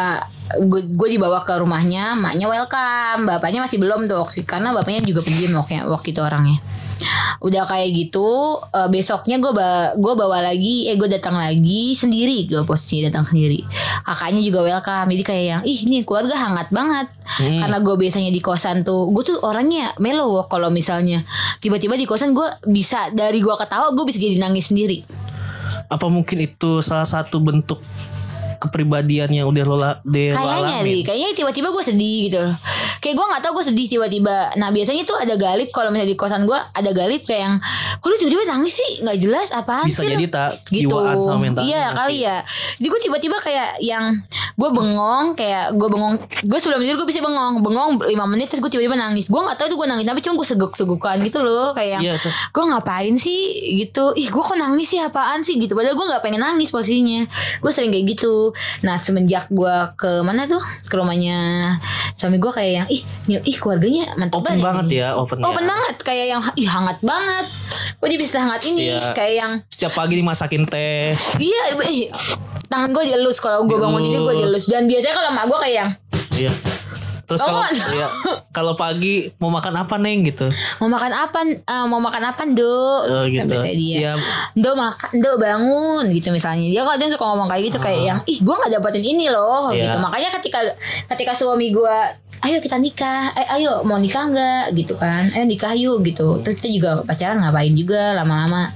gue, 0.57 0.81
gue 0.89 1.07
dibawa 1.13 1.45
ke 1.45 1.53
rumahnya 1.61 2.17
maknya 2.17 2.49
welcome. 2.49 3.29
Bapaknya 3.29 3.61
masih 3.61 3.77
belum 3.77 4.09
tuh 4.09 4.25
karena 4.49 4.73
bapaknya 4.73 5.05
juga 5.05 5.21
pendiam 5.21 5.53
waktu, 5.61 5.85
waktu 5.85 6.07
itu 6.15 6.21
orangnya. 6.25 6.57
Udah 7.39 7.63
kayak 7.63 7.95
gitu 7.95 8.59
eh, 8.75 8.89
besoknya 8.91 9.39
gue 9.39 9.55
ba 9.55 9.95
gue 9.95 10.13
bawa 10.19 10.43
lagi 10.43 10.91
eh 10.91 10.99
gue 10.99 11.07
datang 11.07 11.39
lagi 11.39 11.95
sendiri 11.95 12.49
gue 12.49 12.65
posisi 12.67 13.05
datang 13.05 13.23
sendiri. 13.23 13.63
Kakaknya 14.03 14.41
juga 14.43 14.59
welcome 14.65 15.07
jadi 15.15 15.23
kayak 15.23 15.45
yang 15.45 15.61
ih 15.63 15.79
ini 15.87 16.03
keluarga 16.03 16.35
hangat 16.35 16.67
banget. 16.73 17.07
Karena 17.39 17.77
gue 17.79 17.95
biasanya 17.95 18.33
di 18.33 18.41
kosan 18.43 18.83
tuh 18.83 19.13
gue 19.15 19.23
tuh 19.23 19.37
orangnya 19.45 19.95
melo 20.01 20.43
kalau 20.51 20.67
misalnya 20.73 21.23
tiba-tiba 21.63 21.95
di 21.95 22.03
kosan 22.03 22.35
gue 22.35 22.47
bisa 22.67 23.13
dari 23.15 23.39
gue 23.39 23.55
ketawa 23.55 23.95
gue 23.95 24.03
bisa 24.03 24.19
jadi 24.19 24.35
nangis 24.41 24.73
sendiri. 24.73 25.05
Apa 25.87 26.11
mungkin 26.11 26.37
itu 26.43 26.83
salah 26.83 27.07
satu 27.07 27.39
bentuk 27.39 27.79
kepribadian 28.59 29.29
yang 29.31 29.47
udah 29.47 29.63
lo 29.63 29.75
lo 29.75 29.91
Kayaknya 30.35 30.77
deh, 30.83 31.01
kayaknya 31.01 31.29
tiba-tiba 31.33 31.67
gue 31.69 31.83
sedih 31.83 32.17
gitu 32.27 32.37
loh. 32.37 32.55
Kayak 32.99 33.15
gue 33.15 33.25
nggak 33.25 33.41
tahu 33.41 33.53
gue 33.55 33.65
sedih 33.71 33.87
tiba-tiba. 33.87 34.37
Nah 34.55 34.69
biasanya 34.69 35.03
tuh 35.03 35.15
ada 35.15 35.33
galip 35.33 35.71
kalau 35.71 35.89
misalnya 35.89 36.11
di 36.11 36.19
kosan 36.19 36.43
gue 36.43 36.55
ada 36.55 36.91
galip 36.91 37.23
kayak 37.23 37.41
yang, 37.41 37.55
kok 37.97 38.05
lu 38.05 38.15
tiba-tiba 38.19 38.43
nangis 38.45 38.73
sih? 38.75 38.91
Nggak 38.99 39.17
jelas 39.17 39.47
apaan 39.49 39.87
Bisa 39.87 40.03
sih? 40.03 40.11
lu?" 40.11 40.19
jadi 40.19 40.27
tak 40.27 40.51
gitu. 40.69 40.95
sama 41.17 41.37
mentalnya 41.39 41.65
Iya 41.65 41.83
kali 41.95 42.17
ya. 42.19 42.37
Jadi 42.75 42.87
gue 42.91 43.01
tiba-tiba 43.01 43.37
kayak 43.39 43.69
yang 43.79 44.03
gue 44.53 44.69
bengong, 44.69 45.25
kayak 45.33 45.71
gue 45.73 45.87
bengong. 45.87 46.19
Gue 46.43 46.59
sebelum 46.59 46.83
tidur 46.83 46.99
gue 46.99 47.07
bisa 47.07 47.23
bengong, 47.23 47.63
bengong 47.63 47.91
5 48.03 48.11
menit 48.27 48.51
terus 48.51 48.59
gue 48.59 48.71
tiba-tiba 48.71 48.99
nangis. 48.99 49.31
Gue 49.31 49.39
nggak 49.39 49.55
tahu 49.55 49.67
tuh 49.71 49.77
gue 49.79 49.87
nangis 49.87 50.03
tapi 50.03 50.19
cuma 50.19 50.35
gue 50.35 50.47
seguk-segukan 50.47 51.15
gitu 51.23 51.39
loh, 51.39 51.71
kayak 51.71 52.03
Iya, 52.03 52.19
tuh. 52.19 52.31
gue 52.51 52.63
ngapain 52.67 53.15
sih 53.15 53.41
gitu 53.79 54.11
ih 54.13 54.27
gue 54.27 54.43
kok 54.43 54.57
nangis 54.57 54.89
sih 54.89 54.99
apaan 54.99 55.39
sih 55.39 55.55
gitu 55.55 55.77
padahal 55.77 55.95
gue 55.95 56.05
nggak 56.05 56.19
pengen 56.19 56.41
nangis 56.41 56.73
posisinya 56.73 57.23
gue 57.61 57.71
sering 57.71 57.93
kayak 57.93 58.17
gitu 58.17 58.48
nah 58.79 58.97
semenjak 58.97 59.47
gue 59.47 59.75
ke 59.93 60.21
mana 60.21 60.45
tuh 60.45 60.59
ke 60.83 60.93
rumahnya 60.93 61.37
suami 62.13 62.35
gue 62.35 62.49
kayak 62.49 62.73
yang 62.75 62.87
ih 62.87 63.01
nih- 63.25 63.45
ih 63.45 63.55
keluarganya 63.55 64.11
mantap 64.15 64.41
Open 64.41 64.59
banget 64.59 64.85
ya, 64.97 65.07
open, 65.13 65.39
open 65.39 65.63
ya. 65.63 65.69
banget 65.69 65.95
kayak 66.01 66.25
yang 66.27 66.41
ih 66.53 66.67
hangat 66.67 66.97
banget 66.99 67.45
kok 67.95 68.07
dia 68.07 68.19
bisa 68.19 68.37
hangat 68.39 68.61
ini 68.63 68.91
Iya. 68.91 69.11
kayak 69.11 69.33
yang 69.35 69.51
Setiap 69.65 69.93
pagi 69.93 70.15
dimasakin 70.15 70.63
teh. 70.65 71.15
iya 71.37 71.61
tangan 72.65 72.89
gue 72.89 73.03
dielus 73.05 73.37
kalau 73.37 73.63
gue 73.63 73.75
bangun 73.75 73.99
tidur 73.99 74.21
gue 74.25 74.35
dielus 74.39 74.65
dan 74.65 74.85
biasanya 74.85 75.15
kalau 75.15 75.29
emak 75.29 75.45
gue 75.45 75.57
kayak 75.59 75.75
yang 75.75 75.89
Iya. 76.31 76.51
Terus 77.29 77.39
kalau 77.39 77.61
iya, 77.61 78.07
kalau 78.49 78.73
pagi 78.73 79.29
mau 79.37 79.47
makan 79.47 79.73
apa 79.77 79.95
neng 79.95 80.25
gitu? 80.25 80.49
mau 80.81 80.89
makan 80.89 81.13
apa 81.13 81.39
eh, 81.45 81.85
mau 81.85 82.01
makan 82.01 82.23
apa 82.25 82.41
do 82.49 83.05
Oh, 83.05 83.21
gitu. 83.23 83.45
Biasanya 83.45 83.75
dia 83.75 83.97
Iya. 83.99 84.13
Do 84.55 84.73
makan, 84.73 85.09
do 85.15 85.37
bangun 85.37 86.09
gitu 86.09 86.29
misalnya 86.29 86.65
dia 86.65 86.81
kadang 86.81 87.05
suka 87.07 87.21
ngomong 87.23 87.45
kayak 87.45 87.63
gitu 87.67 87.77
kayak 87.77 88.01
yang 88.03 88.19
ih 88.25 88.37
gue 88.39 88.49
nggak 88.51 88.71
dapetin 88.73 89.05
ini 89.07 89.29
loh 89.29 89.69
Ah. 89.69 89.71
Iya. 89.71 89.83
gitu 89.85 89.97
makanya 89.99 90.29
ketika 90.35 90.59
ketika 91.07 91.31
suami 91.31 91.69
gue 91.69 91.97
ayo 92.39 92.57
kita 92.57 92.75
nikah, 92.75 93.29
eh, 93.33 93.45
ayo 93.53 93.83
mau 93.83 93.95
nikah 93.95 94.23
nggak 94.25 94.71
gitu 94.73 94.95
kan, 94.95 95.27
ayo 95.27 95.43
nikah 95.43 95.75
yuk 95.75 95.99
gitu 96.01 96.39
terus 96.39 96.55
kita 96.55 96.71
juga 96.71 96.89
pacaran 96.97 97.37
ngapain 97.37 97.75
juga 97.75 98.15
lama-lama 98.15 98.71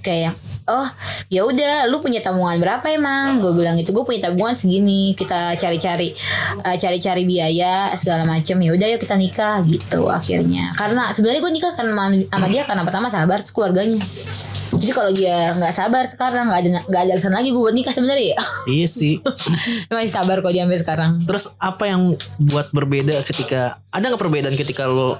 kayak 0.00 0.36
oh 0.66 0.88
ya 1.30 1.42
udah 1.46 1.86
lu 1.90 2.02
punya 2.02 2.22
tabungan 2.22 2.58
berapa 2.58 2.86
emang? 2.90 3.38
Gue 3.38 3.54
bilang 3.54 3.78
gitu 3.78 3.94
gue 3.94 4.04
punya 4.04 4.30
tabungan 4.30 4.54
segini 4.54 5.14
kita 5.14 5.54
cari-cari 5.58 6.14
eh, 6.62 6.76
cari-cari 6.76 7.22
biaya 7.22 7.94
segala 7.94 8.26
macem. 8.26 8.58
Ya 8.62 8.70
udah 8.74 8.86
yuk 8.94 9.00
kita 9.02 9.16
nikah 9.18 9.62
gitu 9.66 10.10
akhirnya. 10.10 10.74
Karena 10.74 11.14
sebenarnya 11.14 11.40
gue 11.42 11.52
nikah 11.54 11.72
kan 11.74 11.86
sama, 11.86 12.46
dia 12.50 12.62
karena 12.66 12.82
pertama 12.82 13.06
sabar 13.10 13.38
keluarganya. 13.46 13.98
Jadi 14.76 14.92
kalau 14.92 15.10
dia 15.14 15.54
nggak 15.56 15.74
sabar 15.74 16.04
sekarang 16.10 16.52
nggak 16.52 16.60
ada 16.60 16.68
nggak 16.84 17.02
ada 17.08 17.12
alasan 17.16 17.32
lagi 17.32 17.48
gue 17.54 17.62
buat 17.62 17.74
nikah 17.74 17.94
sebenarnya. 17.94 18.36
Ya 18.36 18.38
Iya 18.82 18.88
sih. 18.90 19.14
masih 19.88 20.12
sabar 20.12 20.42
kok 20.42 20.52
dia 20.52 20.66
sampai 20.66 20.80
sekarang. 20.82 21.10
Terus 21.24 21.54
apa 21.62 21.84
yang 21.88 22.18
buat 22.38 22.68
berbeda 22.74 23.22
ketika 23.24 23.78
ada 23.94 24.04
nggak 24.12 24.20
perbedaan 24.20 24.54
ketika 24.58 24.84
lo 24.90 25.16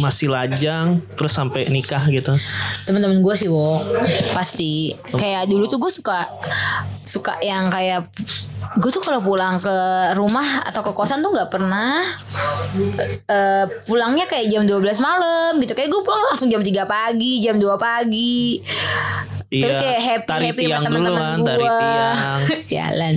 masih 0.00 0.30
lajang 0.30 1.02
terus 1.14 1.32
sampai 1.34 1.68
nikah 1.68 2.02
gitu? 2.08 2.34
teman-teman 2.86 3.20
gue 3.20 3.34
sih 3.36 3.48
wo. 3.50 3.80
Pasti. 4.32 4.94
Kayak 5.14 5.50
dulu 5.50 5.66
tuh 5.66 5.78
gue 5.80 5.92
suka 5.92 6.28
suka 7.14 7.38
yang 7.38 7.70
kayak 7.70 8.10
gue 8.74 8.90
tuh 8.90 8.98
kalau 8.98 9.22
pulang 9.22 9.62
ke 9.62 9.76
rumah 10.18 10.66
atau 10.66 10.82
ke 10.82 10.90
kosan 10.90 11.22
tuh 11.22 11.30
nggak 11.30 11.46
pernah 11.46 12.02
eh, 13.30 13.64
pulangnya 13.86 14.26
kayak 14.26 14.50
jam 14.50 14.66
12 14.66 14.82
malam 14.98 15.62
gitu 15.62 15.72
kayak 15.72 15.86
gue 15.86 16.02
pulang 16.02 16.26
langsung 16.26 16.50
jam 16.50 16.58
3 16.58 16.74
pagi 16.84 17.38
jam 17.38 17.54
2 17.54 17.70
pagi 17.78 18.58
Terus 19.54 19.70
Iya, 19.70 19.78
kayak 19.78 20.00
happy 20.02 20.26
tarik 20.26 20.48
happy 20.50 20.64
sama 20.66 20.82
teman-teman 20.82 21.22
kan, 21.22 21.38
gue. 21.46 21.78
Sialan. 22.74 23.14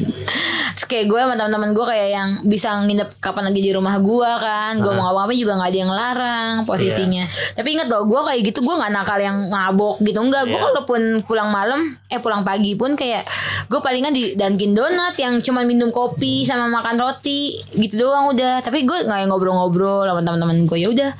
Terus 0.77 0.85
kayak 0.85 1.05
gue 1.09 1.17
sama 1.17 1.33
teman-teman 1.33 1.73
gue 1.73 1.85
kayak 1.87 2.09
yang 2.13 2.29
bisa 2.45 2.77
nginep 2.77 3.09
kapan 3.17 3.49
lagi 3.49 3.57
di 3.57 3.71
rumah 3.73 3.97
gue 3.97 4.31
kan. 4.37 4.77
Gue 4.77 4.93
mau 4.93 5.09
ngapa-ngapain 5.09 5.39
juga 5.39 5.57
nggak 5.57 5.69
ada 5.73 5.79
yang 5.81 5.89
larang 5.89 6.55
posisinya. 6.61 7.25
Tapi 7.57 7.67
ingat 7.73 7.89
loh 7.89 8.05
gue 8.05 8.21
kayak 8.21 8.41
gitu 8.53 8.59
gue 8.61 8.69
nggak 8.69 8.91
nakal 8.93 9.17
yang 9.17 9.49
ngabok 9.49 9.97
gitu 10.05 10.19
enggak. 10.21 10.45
Gue 10.45 10.59
Iya. 10.61 10.65
kalaupun 10.69 11.01
pulang 11.25 11.49
malam 11.49 11.81
eh 12.05 12.21
pulang 12.21 12.45
pagi 12.45 12.77
pun 12.77 12.93
kayak 12.93 13.25
gue 13.65 13.79
palingan 13.87 14.11
di 14.11 14.35
Dunkin 14.35 14.75
Donat 14.75 15.15
yang 15.15 15.39
cuma 15.39 15.63
minum 15.63 15.95
kopi 15.95 16.43
sama 16.43 16.67
makan 16.67 16.99
roti 16.99 17.55
gitu 17.79 18.03
doang 18.03 18.35
udah. 18.35 18.59
Tapi 18.59 18.83
gue 18.83 19.07
nggak 19.07 19.31
ngobrol-ngobrol 19.31 20.03
sama 20.03 20.19
teman-teman 20.19 20.67
gue 20.67 20.77
ya 20.83 20.91
udah 20.91 21.11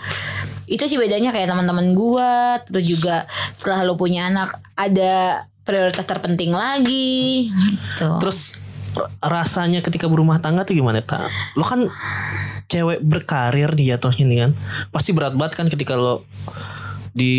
itu 0.67 0.83
sih 0.83 0.99
bedanya 0.99 1.31
kayak 1.31 1.47
teman-teman 1.47 1.95
gua 1.95 2.59
terus 2.67 2.83
juga 2.83 3.23
setelah 3.55 3.87
lo 3.87 3.95
punya 3.95 4.27
anak 4.27 4.59
ada 4.75 5.47
prioritas 5.63 6.03
terpenting 6.03 6.51
lagi 6.51 7.47
gitu 7.47 8.19
Terus 8.19 8.59
rasanya 9.23 9.79
ketika 9.79 10.11
berumah 10.11 10.43
tangga 10.43 10.67
tuh 10.67 10.75
gimana 10.75 10.99
tak? 11.05 11.31
Lo 11.55 11.63
kan 11.63 11.87
cewek 12.67 12.99
berkarir 12.99 13.71
nih 13.77 13.95
jatuhnya 13.95 14.25
nih 14.25 14.37
kan. 14.47 14.51
Pasti 14.89 15.13
berat 15.13 15.37
banget 15.37 15.53
kan 15.55 15.67
ketika 15.69 15.93
lo 15.95 16.25
di 17.13 17.35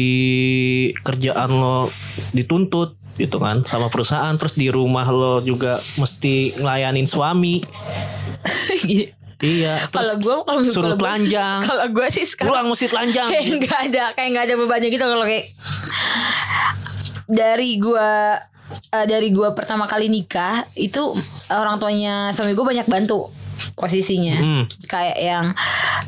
kerjaan 1.03 1.51
lo 1.51 1.91
dituntut 2.31 2.95
gitu 3.19 3.37
kan 3.37 3.61
sama 3.62 3.87
perusahaan 3.87 4.31
terus 4.33 4.55
di 4.55 4.66
rumah 4.69 5.05
lo 5.05 5.39
juga 5.41 5.75
mesti 5.97 6.35
ngelayanin 6.57 7.05
suami. 7.05 7.59
Iya, 9.39 9.87
kalau 9.89 10.19
gua 10.19 10.37
kalau 10.43 10.61
suruh 10.64 10.75
kalau 10.75 10.91
gua- 10.93 11.14
telanjang. 11.14 11.62
kalau 11.62 11.87
gua 11.91 12.11
sih 12.11 12.27
sekarang 12.27 12.51
pulang 12.51 12.66
mesti 12.66 12.87
telanjang. 12.87 13.29
kayak 13.29 13.47
nggak 13.57 13.79
ada 13.87 14.05
kayak 14.11 14.29
nggak 14.35 14.45
ada 14.45 14.55
bebannya 14.57 14.89
gitu 14.89 15.05
kalau 15.05 15.23
kayak 15.23 15.47
dari 17.25 17.79
gua 17.79 18.35
eh, 18.91 19.07
dari 19.07 19.31
gua 19.31 19.53
pertama 19.53 19.87
kali 19.87 20.09
nikah 20.09 20.66
itu 20.75 21.14
orang 21.51 21.79
tuanya 21.79 22.33
suami 22.33 22.51
gua 22.53 22.66
banyak 22.66 22.87
bantu 22.87 23.31
posisinya 23.75 24.37
Hmm. 24.37 24.64
kayak 24.85 25.19
yang 25.19 25.47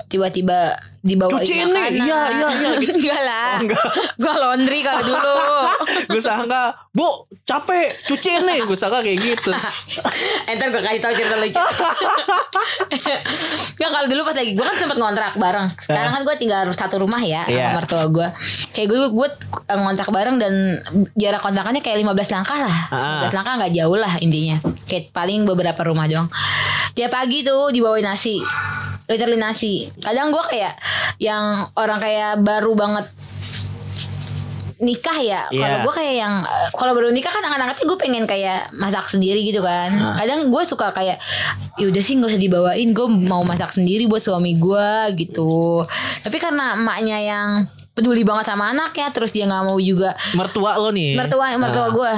tiba-tiba 0.07 0.75
dibawain 1.01 1.41
Cuciin 1.41 1.69
nih, 1.73 1.97
makanan. 1.97 2.05
Iya, 2.05 2.21
iya, 2.29 2.49
iya, 2.53 2.71
enggak 3.01 3.21
lah. 3.25 3.55
Gua 4.21 4.35
laundry 4.37 4.85
kalau 4.85 5.01
dulu. 5.01 5.41
Gue 6.13 6.23
sangka 6.23 6.75
bu 6.91 7.07
capek. 7.47 7.95
Cuciin 8.05 8.43
nih 8.43 8.67
gue 8.67 8.75
sangka 8.77 9.01
kayak 9.01 9.19
gitu. 9.23 9.51
Entar 10.51 10.69
gue 10.75 10.83
kasih 10.83 11.01
tau 11.01 11.13
cerita 11.15 11.37
lucu. 11.39 11.57
Ya 13.79 13.89
kalau 13.89 14.07
dulu 14.11 14.23
pas 14.27 14.37
lagi 14.37 14.53
Gue 14.53 14.67
kan 14.67 14.77
sempet 14.77 14.99
ngontrak 14.99 15.39
bareng. 15.39 15.71
Sekarang 15.79 16.13
kan 16.13 16.23
gue 16.27 16.35
tinggal 16.37 16.67
satu 16.75 17.01
rumah 17.01 17.23
ya 17.23 17.47
Iya. 17.47 17.73
Sama 17.73 17.79
mertua 17.81 18.05
gue 18.11 18.29
Kayak 18.75 18.89
gue 18.91 18.99
gue 19.15 19.29
ngontrak 19.71 20.09
bareng 20.11 20.37
Dan 20.37 20.83
jarak 21.17 21.41
kontrakannya 21.41 21.81
kayak 21.81 22.03
15 22.03 22.35
langkah 22.35 22.59
lah. 22.59 22.77
Ah. 22.91 23.31
15 23.31 23.39
langkah 23.41 23.53
gak 23.67 23.73
jauh 23.75 23.97
lah 23.99 24.13
intinya. 24.21 24.57
Kayak 24.91 25.15
paling 25.15 25.47
beberapa 25.47 25.81
rumah 25.87 26.11
doang. 26.11 26.29
Tiap 26.95 27.11
pagi 27.15 27.47
tuh 27.47 27.71
dibawain 27.71 28.05
nasi. 28.05 28.43
Literally 29.07 29.39
nasi. 29.39 29.87
Kadang 30.03 30.35
gue 30.35 30.43
kayak 30.51 30.75
Yang 31.19 31.45
orang 31.75 31.99
kayak 31.99 32.33
baru 32.41 32.73
banget 32.75 33.07
nikah 34.81 35.19
ya 35.21 35.45
kalau 35.45 35.77
Iya. 35.77 35.85
gue 35.85 35.93
kayak 35.93 36.15
yang 36.17 36.35
kalau 36.73 36.97
baru 36.97 37.13
nikah 37.13 37.29
kan 37.29 37.45
anak-anaknya 37.45 37.85
gue 37.85 37.99
pengen 38.01 38.25
kayak 38.25 38.73
masak 38.73 39.05
sendiri 39.05 39.45
gitu 39.45 39.61
kan 39.61 39.93
Ah. 39.93 40.17
kadang 40.17 40.49
gue 40.49 40.63
suka 40.65 40.89
kayak 40.91 41.21
ya 41.77 41.85
udah 41.85 42.01
sih 42.01 42.17
nggak 42.17 42.33
usah 42.33 42.41
dibawain 42.41 42.89
gue 42.91 43.07
mau 43.21 43.45
masak 43.45 43.69
sendiri 43.69 44.09
buat 44.09 44.25
suami 44.25 44.57
gue 44.57 44.89
gitu 45.21 45.85
tapi 46.25 46.41
karena 46.41 46.81
emaknya 46.81 47.19
yang 47.21 47.49
peduli 47.91 48.23
banget 48.23 48.47
sama 48.47 48.71
anaknya 48.71 49.11
terus 49.11 49.29
dia 49.29 49.45
nggak 49.45 49.63
mau 49.63 49.77
juga 49.77 50.15
mertua 50.33 50.77
lo 50.77 50.89
nih. 50.89 51.19
Mertua 51.19 51.53
mertua 51.57 51.83
Ah. 51.83 51.91
gue 51.91 52.11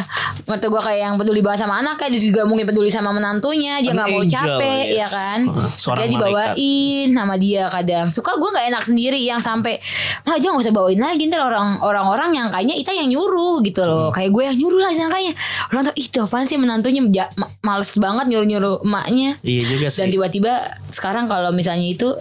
mertua 0.45 0.69
gue 0.71 0.83
kayak 0.83 1.01
yang 1.03 1.15
peduli 1.17 1.41
banget 1.41 1.65
sama 1.65 1.81
anaknya 1.81 2.13
dia 2.13 2.23
juga 2.23 2.45
mungkin 2.45 2.65
peduli 2.65 2.87
sama 2.87 3.11
menantunya 3.11 3.81
dia 3.81 3.91
nggak 3.91 4.09
mau 4.09 4.23
capek 4.23 4.85
yes. 4.87 4.99
ya 4.99 5.09
kan? 5.09 5.39
Ah, 5.49 5.69
seorang 5.73 5.99
dia 5.99 6.09
dibawain 6.13 7.09
sama 7.11 7.35
dia 7.37 7.63
kadang. 7.69 8.07
Suka 8.07 8.37
gue 8.37 8.49
nggak 8.49 8.67
enak 8.69 8.83
sendiri 8.83 9.19
yang 9.19 9.41
sampai 9.41 9.81
ah 10.23 10.37
jangan 10.37 10.57
nggak 10.57 10.67
usah 10.67 10.75
bawain 10.75 11.01
lagi 11.01 11.25
ntar 11.27 11.41
orang 11.41 11.81
orang-orang 11.81 12.31
yang 12.33 12.47
kayaknya 12.49 12.77
kita 12.79 12.93
yang 12.93 13.09
nyuruh 13.09 13.59
gitu 13.61 13.83
loh. 13.83 14.09
Hmm. 14.09 14.15
kayak 14.15 14.31
gue 14.31 14.43
yang 14.45 14.57
nyuruh 14.57 14.79
lah 14.79 14.93
sangkanya 14.93 15.33
orang 15.69 15.83
tuh 15.85 15.95
itu 15.97 16.19
apaan 16.19 16.45
sih 16.45 16.57
menantunya? 16.57 17.01
Ja- 17.11 17.33
ma- 17.35 17.51
males 17.61 17.91
banget 17.97 18.29
nyuruh 18.29 18.47
nyuruh 18.47 18.77
emaknya. 18.83 19.35
Iya 19.41 19.63
juga 19.67 19.87
dan 19.89 20.07
sih. 20.07 20.13
tiba-tiba 20.13 20.53
sekarang 20.87 21.27
kalau 21.27 21.51
misalnya 21.51 21.87
itu 21.87 22.13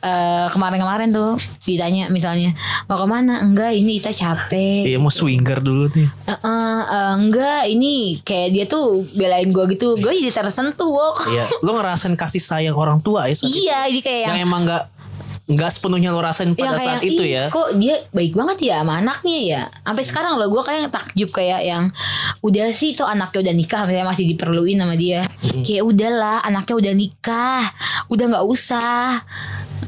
eh, 0.00 0.46
kemarin-kemarin 0.48 1.10
tuh 1.10 1.34
ditanya 1.62 2.06
misalnya 2.08 2.54
ke 3.00 3.08
mana? 3.08 3.34
Enggak 3.40 3.72
ini 3.72 3.96
Ita 3.96 4.12
capek. 4.12 4.84
Iya 4.84 4.98
mau 5.00 5.08
swinger 5.08 5.64
dulu 5.64 5.88
nih. 5.90 6.08
Eh, 6.28 6.32
eh, 6.32 6.80
eh, 6.84 7.12
enggak 7.16 7.62
ini 7.72 8.20
kayak 8.20 8.48
dia 8.52 8.64
tuh 8.68 9.00
belain 9.16 9.48
gue 9.48 9.64
gitu. 9.72 9.96
Gue 9.96 10.12
jadi 10.12 10.30
tersentuh 10.30 10.88
wok. 10.88 11.26
Iya 11.32 11.44
lo 11.64 11.76
ngerasain 11.76 12.14
kasih 12.14 12.42
sayang 12.42 12.76
orang 12.76 12.98
tua 13.00 13.28
ya 13.28 13.34
iya 13.46 13.78
ini 13.86 14.00
kayak 14.02 14.20
yang 14.26 14.30
yang 14.36 14.48
emang 14.48 14.62
nggak 14.66 14.84
nggak 15.50 15.70
sepenuhnya 15.74 16.14
lo 16.14 16.22
rasain 16.22 16.54
pada 16.54 16.78
kayak 16.78 16.86
saat 16.86 17.02
itu 17.02 17.22
"Ih, 17.26 17.34
ya? 17.34 17.44
kok 17.50 17.74
dia 17.74 18.06
baik 18.14 18.38
banget 18.38 18.70
ya 18.70 18.86
sama 18.86 19.02
anaknya 19.02 19.38
ya? 19.42 19.62
Sampai 19.82 20.04
sekarang 20.06 20.38
loh 20.38 20.46
gue 20.46 20.62
kayak 20.62 20.94
takjub 20.94 21.30
kayak 21.34 21.66
yang 21.66 21.90
udah 22.38 22.70
sih 22.70 22.94
tuh 22.94 23.02
anaknya 23.10 23.50
udah 23.50 23.54
nikah 23.58 23.82
misalnya 23.82 24.06
masih 24.06 24.30
diperluin 24.30 24.78
sama 24.78 24.94
dia. 24.94 25.26
Kayak 25.66 25.84
udahlah 25.90 26.38
anaknya 26.46 26.74
udah 26.78 26.94
nikah. 26.94 27.62
Udah 28.06 28.24
nggak 28.30 28.46
usah 28.46 29.26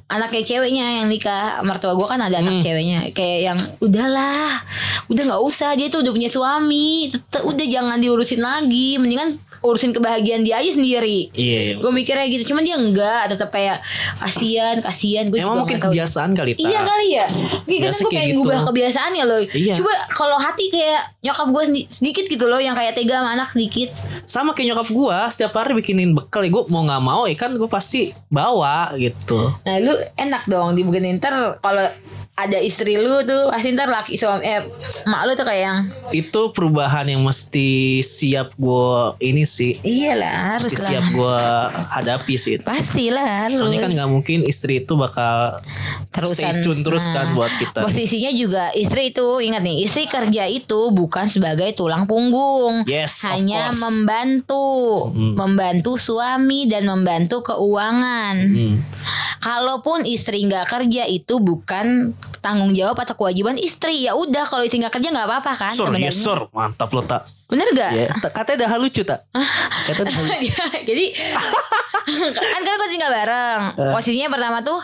anaknya 0.08 0.42
ceweknya 0.44 0.86
yang 1.02 1.06
nikah 1.08 1.60
mertua 1.64 1.96
gue 1.96 2.06
kan 2.06 2.20
ada 2.20 2.40
anak 2.40 2.60
ceweknya. 2.60 3.08
Kayak 3.12 3.38
yang 3.52 3.58
udahlah 3.80 4.62
udah 5.08 5.22
nggak 5.28 5.42
usah 5.44 5.76
dia 5.76 5.88
tuh 5.88 6.00
udah 6.00 6.12
punya 6.12 6.30
suami 6.30 7.10
Tetep- 7.10 7.44
udah 7.44 7.66
jangan 7.68 7.98
diurusin 8.00 8.40
lagi 8.40 8.96
mendingan 8.96 9.36
urusin 9.62 9.94
kebahagiaan 9.94 10.42
dia 10.42 10.58
aja 10.58 10.70
sendiri. 10.74 11.30
Iya 11.32 11.78
gue 11.78 11.90
mikirnya 11.90 12.26
gitu 12.28 12.52
cuman 12.52 12.62
dia 12.62 12.76
enggak 12.76 13.30
tetap 13.30 13.48
kayak 13.48 13.78
kasihan 14.18 14.76
kasihan 14.78 15.24
gue 15.26 15.38
emang 15.38 15.64
mungkin 15.64 15.78
kebiasaan 15.78 16.34
kali 16.34 16.54
Iya 16.54 16.80
kali 16.82 17.08
ya. 17.14 17.26
Gue 17.64 17.78
Biasa 17.82 18.00
gue 18.02 18.10
pengen 18.10 18.26
gitu. 18.28 18.36
ngubah 18.42 18.60
kebiasaannya 18.68 19.24
loh. 19.24 19.40
Iya. 19.40 19.74
Coba 19.78 19.92
kalau 20.12 20.36
hati 20.36 20.68
kayak 20.68 21.14
Nyokap 21.22 21.54
gue 21.54 21.86
sedikit 21.86 22.26
gitu 22.26 22.50
loh 22.50 22.58
Yang 22.58 22.82
kayak 22.82 22.92
tega 22.98 23.22
sama 23.22 23.30
anak 23.38 23.48
sedikit. 23.54 23.88
Sama 24.26 24.50
kayak 24.52 24.74
nyokap 24.74 24.88
gua 24.90 25.18
setiap 25.30 25.54
hari 25.54 25.78
bikinin 25.78 26.10
bekal. 26.12 26.42
Ya 26.42 26.50
gue 26.50 26.62
mau 26.66 26.82
nggak 26.82 27.02
mau 27.02 27.22
ya 27.24 27.36
kan 27.38 27.54
gue 27.54 27.70
pasti 27.70 28.10
bawa 28.26 28.90
gitu. 28.98 29.54
Nah 29.62 29.76
lu 29.78 29.94
enak 30.18 30.50
dong 30.50 30.74
Dibikinin 30.74 31.22
ntar 31.22 31.62
Kalau 31.62 31.86
ada 32.32 32.58
istri 32.58 32.96
lu 32.96 33.20
tuh 33.22 33.52
Pasti 33.52 33.76
ntar 33.76 33.86
laki 33.86 34.16
suami 34.16 34.42
Eh 34.42 34.64
mak 35.04 35.28
lu 35.28 35.32
tuh 35.36 35.44
kayak 35.44 35.62
yang 35.62 35.78
itu 36.10 36.40
perubahan 36.52 37.04
yang 37.04 37.20
mesti 37.20 38.00
siap 38.00 38.56
gue 38.56 38.94
ini 39.20 39.44
sih 39.52 39.76
Iyalah 39.84 40.56
harus 40.56 40.72
lah 40.72 40.88
siap 40.88 41.04
gue 41.12 41.38
hadapi 41.92 42.34
sih 42.40 42.56
Pastilah 42.64 43.46
harus 43.46 43.60
soalnya 43.60 43.84
kan 43.84 43.92
nggak 43.92 44.10
mungkin 44.10 44.38
istri 44.48 44.80
itu 44.80 44.96
bakal 44.96 45.52
stay 46.08 46.16
terusan 46.16 46.54
tune 46.64 46.80
terus 46.80 47.02
Nah, 47.02 47.14
kan 47.18 47.26
buat 47.34 47.52
kita 47.52 47.78
Posisinya 47.82 48.30
juga 48.32 48.64
istri 48.72 49.10
itu 49.10 49.26
ingat 49.42 49.62
nih, 49.66 49.84
istri 49.84 50.06
kerja 50.06 50.46
itu 50.46 50.94
bukan 50.94 51.26
sebagai 51.26 51.74
tulang 51.74 52.06
punggung. 52.06 52.86
Yes, 52.86 53.26
hanya 53.26 53.74
membantu, 53.74 55.10
membantu 55.12 55.98
suami 55.98 56.70
dan 56.70 56.86
membantu 56.86 57.42
keuangan. 57.42 58.36
Hmm. 58.38 58.76
Kalaupun 59.42 60.06
istri 60.06 60.46
nggak 60.46 60.70
kerja 60.70 61.02
itu 61.10 61.42
bukan 61.42 62.14
tanggung 62.38 62.70
jawab 62.70 63.02
atau 63.02 63.18
kewajiban 63.18 63.58
istri. 63.58 64.06
Ya 64.06 64.14
udah 64.14 64.46
kalau 64.46 64.62
istri 64.62 64.78
nggak 64.78 64.94
kerja 64.94 65.10
nggak 65.10 65.26
apa-apa 65.26 65.52
kan 65.58 65.72
Sur, 65.74 65.90
sebenarnya. 65.90 66.14
yes, 66.14 66.22
sur. 66.22 66.46
Mantap 66.54 66.94
lo 66.94 67.02
tak. 67.02 67.26
Bener 67.52 67.68
gak? 67.70 67.92
Ta- 68.18 68.32
katanya 68.32 68.64
dah 68.64 68.80
lucu 68.80 69.04
tak. 69.04 69.28
Katanya 69.86 70.08
dah 70.08 70.22
lucu. 70.24 70.48
Jadi 70.82 71.04
kan 72.32 72.60
kan 72.60 72.74
gue 72.74 72.88
tinggal 72.88 73.12
bareng. 73.12 73.60
Eh. 73.76 73.92
Posisinya 73.92 74.28
pertama 74.28 74.58
tuh 74.60 74.80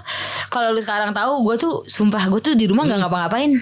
kalau 0.49 0.71
lu 0.71 0.79
sekarang 0.79 1.11
tahu 1.11 1.41
gue 1.43 1.57
tuh 1.57 1.75
sumpah 1.83 2.29
gue 2.29 2.39
tuh 2.39 2.53
di 2.53 2.69
rumah 2.69 2.85
Hmm. 2.85 2.93
nggak 2.93 3.01
ngapa-ngapain. 3.05 3.53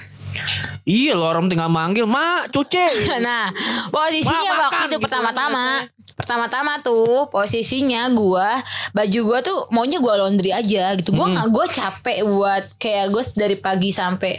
Iya 0.82 1.16
lo 1.16 1.26
orang 1.26 1.48
tinggal 1.48 1.66
manggil 1.66 2.04
mak 2.04 2.50
cuci. 2.50 3.08
Nah, 3.24 3.48
posisinya 3.88 4.52
Wah, 4.52 4.60
waktu 4.68 4.84
itu 4.84 4.88
gitu 4.92 4.96
pertama-tama, 5.00 5.88
kan 5.88 5.88
pertama-tama 6.12 6.72
tuh 6.80 7.28
posisinya 7.28 8.04
gua 8.12 8.60
baju 8.92 9.20
gua 9.24 9.38
tuh 9.40 9.64
maunya 9.68 9.96
gua 9.96 10.20
laundry 10.20 10.52
aja 10.52 10.92
gitu. 10.94 11.10
Gua 11.10 11.26
nggak 11.26 11.48
gua 11.48 11.64
capek 11.64 12.18
buat 12.22 12.64
kayak 12.76 13.06
gue 13.08 13.22
dari 13.32 13.56
pagi 13.56 13.90
sampai 13.90 14.36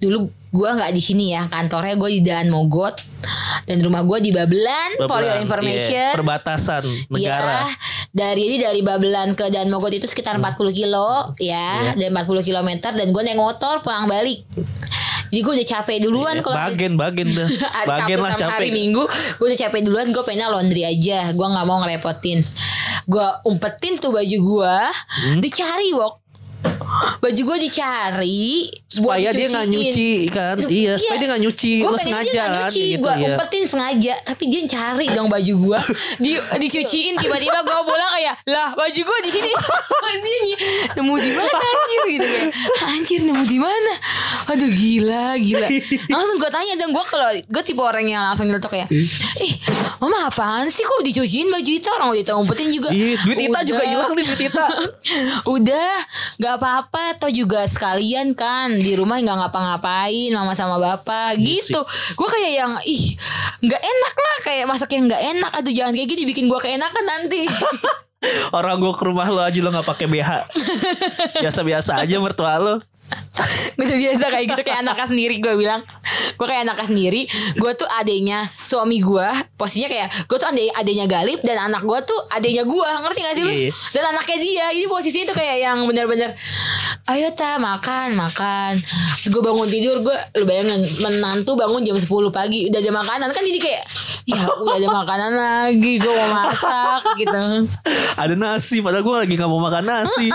dulu 0.00 0.24
gua 0.54 0.70
nggak 0.72 0.94
di 0.94 1.02
sini 1.02 1.34
ya 1.34 1.44
kantornya 1.44 1.94
gue 1.94 2.10
di 2.12 2.22
Daan 2.22 2.46
Mogot 2.46 2.94
dan 3.64 3.80
rumah 3.80 4.00
gua 4.00 4.16
di 4.16 4.30
Babelan, 4.30 5.00
for 5.00 5.18
your 5.18 5.34
Babelan, 5.34 5.42
information. 5.42 5.90
iya, 5.90 6.14
perbatasan 6.14 6.84
negara. 7.08 7.64
Iya, 7.64 7.74
dari 8.12 8.42
ini 8.44 8.56
dari 8.58 8.80
Babelan 8.80 9.32
ke 9.32 9.48
Dan 9.48 9.66
Mogot 9.66 9.90
itu 9.90 10.04
sekitar 10.04 10.36
40 10.36 10.54
kilo 10.70 11.34
ya, 11.36 11.90
dan 11.92 12.12
40 12.12 12.22
km 12.40 12.70
dan 12.86 13.06
gue 13.08 13.22
naik 13.22 13.34
motor 13.34 13.80
pulang 13.80 14.06
balik. 14.06 14.44
Jadi 15.26 15.40
gue 15.40 15.54
udah 15.56 15.68
capek 15.68 15.98
duluan 15.98 16.36
kalau 16.38 16.54
bagian 16.54 16.94
bagian 16.94 17.26
dah 17.26 17.48
bagian 17.90 18.18
lah 18.20 18.32
sama 18.32 18.54
hari 18.54 18.70
capek 18.70 18.76
Minggu 18.76 19.02
gue 19.34 19.46
udah 19.50 19.60
capek 19.60 19.80
duluan 19.82 20.06
gue 20.08 20.22
pengen 20.22 20.46
laundry 20.46 20.86
aja 20.86 21.34
gue 21.34 21.42
nggak 21.44 21.66
mau 21.66 21.82
ngerepotin 21.82 22.38
gue 23.04 23.26
umpetin 23.42 23.98
tuh 23.98 24.14
baju 24.14 24.38
gue 24.38 24.76
Hmm? 25.10 25.38
dicari 25.42 25.90
wok 25.90 26.22
baju 27.20 27.40
gue 27.40 27.58
dicari 27.68 28.68
supaya 28.86 29.34
dia 29.34 29.50
nggak 29.50 29.66
nyuci 29.68 30.10
kan? 30.30 30.56
Iya 30.60 30.94
supaya 31.00 31.16
dia 31.18 31.28
nggak 31.34 31.42
nyuci 31.42 31.72
Gue 31.82 31.98
sengaja 31.98 32.22
dia 32.22 32.32
nggak 32.32 32.48
kan 32.48 32.60
nyuci, 32.62 32.78
kayak 32.78 32.92
gitu 32.94 33.02
gue 33.02 33.14
ya 33.14 33.28
umpetin 33.34 33.64
sengaja, 33.66 34.14
tapi 34.22 34.44
dia 34.48 34.60
cari 34.68 35.06
dong 35.10 35.28
baju 35.28 35.54
gue, 35.66 35.78
di 36.24 36.32
dicuciin 36.36 37.14
tiba-tiba 37.18 37.58
gue 37.64 37.78
pulang 37.82 38.12
kayak 38.14 38.34
lah 38.46 38.70
baju 38.76 39.00
gue 39.00 39.18
di 39.26 39.30
sini, 39.32 39.50
dia 40.24 40.56
nemu 41.00 41.14
di 41.18 41.30
mana 41.34 41.52
anjir? 41.58 42.02
Gitu 42.06 42.26
kayak 42.28 42.52
anjir 42.94 43.20
nemu 43.26 43.44
di 43.48 43.58
mana, 43.58 43.92
aduh 44.54 44.70
gila 44.70 45.26
gila, 45.40 45.68
langsung 46.14 46.36
gue 46.38 46.50
tanya 46.52 46.74
dong 46.78 46.92
gue 46.94 47.04
kalau 47.10 47.30
gue 47.34 47.62
tipe 47.66 47.82
orang 47.82 48.06
yang 48.06 48.22
langsung 48.22 48.46
nyeletuk 48.46 48.70
kayak, 48.70 48.88
ih. 49.42 49.54
Mama 49.98 50.28
apaan 50.28 50.68
sih 50.68 50.84
kok 50.84 51.00
dicuciin 51.00 51.48
baju 51.48 51.70
itu 51.70 51.88
orang 51.88 52.08
udah 52.12 52.36
umpetin 52.36 52.68
juga, 52.68 52.92
Ih, 52.92 53.16
duit 53.24 53.48
Ita 53.48 53.64
juga 53.64 53.82
hilang 53.88 54.12
nih 54.12 54.24
duit 54.28 54.42
Ita 54.52 54.66
Udah. 55.48 55.96
Nggak 56.36 56.53
apa-apa 56.56 57.18
Atau 57.18 57.28
juga 57.30 57.66
sekalian 57.66 58.32
kan 58.32 58.72
Di 58.74 58.94
rumah 58.94 59.18
nggak 59.20 59.38
ngapa-ngapain 59.46 60.30
Mama 60.34 60.54
sama 60.54 60.76
bapak 60.78 61.38
Iya 61.38 61.60
Gitu. 61.60 61.80
Gue 62.14 62.28
kayak 62.28 62.52
yang 62.54 62.72
Ih 62.86 63.14
nggak 63.62 63.82
enak 63.82 64.14
lah 64.14 64.36
Kayak 64.44 64.66
masak 64.70 64.90
yang 64.94 65.04
nggak 65.06 65.22
enak 65.36 65.50
Aduh 65.54 65.72
jangan 65.74 65.92
kayak 65.94 66.08
gini 66.08 66.22
Bikin 66.28 66.46
gue 66.46 66.60
keenakan 66.60 67.04
nanti. 67.04 67.44
Orang 68.56 68.80
gua 68.80 68.96
ke 68.96 69.04
rumah 69.04 69.28
lo 69.28 69.40
aja 69.44 69.60
lo 69.60 69.68
nggak 69.68 69.84
pakai 69.84 70.06
BH 70.08 70.30
biasa-biasa 71.44 72.00
aja 72.00 72.16
mertua 72.20 72.56
lo 72.56 72.74
Gue 73.76 73.84
udah 73.84 73.98
biasa 73.98 74.24
kayak 74.30 74.46
gitu 74.54 74.62
Kayak 74.62 74.80
anaknya 74.86 75.06
sendiri. 75.10 75.34
Gue 75.42 75.54
bilang 75.58 75.80
Gue 76.34 76.46
kayak 76.46 76.62
anaknya 76.66 76.86
sendiri. 76.86 77.22
Gue 77.58 77.72
tuh 77.74 77.88
adenya 77.90 78.48
Suami 78.58 79.02
gue 79.02 79.28
Posisinya 79.58 79.88
kayak 79.90 80.08
Gue 80.30 80.36
tuh 80.38 80.48
adek, 80.48 80.70
adenya 80.74 81.06
Galip 81.10 81.40
Dan 81.42 81.58
anak 81.58 81.82
gue 81.84 81.98
tuh 82.06 82.18
adenya 82.30 82.62
gue 82.64 82.88
Ngerti 83.04 83.20
gak 83.20 83.34
sih 83.34 83.44
lu. 83.44 83.52
Dan 83.92 84.04
anaknya 84.14 84.38
dia. 84.40 84.66
Jadi 84.72 84.86
posisinya 84.86 85.26
tuh 85.34 85.36
kayak 85.36 85.56
yang 85.60 85.78
bener-bener 85.84 86.30
Ayo 87.04 87.28
ta 87.36 87.60
makan 87.60 88.16
Makan. 88.16 88.72
Gue 89.28 89.42
bangun 89.42 89.68
tidur 89.68 90.00
Gue 90.00 90.16
Lu 90.40 90.44
bayangin 90.48 90.86
Menantu 91.02 91.58
bangun 91.58 91.82
jam 91.84 91.98
10 91.98 92.06
pagi. 92.30 92.70
Udah 92.70 92.80
ada 92.80 92.92
makanan. 92.94 93.28
Kan 93.34 93.42
jadi 93.44 93.60
kayak 93.60 93.82
Ya 94.24 94.40
udah 94.40 94.80
ada 94.80 94.88
makanan 94.88 95.32
lagi 95.36 96.00
Gue 96.00 96.12
mau 96.14 96.30
masak 96.40 97.02
gitu. 97.20 97.68
Ada 98.14 98.34
nasi 98.38 98.80
padahal 98.80 99.04
gua 99.04 99.16
lagi 99.26 99.34
nggak 99.34 99.50
mau 99.50 99.60
makan 99.60 99.84
nasi. 99.84 100.30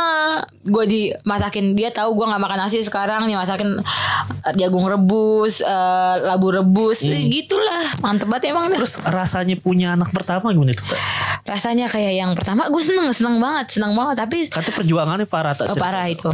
Gue 0.61 0.85
dimasakin 0.85 1.73
dia 1.73 1.89
tahu 1.89 2.13
gue 2.13 2.25
nggak 2.27 2.41
makan 2.43 2.58
nasi 2.59 2.83
sekarang 2.83 3.23
nih? 3.31 3.39
Masakin 3.39 3.79
eh, 3.79 4.53
jagung 4.59 4.83
rebus 4.91 5.63
eh, 5.63 6.15
labu 6.27 6.51
rebus. 6.51 7.07
Eh, 7.07 7.31
gitulah. 7.31 8.03
Mantep 8.03 8.27
banget 8.27 8.51
emang 8.51 8.67
dah. 8.67 8.77
terus 8.83 8.99
rasanya 9.07 9.55
punya 9.55 9.95
anak 9.95 10.11
pertama 10.11 10.51
gimana 10.51 10.75
tuh 10.75 10.87
Tak? 10.87 10.99
rasanya 11.47 11.87
kayak 11.87 12.13
yang 12.19 12.31
pertama 12.35 12.67
gue 12.67 12.83
seneng 12.83 13.07
seneng 13.15 13.39
banget 13.39 13.79
seneng 13.79 13.95
banget. 13.95 14.15
Tapi 14.27 14.37
kata 14.51 14.69
perjuangannya 14.75 15.27
parah 15.31 15.55
tak 15.55 15.71
oh, 15.71 15.77
parah 15.79 16.05
itu. 16.11 16.27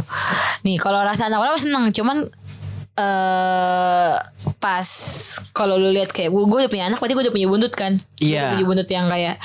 Nih 0.66 0.82
kalau 0.82 1.06
rasa 1.06 1.30
anak 1.30 1.38
pertama 1.46 1.60
seneng. 1.62 1.84
Cuman 1.94 2.26
eh 2.96 4.12
pas 4.56 4.88
kalau 5.52 5.76
lu 5.76 5.92
lihat 5.92 6.08
kayak 6.08 6.32
gue 6.32 6.58
udah 6.58 6.66
punya 6.66 6.84
anak 6.86 6.96
berarti 6.96 7.12
gue 7.12 7.22
udah 7.22 7.34
punya 7.34 7.46
buntut 7.46 7.72
kan 7.72 7.92
Iya. 8.18 8.40
udah 8.40 8.48
punya 8.54 8.66
buntut 8.66 8.88
yang 8.88 9.06
kayak 9.06 9.36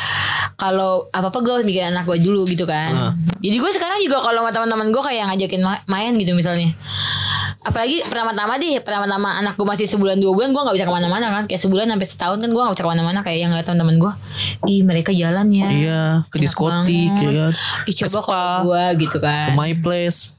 kalau 0.56 0.92
apa 1.10 1.28
apa 1.28 1.38
gue 1.38 1.52
harus 1.52 1.68
mikirin 1.68 1.92
anak 1.92 2.06
gue 2.06 2.18
dulu 2.18 2.44
gitu 2.46 2.64
kan 2.64 2.92
Ah. 2.92 3.14
jadi 3.38 3.58
gue 3.58 3.72
sekarang 3.72 4.00
juga 4.00 4.20
kalau 4.20 4.40
sama 4.42 4.52
teman-teman 4.52 4.88
gue 4.90 5.04
kayak 5.04 5.24
ngajakin 5.28 5.62
ma- 5.62 5.84
main 5.86 6.16
gitu 6.16 6.32
misalnya 6.32 6.72
apalagi 7.62 8.02
pertama-tama 8.10 8.58
deh 8.58 8.82
pertama-tama 8.82 9.38
anak 9.38 9.54
gue 9.54 9.68
masih 9.68 9.86
sebulan 9.86 10.18
dua 10.18 10.34
bulan 10.34 10.50
gue 10.50 10.62
nggak 10.62 10.76
bisa 10.82 10.86
ke 10.90 10.94
mana-mana 10.94 11.26
kan. 11.30 11.44
Kayak 11.46 11.62
sebulan 11.62 11.86
sampai 11.94 12.08
setahun 12.10 12.38
kan 12.42 12.50
gue 12.50 12.62
nggak 12.62 12.76
bisa 12.76 12.86
ke 12.86 12.92
mana-mana. 12.92 13.20
Kayak 13.22 13.38
yang 13.38 13.50
ngeliat 13.54 13.68
teman-teman 13.70 13.96
gue 14.02 14.12
ih 14.68 14.82
mereka 14.82 15.12
jalan 15.14 15.48
ya. 15.54 15.68
Iya 15.70 16.02
ke 16.34 16.38
diskotik 16.42 17.14
ya 17.22 17.30
kan? 17.30 17.52
Ih 17.86 17.94
ke 17.94 18.02
coba 18.10 18.20
kalau 18.26 18.58
gue 18.72 18.84
gitu 19.06 19.18
ke 19.22 19.26
kan 19.26 19.54
my 19.54 19.74
place. 19.78 20.34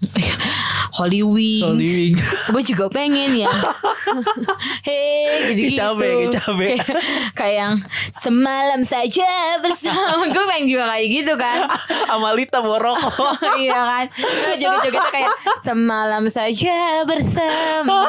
Holy 0.92 1.24
Wings 1.24 1.64
Holy 1.64 1.88
Wing. 1.88 2.14
gue 2.52 2.62
juga 2.68 2.86
pengen 2.92 3.32
ya. 3.32 3.48
Hei 4.86 5.56
gitu 5.56 5.72
gitu 5.72 5.80
Kecabe, 5.80 6.28
kecabe. 6.28 6.66
kayak, 6.76 6.86
kayak 7.32 7.56
yang 7.56 7.74
semalam 8.12 8.80
saja 8.84 9.56
bersama. 9.64 10.28
Gue 10.28 10.44
pengen 10.44 10.66
juga 10.68 10.84
kayak 10.92 11.06
gitu 11.08 11.32
kan. 11.40 11.64
Amalita 12.12 12.60
rokok 12.60 13.40
iya 13.62 13.80
kan? 13.80 14.06
Joget-jogetnya 14.60 15.08
kayak 15.08 15.32
semalam 15.64 16.24
saja 16.28 17.08
bersamamu 17.12 18.00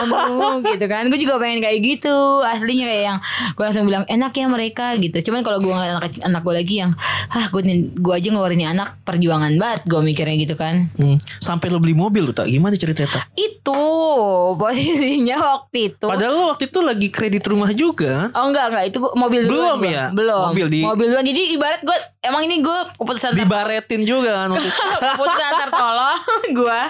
gitu 0.72 0.86
kan. 0.86 1.04
Gue 1.08 1.20
juga 1.20 1.36
pengen 1.38 1.60
kayak 1.60 1.80
gitu. 1.80 2.16
Aslinya 2.40 2.86
kayak 2.86 3.04
yang 3.04 3.18
gue 3.50 3.64
langsung 3.64 3.84
bilang 3.84 4.06
enak 4.06 4.32
ya 4.32 4.46
mereka 4.48 4.96
gitu. 4.96 5.20
Cuman 5.22 5.42
kalau 5.42 5.60
gue 5.60 5.72
anak 5.72 6.16
anak 6.20 6.42
gue 6.42 6.56
lagi 6.56 6.76
yang 6.80 6.92
ah 7.30 7.46
gue 7.48 7.62
gue 7.92 8.14
aja 8.14 8.30
ngeluarin 8.30 8.64
anak 8.66 9.02
perjuangan 9.04 9.52
banget 9.56 9.82
gue 9.84 10.00
mikirnya 10.00 10.36
gitu 10.38 10.56
kan. 10.56 10.88
Hmm, 10.94 11.20
sampai 11.38 11.68
lo 11.68 11.78
beli 11.78 11.94
mobil 11.94 12.24
tuh 12.26 12.36
tak 12.36 12.48
gimana 12.48 12.74
ceritanya 12.74 13.10
tak 13.14 13.26
itu 13.36 13.82
posisinya 14.62 15.38
waktu 15.38 15.92
itu. 15.92 16.06
Padahal 16.06 16.34
lo 16.34 16.44
waktu 16.50 16.68
itu 16.68 16.80
lagi 16.80 17.08
kredit 17.10 17.44
rumah 17.44 17.72
juga. 17.72 18.32
Oh 18.32 18.48
enggak 18.48 18.72
enggak. 18.72 18.84
Itu 18.90 18.98
mobil 19.14 19.44
duluan 19.44 19.52
Belum 19.52 19.80
gua. 19.80 19.92
ya? 19.92 20.06
Belum. 20.10 20.44
Mobil 20.52 20.68
di- 20.70 20.84
duluan. 20.86 21.24
Jadi 21.24 21.42
ibarat 21.54 21.82
gue 21.82 21.98
Emang 22.24 22.48
ini 22.48 22.64
gue 22.64 22.80
keputusan 22.96 23.36
dibaretin 23.36 24.08
juga 24.08 24.48
kan 24.48 24.56
itu. 24.56 24.64
Keputusan 25.20 25.44
antar 25.44 25.70
tolong 25.76 26.20
Gue 26.56 26.82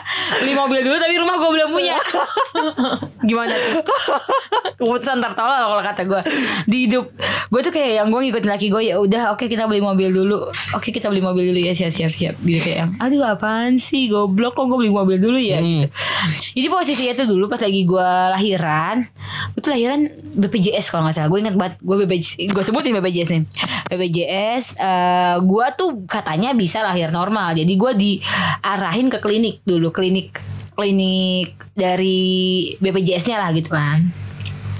Beli 0.45 0.53
mobil 0.53 0.79
dulu 0.85 1.01
Tapi 1.01 1.17
rumah 1.17 1.41
gue 1.41 1.49
belum 1.57 1.69
punya. 1.73 1.97
Gimana 3.27 3.49
tuh? 3.49 3.81
Keputusan 4.77 5.17
antar 5.17 5.33
tolong 5.33 5.57
Kalau 5.57 5.81
kata 5.81 6.01
gue 6.05 6.21
Di 6.69 6.77
hidup 6.85 7.09
Gue 7.49 7.65
tuh 7.65 7.73
kayak 7.73 8.05
yang 8.05 8.13
gue 8.13 8.29
ngikutin 8.29 8.45
laki 8.45 8.69
gue 8.69 8.93
Ya 8.93 9.01
udah 9.01 9.33
oke 9.33 9.49
kita 9.49 9.65
beli 9.65 9.81
mobil 9.81 10.13
dulu. 10.13 10.53
Oke 10.77 10.93
kita 10.93 11.09
beli 11.09 11.25
mobil 11.25 11.49
dulu 11.49 11.59
ya 11.65 11.73
Siap 11.73 11.89
siap 11.89 12.13
siap. 12.13 12.37
Gitu 12.37 12.61
kayak 12.61 12.77
yang 12.85 12.91
Aduh 13.01 13.25
apaan 13.25 13.81
sih 13.81 14.13
Goblok 14.13 14.53
kok 14.53 14.69
gue 14.69 14.85
beli 14.85 14.93
mobil 14.93 15.17
dulu 15.17 15.41
ya? 15.41 15.57
Gitu. 15.57 15.89
Jadi 16.61 16.67
posisinya 16.69 17.13
tuh 17.17 17.27
dulu 17.33 17.49
Pas 17.49 17.57
lagi 17.57 17.81
gue 17.81 18.09
lahiran 18.37 19.09
tuh 19.57 19.71
lahiran 19.73 20.05
BPJS 20.37 20.91
kalau 20.93 21.07
nggak 21.07 21.15
salah. 21.17 21.29
Gue 21.33 21.39
ingat 21.41 21.55
banget 21.57 21.73
Gue 21.81 22.05
BPJS 22.05 22.53
Gue 22.53 22.61
sebutin 22.61 22.93
BPJS 22.93 23.29
nih. 23.33 23.41
BPJS 23.89 24.65
eh, 25.23 25.37
Gue 25.39 25.67
tuh 25.79 26.03
katanya 26.03 26.51
bisa 26.51 26.83
lahir 26.83 27.09
normal. 27.15 27.55
Jadi 27.55 27.73
gue 27.73 27.91
diarahin 27.95 29.07
ke 29.07 29.23
klinik 29.23 29.63
dulu 29.63 29.95
Klinik 29.95 30.35
Klinik 30.73 31.55
dari 31.77 32.73
BPJS-nya 32.81 33.37
lah 33.37 33.49
gitu 33.53 33.71
kan 33.71 34.22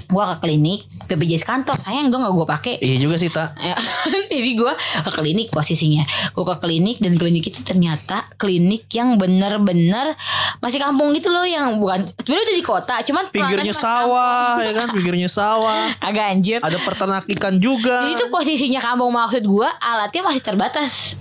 Gue 0.08 0.24
ke 0.24 0.36
klinik 0.44 0.80
BPJS 1.08 1.46
kantor 1.46 1.76
Sayang 1.78 2.10
dong 2.10 2.24
gak 2.24 2.34
gue 2.34 2.48
pakai. 2.48 2.74
Iya 2.80 2.98
juga 3.00 3.16
sih 3.20 3.30
tak 3.30 3.56
Ya, 3.60 3.76
Jadi 4.34 4.52
gue 4.56 4.74
ke 4.78 5.12
klinik 5.12 5.48
posisinya. 5.52 6.04
Gue 6.34 6.44
ke 6.48 6.56
klinik 6.62 6.98
dan 7.00 7.20
klinik 7.20 7.48
itu 7.48 7.60
ternyata 7.62 8.28
klinik 8.36 8.88
yang 8.92 9.16
bener-bener 9.16 10.16
Masih 10.60 10.80
kampung 10.80 11.12
gitu 11.16 11.30
loh 11.30 11.46
yang 11.46 11.78
bukan 11.78 12.08
Sebenernya 12.24 12.44
udah 12.50 12.58
di 12.58 12.66
kota 12.66 12.96
Cuman 13.04 13.24
pinggirnya 13.30 13.74
sawah 13.74 14.60
ya 14.60 14.74
kan? 14.74 14.88
Pinggirnya 14.94 15.30
sawah. 15.30 15.94
Agak 16.08 16.26
anjir. 16.34 16.60
Ada 16.64 16.78
peternak 16.82 17.26
ikan 17.40 17.58
juga. 17.60 18.08
Jadi 18.08 18.16
itu 18.20 18.26
posisinya 18.32 18.82
kampung 18.84 19.12
maksud 19.14 19.44
gue 19.44 19.70
Alatnya 19.82 20.22
masih 20.24 20.42
terbatas 20.44 21.16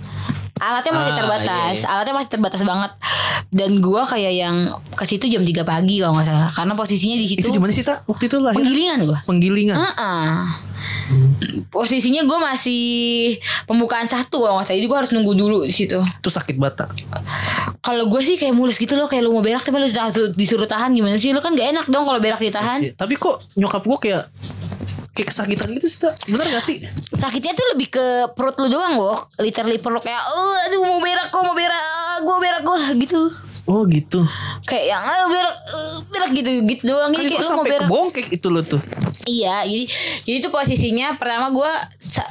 Alatnya 0.63 0.91
masih 0.93 1.11
Ah, 1.11 1.17
terbatas 1.17 1.73
iya, 1.73 1.81
iya. 1.81 1.87
Alatnya 1.89 2.13
masih 2.15 2.31
terbatas 2.31 2.61
banget 2.63 2.91
Dan 3.49 3.71
gue 3.77 4.01
kayak 4.01 4.33
yang 4.33 4.55
ke 4.95 5.03
situ 5.03 5.27
jam 5.27 5.43
3 5.43 5.51
pagi 5.61 5.99
kalau 5.99 6.15
nggak 6.15 6.25
salah 6.25 6.47
Karena 6.47 6.73
posisinya 6.73 7.13
di 7.13 7.27
situ 7.27 7.41
itu 7.41 7.51
di 7.51 7.59
mana 7.59 7.69
sih 7.69 7.83
tak 7.83 8.03
waktu 8.05 8.25
itu 8.25 8.39
lahir 8.39 8.55
Penggilingan 8.55 8.99
gue 9.03 9.19
penggilingan 9.23 9.75
Heeh. 9.75 10.27
Posisinya 11.69 12.23
gue 12.23 12.37
masih 12.37 12.83
pembukaan 13.63 14.05
satu 14.05 14.39
kalau 14.39 14.57
nggak 14.57 14.67
salah. 14.67 14.77
Jadi 14.77 14.87
gue 14.87 14.97
harus 14.97 15.11
nunggu 15.11 15.33
dulu 15.33 15.57
di 15.63 15.71
situ. 15.71 15.95
itu 15.95 16.29
sakit 16.29 16.55
bata 16.55 16.87
Kalau 17.79 18.05
gue 18.05 18.21
sih 18.21 18.35
kayak 18.35 18.51
mulus 18.51 18.75
gitu 18.75 18.93
loh, 18.93 19.07
kayak 19.07 19.23
lu 19.23 19.31
mau 19.31 19.39
berak 19.39 19.61
tapi 19.61 19.77
lu 19.77 19.87
disuruh- 20.33 20.63
tahan 20.65 20.91
gimana 20.91 21.15
sih? 21.17 21.31
Lu 21.31 21.39
kan 21.39 21.51
gak 21.51 21.69
enak 21.69 21.85
dong 21.87 22.03
kalau 22.03 22.19
berak 22.19 22.39
ditahan. 22.39 22.77
Sih. 22.77 22.91
tapi 22.93 23.15
kok 23.15 23.43
nyokap 23.53 23.83
gue 23.83 23.97
kayak 24.01 24.23
kayak 25.13 25.29
kesakitan 25.29 25.69
gitu 25.77 25.87
sih 25.87 25.99
tak 26.09 26.17
bener 26.25 26.45
gak 26.49 26.65
sih 26.65 26.81
Sakitnya 27.13 27.53
tuh 27.55 27.77
lebih 27.77 27.87
ke 27.87 28.05
perut 28.35 28.57
lu 28.59 28.67
doang, 28.67 28.99
Wok. 28.99 29.39
Literally 29.39 29.79
perut 29.79 30.03
kayak, 30.03 30.19
"Oh, 30.27 30.53
aduh 30.67 30.81
mau 30.83 30.99
berak 30.99 31.31
kok, 31.31 31.39
mau 31.39 31.55
berak, 31.55 32.19
gue 32.19 32.35
berak 32.41 32.61
gue." 32.65 32.79
gitu. 33.05 33.21
oh 33.63 33.87
gitu 33.87 34.19
kayak 34.67 34.91
yang 34.91 35.03
ah, 35.07 35.23
berak 35.31 35.55
eh, 35.55 35.95
berak 36.11 36.29
gitu 36.35 36.49
gitu 36.67 36.83
doang 36.91 37.15
Kan 37.15 37.23
kayak 37.23 37.47
lu 37.47 37.51
mau 37.55 37.63
berak 37.63 37.87
kebongkek 37.87 38.27
itu 38.35 38.47
lo 38.51 38.59
tuh. 38.59 38.81
Iya, 39.23 39.63
jadi 39.63 39.83
jadi 40.27 40.37
itu 40.43 40.49
posisinya 40.51 41.15
pertama 41.15 41.47
gue 41.55 41.71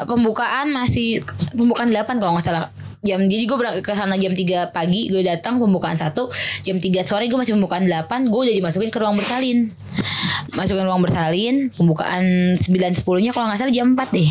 pembukaan 0.05 0.69
masih 0.69 1.25
pembukaan 1.57 1.89
8 1.89 2.21
kalau 2.21 2.37
nggak 2.37 2.45
salah 2.45 2.69
jam 3.03 3.19
jadi 3.27 3.49
gue 3.51 3.57
berangkat 3.59 3.83
ke 3.83 3.93
sana 3.99 4.15
jam 4.15 4.31
3 4.31 4.71
pagi 4.71 5.11
gue 5.11 5.27
datang 5.27 5.59
pembukaan 5.59 5.99
satu 5.99 6.31
jam 6.63 6.79
3 6.79 7.03
sore 7.03 7.27
gue 7.27 7.35
masih 7.35 7.59
pembukaan 7.59 7.83
8 7.83 8.31
gue 8.31 8.41
udah 8.47 8.55
dimasukin 8.55 8.95
ke 8.95 8.99
ruang 9.03 9.19
bersalin 9.19 9.75
masukin 10.55 10.85
ruang 10.85 11.03
bersalin 11.03 11.71
pembukaan 11.73 12.57
9 12.59 12.67
10 12.67 13.25
nya 13.25 13.31
kalau 13.31 13.47
nggak 13.51 13.61
salah 13.61 13.75
jam 13.75 13.95
4 13.95 14.17
deh. 14.17 14.31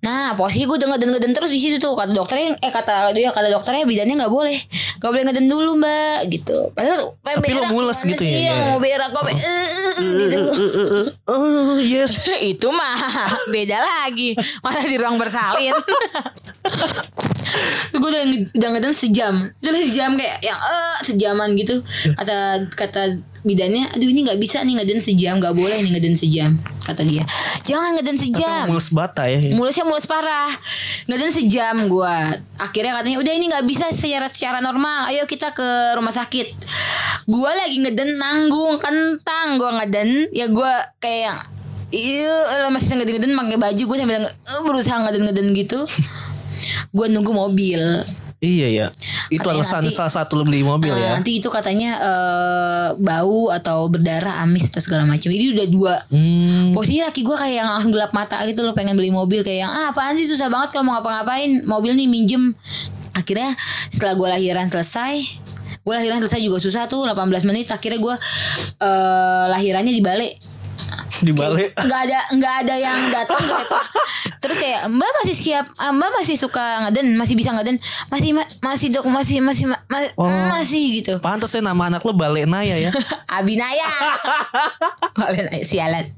Nah 0.00 0.32
posisi 0.32 0.64
gue 0.64 0.76
udah 0.80 0.88
ngeden 0.96 1.32
terus 1.36 1.52
di 1.52 1.60
situ 1.60 1.76
tuh. 1.76 1.92
Kata 1.92 2.12
dokternya 2.16 2.56
eh 2.64 2.72
kata 2.72 3.12
dia 3.12 3.28
kata 3.30 3.52
dokternya 3.52 3.84
bidannya 3.84 4.14
nggak 4.24 4.32
boleh. 4.32 4.58
Nggak 5.00 5.10
boleh 5.12 5.24
ngeden 5.28 5.46
dulu 5.46 5.72
mbak 5.76 6.20
gitu. 6.32 6.72
Padahal 6.72 7.12
Tapi 7.20 7.52
lo 7.52 7.62
mules 7.68 8.00
gitu 8.00 8.22
ya, 8.24 8.32
iya 8.32 8.52
ya. 8.52 8.64
mau 8.72 8.78
berak 8.80 9.10
gue 9.12 9.32
yes. 11.84 12.28
itu 12.40 12.68
mah 12.72 13.28
beda 13.52 13.78
lagi. 13.80 14.32
Malah 14.64 14.84
di 14.88 14.96
ruang 14.96 15.16
bersalin. 15.20 15.76
Gue 17.90 18.08
udah 18.08 18.22
udah 18.54 18.68
ngeden 18.76 18.94
sejam. 18.94 19.34
Udah 19.58 19.82
sejam 19.82 20.14
kayak 20.14 20.38
yang 20.40 20.58
eh 20.58 20.98
sejaman 21.02 21.58
gitu. 21.58 21.82
Kata 22.14 22.62
kata 22.72 23.18
bidannya 23.40 23.96
aduh 23.96 24.08
ini 24.08 24.28
nggak 24.28 24.40
bisa 24.40 24.60
nih 24.60 24.76
ngeden 24.80 25.00
sejam 25.00 25.40
nggak 25.40 25.56
boleh 25.56 25.80
nih 25.80 25.90
ngeden 25.96 26.16
sejam 26.16 26.60
kata 26.90 27.06
dia. 27.06 27.22
Jangan 27.64 27.96
ngeden 27.96 28.18
sejam. 28.18 28.64
Mulus 28.66 28.90
bata 28.90 29.30
ya. 29.30 29.38
mulusnya 29.54 29.84
mulus 29.86 30.10
parah. 30.10 30.50
Ngeden 31.06 31.30
sejam 31.30 31.76
gua. 31.86 32.34
Akhirnya 32.58 32.98
katanya 32.98 33.18
udah 33.22 33.32
ini 33.32 33.46
nggak 33.46 33.66
bisa 33.68 33.86
secara 33.94 34.26
secara 34.26 34.58
normal. 34.58 35.06
Ayo 35.12 35.24
kita 35.30 35.54
ke 35.54 35.94
rumah 35.94 36.12
sakit. 36.12 36.56
Gua 37.30 37.54
lagi 37.54 37.78
ngeden 37.78 38.18
nanggung 38.18 38.82
kentang 38.82 39.56
gua 39.60 39.80
ngeden. 39.80 40.32
Ya 40.34 40.50
gua 40.50 40.72
kayak 40.98 41.46
iya 41.94 42.66
masih 42.74 42.98
ngeden 42.98 43.14
ngeden 43.22 43.32
pakai 43.38 43.58
baju. 43.58 43.82
Gue 43.86 43.96
sambil 43.98 44.26
berusaha 44.66 44.98
ngeden 45.06 45.22
ngeden 45.30 45.46
gitu. 45.54 45.86
Gua 46.94 47.08
nunggu 47.08 47.32
mobil 47.32 47.80
Iya 48.40 48.68
ya. 48.72 48.86
Itu 49.28 49.44
Katanya 49.44 49.60
alasan 49.60 49.80
nanti- 49.84 49.92
salah 49.92 50.12
satu 50.16 50.40
beli 50.40 50.64
mobil 50.64 50.88
Eh, 50.90 50.96
ya. 50.96 51.12
nanti 51.12 51.36
itu 51.36 51.52
katanya 51.52 52.00
eh, 52.00 52.88
bau 52.96 53.52
atau 53.52 53.84
berdarah 53.86 54.40
amis 54.40 54.72
atau 54.72 54.80
segala 54.80 55.04
macam. 55.04 55.28
Ini 55.28 55.52
udah 55.52 55.66
dua. 55.68 55.94
Hmm. 56.08 56.72
Posisinya 56.72 57.12
laki 57.12 57.20
gue 57.20 57.36
kayak 57.36 57.52
yang 57.54 57.68
langsung 57.68 57.92
gelap 57.92 58.10
mata 58.10 58.40
gitu 58.44 58.64
loh 58.64 58.72
pengen 58.72 58.96
beli 58.96 59.12
mobil. 59.12 59.44
Kayak 59.44 59.60
yang 59.60 59.70
ah 59.70 59.92
apaan 59.92 60.16
sih? 60.16 60.24
Susah 60.24 60.48
banget 60.48 60.72
kalau 60.72 60.88
mau 60.88 60.96
ngapa-ngapain. 60.96 61.62
Mobil 61.62 61.92
nih 61.94 62.08
minjem. 62.08 62.56
Akhirnya 63.12 63.52
setelah 63.86 64.16
gue 64.16 64.28
lahiran 64.30 64.66
selesai 64.66 65.20
gue 65.80 65.94
lahiran 65.96 66.20
selesai 66.20 66.40
juga 66.40 66.60
susah 66.60 66.84
tuh 66.86 67.04
18 67.04 67.44
menit. 67.44 67.68
Akhirnya 67.68 67.96
gue 67.98 68.14
eh 68.78 69.44
lahirannya 69.48 69.92
di 69.92 70.00
balai 70.00 70.32
Di 71.26 71.32
balik. 71.32 71.70
nggak 71.74 72.00
ada 72.02 72.18
nggak 72.32 72.54
ada 72.60 72.74
yang 72.76 72.98
datang 73.08 73.36
gitu. 73.38 73.76
terus 74.40 74.56
kayak 74.56 74.88
mbak 74.88 75.10
masih 75.16 75.36
siap 75.36 75.66
ah, 75.74 75.90
mbak 75.90 76.10
masih 76.12 76.34
suka 76.34 76.60
ngeden 76.82 77.12
masih 77.12 77.34
bisa 77.34 77.52
ngeden 77.52 77.76
masih 78.08 78.30
ma- 78.32 78.48
masih 78.62 78.88
dok 78.88 79.04
masih 79.04 79.38
masih 79.38 79.64
ma- 79.66 79.84
ma- 79.86 80.12
Oh. 80.16 80.28
masih 80.50 80.98
gitu 80.98 81.20
Pantas 81.20 81.50
ya 81.50 81.60
nama 81.60 81.86
anak 81.86 82.00
lo 82.00 82.12
Balik 82.12 82.44
Naya 82.44 82.76
ya. 82.78 82.90
Abinaya 83.30 83.84
Abinaya 85.20 85.60
sialan 85.60 86.08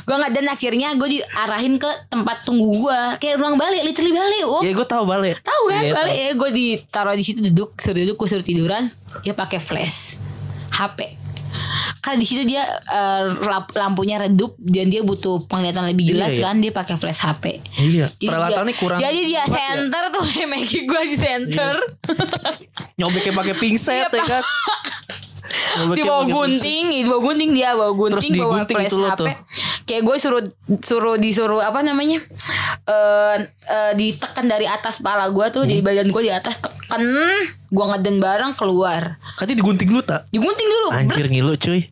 Gue 0.00 0.14
nggak 0.14 0.32
dan 0.32 0.46
akhirnya 0.48 0.88
gue 0.94 1.08
diarahin 1.12 1.76
ke 1.76 1.86
tempat 2.06 2.42
tunggu 2.42 2.66
gue 2.80 3.00
Kayak 3.18 3.38
ruang 3.38 3.54
balik 3.54 3.82
Literally 3.82 4.10
balik 4.10 4.42
oh. 4.44 4.60
ya 4.60 4.72
gue 4.72 4.86
tahu 4.88 5.04
Balik. 5.04 5.38
Tahu 5.40 5.62
kan 5.68 5.80
Iya, 5.80 5.92
balik 5.92 6.12
tahu. 6.12 6.20
ya 6.20 6.30
Gue 6.34 6.50
ditaruh 6.50 7.14
di 7.14 7.22
situ 7.22 7.38
duduk 7.40 7.76
Suruh 7.76 7.96
duduk 7.96 8.16
gue 8.16 8.28
suruh 8.28 8.42
tiduran 8.42 8.90
Dia 9.20 9.32
pakai 9.32 9.58
flash 9.58 10.18
HP 10.72 11.18
Karena 12.00 12.16
di 12.16 12.24
situ 12.24 12.42
dia 12.44 12.64
lamp- 13.38 13.72
lampunya 13.72 14.16
redup 14.16 14.56
dan 14.58 14.86
dia 14.86 15.00
butuh 15.00 15.44
penglihatan 15.44 15.84
lebih 15.86 16.10
jelas 16.10 16.30
Iya, 16.30 16.38
iya. 16.38 16.44
kan 16.46 16.56
dia 16.56 16.72
pakai 16.72 16.94
flash 16.94 17.20
HP. 17.20 17.44
Iya. 17.76 18.06
Jadi 18.10 18.24
Peralatannya 18.24 18.66
dia- 18.68 18.80
kurang. 18.80 18.98
Jadi 18.98 19.20
dia 19.26 19.42
kuat 19.42 19.52
ya. 19.52 19.60
center 19.68 20.02
tuh 20.10 20.22
Maggie 20.50 20.82
gue 20.82 21.02
di 21.04 21.16
center. 21.16 21.74
Nyobeknya 22.96 23.32
pakai 23.34 23.54
pingset 23.54 24.08
Iya, 24.08 24.16
ya 24.16 24.24
kan. 24.26 24.42
Di 25.90 26.02
bawah 26.02 26.24
gunting, 26.24 26.84
di 26.88 27.04
bawah 27.04 27.22
gunting 27.24 27.50
dia 27.50 27.74
bawa 27.74 27.90
gunting, 27.90 28.32
bawa 28.32 28.62
digunting 28.62 28.76
flash 28.76 28.92
HP. 28.92 29.18
tuh. 29.18 29.28
Kayak 29.82 30.02
gue 30.04 30.16
suruh 30.16 30.42
suruh 30.80 31.16
disuruh 31.16 31.58
apa 31.60 31.80
namanya? 31.80 32.22
Eh 32.84 33.36
eh, 33.66 33.92
ditekan 33.92 34.46
dari 34.46 34.64
atas 34.64 34.98
kepala 34.98 35.26
gue 35.28 35.46
tuh 35.48 35.62
Hmm. 35.62 35.68
di 35.68 35.76
badan 35.80 36.08
gue 36.08 36.22
di 36.22 36.32
atas 36.32 36.58
tekan, 36.58 37.02
gue 37.66 37.84
ngeden 37.88 38.18
bareng 38.18 38.52
keluar. 38.54 39.18
Katanya 39.34 39.58
digunting 39.58 39.88
dulu 39.88 40.02
tak? 40.02 40.26
Digunting 40.28 40.68
dulu. 40.68 40.88
Anjir 40.92 41.26
ngilu 41.26 41.54
cuy. 41.56 41.90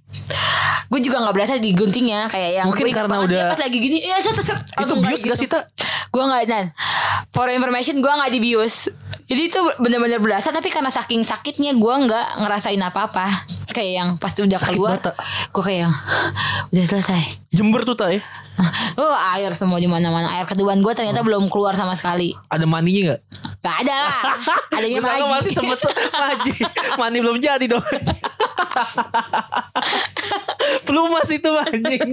Gue 0.88 1.00
juga 1.00 1.20
nggak 1.20 1.34
berasa 1.34 1.54
diguntingnya 1.56 2.26
kayak 2.26 2.50
yang 2.56 2.66
Mungkin 2.66 2.88
karena 2.88 3.20
udah- 3.20 3.52
pas 3.52 3.60
lagi 3.60 3.76
gini, 3.76 4.00
ya 4.00 4.16
set 4.16 4.32
set. 4.32 4.56
set, 4.56 4.60
Itu 4.78 4.94
bius 4.96 5.20
gak 5.20 5.36
sih 5.36 5.44
tak? 5.44 5.68
Gue 6.18 6.26
nggak 6.26 6.44
dan 6.44 6.64
For 7.30 7.46
information 7.46 8.02
gue 8.02 8.10
nggak 8.10 8.32
dibius. 8.32 8.90
Jadi 9.28 9.42
itu 9.46 9.60
bener-bener 9.76 10.18
berasa 10.18 10.48
Tapi 10.48 10.66
karena 10.66 10.88
saking 10.88 11.22
sakitnya 11.22 11.70
gue 11.72 11.94
nggak 12.00 12.42
ngerasain 12.42 12.80
apa-apa. 12.80 13.46
Kayak 13.68 13.92
yang 13.94 14.08
pas 14.16 14.34
udah 14.34 14.58
Sakit 14.58 14.74
keluar. 14.74 14.98
Gue 15.54 15.62
kayak 15.62 15.80
yang 15.86 15.94
Udah 16.68 16.84
selesai. 16.84 17.22
Jember 17.48 17.80
tuh 17.82 17.94
tak 17.94 18.12
ya? 18.12 18.20
Oh 18.96 19.14
air 19.32 19.54
semua 19.54 19.78
di 19.78 19.86
mana-mana. 19.86 20.34
Air 20.34 20.44
ketuban 20.44 20.82
gue 20.82 20.90
ternyata 20.90 21.22
belum 21.22 21.46
keluar 21.46 21.78
sama 21.78 21.94
sekali. 21.94 22.34
Ada 22.50 22.66
maninya 22.66 23.14
gak? 23.14 23.20
Gak 23.60 23.76
ada. 23.86 23.98
Lah 24.02 24.34
Adanya 24.78 24.98
Misalnya 24.98 25.22
maji 25.22 25.34
masih 25.38 25.52
sempet 25.54 25.78
se- 25.78 25.94
maji. 26.18 26.52
Mani 26.98 27.18
belum 27.22 27.38
jadi 27.38 27.66
dong. 27.68 27.86
Pelumas 30.84 31.28
itu 31.28 31.48
anjing. 31.48 32.10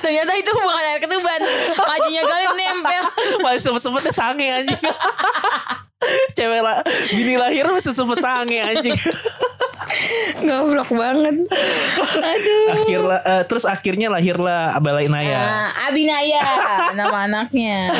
Ternyata 0.00 0.32
itu 0.34 0.50
bukan 0.50 0.84
air 0.84 0.98
ketuban. 0.98 1.40
Majinya 1.76 2.22
kali 2.24 2.44
nempel 2.54 2.97
Masih 3.44 3.60
sempet-sempetnya 3.70 4.12
sange 4.12 4.46
anjing 4.46 4.80
Cewek 6.38 6.62
lah 6.62 6.78
Bini 7.10 7.34
lahir 7.34 7.66
masih 7.68 7.90
sempet 7.90 8.22
sange 8.22 8.58
anjing 8.62 8.94
Goblok 10.46 10.94
banget 10.94 11.36
Aduh 12.22 12.66
Akhirlah 12.70 13.20
eh, 13.26 13.42
Terus 13.50 13.64
akhirnya 13.66 14.06
lahirlah 14.06 14.78
Abala 14.78 15.02
Inaya 15.02 15.38
Nah, 15.38 15.68
Abinaya 15.90 16.44
nama 16.94 17.26
anaknya. 17.26 17.90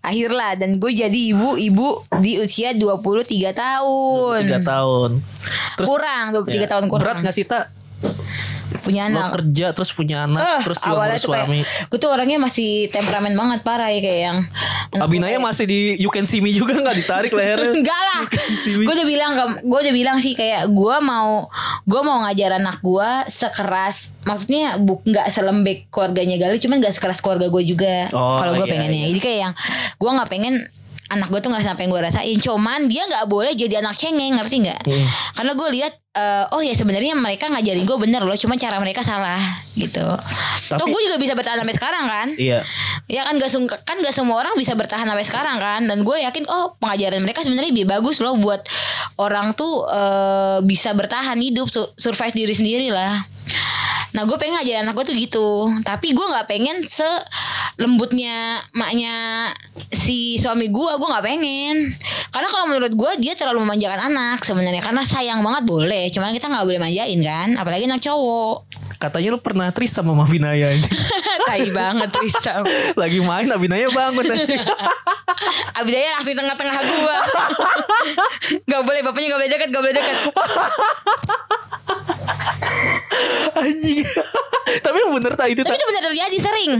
Akhirlah 0.00 0.56
dan 0.56 0.78
gue 0.78 0.92
jadi 0.94 1.20
ibu-ibu 1.34 2.06
di 2.22 2.38
usia 2.38 2.72
23 2.72 3.26
tahun. 3.52 4.40
Tiga 4.46 4.60
tahun 4.62 5.10
Terus 5.76 5.88
kurang 5.90 6.24
23 6.34 6.54
ya, 6.54 6.68
tahun 6.70 6.84
kurang. 6.88 7.02
Berat 7.02 7.16
gak 7.26 7.34
sih 7.34 7.44
tak? 7.46 7.68
Punya 8.80 9.06
Lo 9.06 9.18
anak. 9.20 9.30
kerja 9.34 9.66
terus 9.70 9.90
punya 9.90 10.24
anak 10.24 10.40
Eh, 10.40 10.60
Terus 10.62 10.78
juga 10.78 10.90
awalnya 10.92 11.16
tuh 11.16 11.30
kayak 11.30 11.44
suami 11.44 11.60
gue 11.62 11.98
tuh 11.98 12.10
orangnya 12.10 12.38
masih 12.38 12.70
temperamen 12.88 13.32
banget 13.32 13.60
parah 13.60 13.88
ya 13.88 13.98
kayak 13.98 14.20
yang 14.22 14.38
Abinaya 14.94 15.36
masih 15.36 15.64
di 15.64 15.80
You 15.96 16.08
Can 16.08 16.24
See 16.24 16.38
Me 16.38 16.50
juga 16.50 16.74
gak 16.74 16.96
ditarik 16.96 17.30
lehernya 17.30 17.76
Enggak 17.78 18.00
lah. 18.00 18.20
Gue 18.80 18.94
udah 18.94 19.06
bilang 19.06 19.32
gue 19.60 19.78
udah 19.80 19.94
bilang 19.94 20.16
sih 20.16 20.32
kayak 20.32 20.66
gue 20.68 20.96
mau 21.00 21.46
gue 21.84 22.00
mau 22.00 22.22
ngajar 22.22 22.56
anak 22.56 22.78
gue 22.78 23.10
sekeras 23.28 23.96
maksudnya 24.22 24.76
bu 24.76 25.00
nggak 25.02 25.28
selembek 25.28 25.88
keluarganya 25.88 26.36
Gali 26.38 26.58
cuman 26.58 26.78
gak 26.78 26.92
sekeras 26.92 27.18
keluarga 27.18 27.46
gue 27.46 27.62
juga 27.62 28.08
Oh, 28.10 28.36
kalau 28.36 28.54
gue 28.54 28.64
iya, 28.64 28.72
pengennya 28.72 29.00
iya. 29.00 29.08
jadi 29.08 29.20
kayak 29.20 29.38
yang 29.40 29.54
gue 29.94 30.10
nggak 30.10 30.28
pengen 30.28 30.54
anak 31.08 31.28
gue 31.28 31.40
tuh 31.40 31.48
apa 31.48 31.76
yang 31.76 31.90
gue 31.90 32.02
rasain. 32.02 32.36
Cuman 32.38 32.86
dia 32.86 33.04
nggak 33.04 33.26
boleh 33.26 33.52
jadi 33.52 33.80
anak 33.80 33.94
cengeng 33.94 34.36
ngerti 34.36 34.56
nggak? 34.62 34.82
Hmm. 34.84 35.06
karena 35.34 35.52
gue 35.52 35.68
lihat 35.72 35.92
eh, 36.10 36.44
oh 36.50 36.58
ya 36.58 36.72
sebenarnya 36.72 37.14
mereka 37.14 37.46
ngajarin 37.46 37.84
gue 37.84 37.98
bener 37.98 38.22
loh 38.22 38.34
cuma 38.34 38.54
cara 38.54 38.76
mereka 38.76 39.00
salah 39.00 39.38
gitu. 39.72 40.02
Tapi- 40.66 40.76
Toh 40.76 40.86
gue 40.86 41.00
juga 41.00 41.16
bisa 41.16 41.32
bertahan 41.32 41.58
sampai 41.58 41.74
sekarang 41.74 42.04
kan? 42.04 42.28
Iya. 42.34 42.60
Ya 43.06 43.22
kan 43.22 43.34
gak, 43.36 43.50
kan 43.82 43.96
gak 43.98 44.12
semua 44.12 44.42
orang 44.42 44.52
bisa 44.54 44.74
bertahan 44.74 45.06
sampai 45.06 45.24
sekarang 45.24 45.56
kan? 45.56 45.80
Dan 45.86 46.02
gue 46.02 46.16
yakin 46.20 46.44
oh 46.44 46.76
pengajaran 46.76 47.20
mereka 47.20 47.40
sebenarnya 47.40 47.70
lebih 47.70 47.86
bagus 47.86 48.18
loh 48.18 48.34
Buat 48.34 48.66
orang 49.16 49.54
tuh 49.54 49.86
eh, 49.86 50.58
bisa 50.62 50.92
bertahan 50.92 51.38
hidup 51.38 51.68
su- 51.68 51.92
Survive 51.94 52.34
diri 52.34 52.52
sendiri 52.52 52.88
lah 52.90 53.16
Nah 54.16 54.24
gue 54.24 54.36
pengen 54.40 54.56
ngajarin 54.56 54.84
anak 54.88 54.94
gue 54.96 55.04
tuh 55.12 55.16
gitu. 55.16 55.48
Tapi 55.84 56.16
gue 56.16 56.26
gak 56.26 56.48
pengen 56.48 56.80
se 56.84 57.06
lembutnya 57.78 58.58
maknya 58.74 59.46
si 59.94 60.34
suami 60.34 60.66
gue 60.72 60.92
Gue 60.98 61.08
gak 61.08 61.26
pengen. 61.26 61.92
Karena 62.32 62.48
kalau 62.48 62.66
menurut 62.70 62.92
gue 62.92 63.10
dia 63.20 63.36
terlalu 63.36 63.64
memanjakan 63.64 64.12
anak 64.12 64.44
sebenarnya. 64.44 64.80
Karena 64.80 65.02
sayang 65.04 65.40
banget 65.44 65.62
boleh 65.68 66.08
Cuman 66.08 66.32
kita 66.32 66.48
gak 66.48 66.66
boleh 66.66 66.80
manjain 66.80 67.20
kan. 67.20 67.48
Apalagi 67.60 67.84
anak 67.84 68.00
cowok 68.00 68.87
Katanya 68.98 69.28
lu 69.30 69.38
pernah 69.38 69.70
trisam 69.70 70.04
sama 70.04 70.26
Abinaya 70.26 70.74
anjing. 70.74 70.90
Tai 71.48 71.64
banget 71.70 72.10
Trisam 72.12 72.60
Lagi 73.00 73.22
main 73.22 73.48
Abinaya 73.48 73.88
bangun 73.88 74.26
anjing. 74.26 74.58
Abidaya 75.78 76.18
langsung 76.18 76.34
di 76.34 76.38
tengah-tengah 76.38 76.76
gua 76.76 77.18
Gak 78.66 78.82
boleh 78.82 79.00
bapaknya 79.00 79.32
gak 79.32 79.38
boleh 79.38 79.50
deket 79.50 79.68
Gak 79.70 79.80
boleh 79.80 79.94
deket 79.94 80.16
Anjing. 83.54 84.04
Tapi 84.78 84.96
yang 84.96 85.10
bener 85.10 85.32
tak 85.32 85.48
itu 85.48 85.60
Tapi 85.60 85.74
itu 85.74 85.86
benar 85.88 86.02
terjadi 86.04 86.38
sering. 86.38 86.72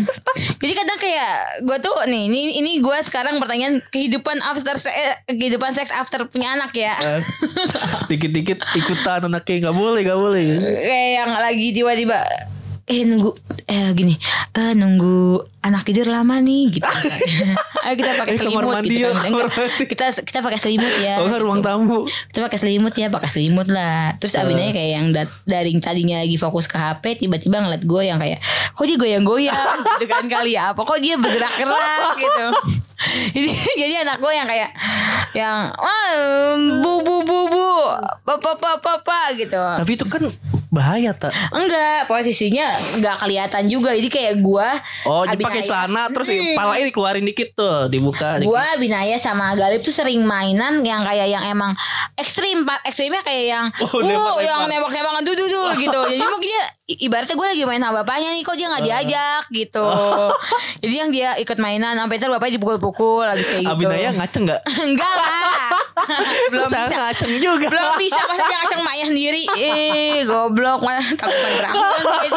Jadi 0.59 0.73
kadang 0.73 0.99
kayak 1.01 1.33
gue 1.65 1.79
tuh 1.81 1.95
nih, 2.05 2.29
ini 2.29 2.41
ini 2.55 2.79
gue 2.79 2.99
sekarang 3.03 3.41
pertanyaan 3.41 3.81
kehidupan 3.89 4.39
after 4.39 4.77
se- 4.77 4.93
eh, 4.93 5.19
kehidupan 5.27 5.73
seks 5.73 5.91
after 5.91 6.29
punya 6.29 6.55
anak 6.55 6.71
ya. 6.73 6.95
Eh, 6.95 7.21
Dikit-dikit 8.07 8.61
ikutan 8.77 9.25
anaknya 9.25 9.67
nggak 9.67 9.77
boleh 9.77 10.01
nggak 10.05 10.21
boleh. 10.21 10.45
kayak 10.79 11.11
yang 11.17 11.31
lagi 11.33 11.69
tiba-tiba 12.09 12.57
eh 12.89 13.05
nunggu 13.05 13.31
eh 13.69 13.93
gini 13.93 14.17
eh 14.51 14.73
nunggu 14.73 15.21
anak 15.61 15.85
tidur 15.85 16.09
lama 16.09 16.41
nih 16.41 16.73
gitu. 16.73 16.89
Ayo 17.85 17.95
kita 17.95 18.17
pakai 18.17 18.33
Eh, 18.33 18.39
selimut 18.39 18.65
mandi 18.65 18.89
gitu 18.89 19.05
yuk, 19.05 19.13
kan. 19.13 19.29
mandi. 19.29 19.85
kita 19.85 20.05
kita 20.19 20.39
pakai 20.41 20.57
selimut 20.57 20.95
ya. 20.97 21.21
Oh 21.21 21.29
nggak, 21.29 21.37
ruang 21.39 21.61
gitu. 21.61 21.69
tamu. 21.69 21.99
kita 22.33 22.41
pakai 22.43 22.59
selimut 22.59 22.95
ya 22.95 23.07
pakai 23.09 23.29
selimut 23.29 23.69
lah. 23.69 24.17
Terus 24.17 24.33
Eh. 24.33 24.41
abisnya 24.41 24.73
kayak 24.73 24.91
yang 24.91 25.07
dat- 25.13 25.37
dari 25.45 25.77
tadinya 25.77 26.17
lagi 26.19 26.37
fokus 26.37 26.65
ke 26.65 26.75
HP 26.75 27.21
tiba-tiba 27.21 27.61
ngeliat 27.61 27.85
gue 27.85 28.03
yang 28.03 28.17
kayak 28.17 28.41
kok 28.73 28.85
dia 28.87 28.97
goyang-goyang? 28.97 29.77
Gitu 29.93 30.07
kan 30.09 30.25
kali 30.25 30.57
ya. 30.57 30.73
Apa 30.73 30.81
kok 30.81 30.97
dia 30.97 31.15
bergerak-gerak? 31.15 31.77
Gitu. 32.25 32.47
Jadi 33.31 33.49
jadi 33.79 33.95
anak 34.01 34.17
gue 34.17 34.33
yang 34.33 34.49
kayak 34.49 34.71
yang 35.33 35.69
wah 35.71 36.13
bu 36.81 36.93
bu 36.99 37.17
bu 37.21 37.39
bu 37.47 37.69
papa 38.25 38.57
papa 38.57 38.73
papa 38.97 39.37
gitu. 39.37 39.61
Tapi 39.61 39.93
itu 39.93 40.05
kan 40.05 40.25
bahaya 40.69 41.11
tak. 41.11 41.33
Enggak, 41.49 42.05
posisinya 42.05 42.69
enggak 42.95 43.17
kelihatan 43.19 43.65
juga. 43.67 43.91
Jadi 43.91 44.09
kayak 44.09 44.35
gua 44.39 44.77
Oh, 45.03 45.25
jadi 45.25 45.41
pakai 45.41 45.63
celana 45.63 46.09
terus 46.09 46.29
Hmm. 46.29 46.53
palanya 46.53 46.85
dikeluarin 46.85 47.25
dikit 47.25 47.53
tuh, 47.53 47.89
dibuka. 47.89 48.37
dikit. 48.37 48.47
Gua 48.47 48.77
Binaya 48.77 49.17
sama 49.17 49.53
Galip 49.53 49.79
tuh 49.79 49.91
sering 49.91 50.21
mainan 50.23 50.81
yang 50.81 51.03
kayak 51.03 51.27
yang 51.27 51.43
emang 51.43 51.73
ekstrim, 52.15 52.63
Pak. 52.63 52.85
Ekstrimnya 52.85 53.21
kayak 53.21 53.45
yang 53.49 53.65
Oh, 53.83 53.99
uh, 53.99 54.39
yang 54.39 54.65
nembak-nembakan 54.65 55.23
duh 55.23 55.33
duh 55.33 55.49
duh 55.49 55.71
gitu. 55.83 56.01
Jadi 56.07 56.21
mungkin 56.23 56.49
dia 56.49 56.63
ibaratnya 56.99 57.35
gue 57.35 57.47
lagi 57.49 57.65
main 57.65 57.81
sama 57.81 58.01
bapaknya 58.01 58.29
nih 58.31 58.43
kok 58.43 58.55
dia 58.55 58.67
nggak 58.67 58.85
diajak 58.85 59.43
gitu. 59.51 59.87
Jadi 60.83 60.95
yang 60.95 61.11
dia 61.11 61.31
ikut 61.37 61.57
mainan 61.57 61.95
sampai 61.95 62.17
ntar 62.17 62.29
bapaknya 62.29 62.57
dipukul-pukul 62.57 63.25
lagi 63.25 63.41
kayak 63.41 63.65
gitu. 63.67 63.89
Abinaya 63.89 64.11
ngaceng 64.15 64.45
nggak? 64.45 64.61
Enggak 64.79 65.13
lah. 65.15 65.73
Belum 66.49 66.69
bisa. 66.69 66.89
ngaceng 66.89 67.33
juga. 67.41 67.67
Belum 67.69 67.93
bisa 68.01 68.21
masa 68.25 68.43
dia 68.43 68.57
ngaceng 68.57 68.83
maknya 68.85 69.07
sendiri. 69.09 69.43
Eh, 69.57 70.25
goblok 70.25 70.81
malah 70.83 71.05
takutan 71.15 71.53
berantem. 71.61 72.33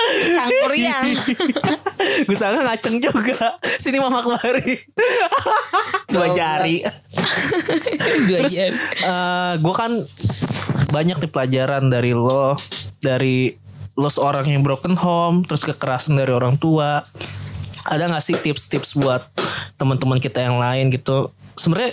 Sang 0.00 0.48
Korean. 0.64 1.04
Gue 2.24 2.36
sangat 2.36 2.64
ngaceng 2.64 2.96
juga. 3.04 3.60
Sini 3.76 4.00
mama 4.00 4.24
kemari. 4.24 4.80
Dua 6.08 6.32
jari. 6.32 6.80
Dua 8.24 8.38
Terus 8.48 8.54
jam. 8.56 8.72
gue 9.60 9.74
kan 9.76 9.92
banyak 10.90 11.16
nih 11.20 11.30
pelajaran 11.30 11.92
dari 11.92 12.16
lo, 12.16 12.56
dari 12.98 13.54
lo 13.94 14.08
seorang 14.08 14.48
yang 14.48 14.64
broken 14.64 14.96
home, 14.96 15.44
terus 15.44 15.68
kekerasan 15.68 16.16
dari 16.16 16.32
orang 16.32 16.56
tua. 16.56 17.04
Ada 17.84 18.08
gak 18.08 18.24
sih 18.24 18.36
tips-tips 18.40 18.96
buat 18.96 19.28
teman-teman 19.76 20.16
kita 20.16 20.40
yang 20.40 20.56
lain 20.56 20.88
gitu? 20.92 21.28
Sebenarnya 21.60 21.92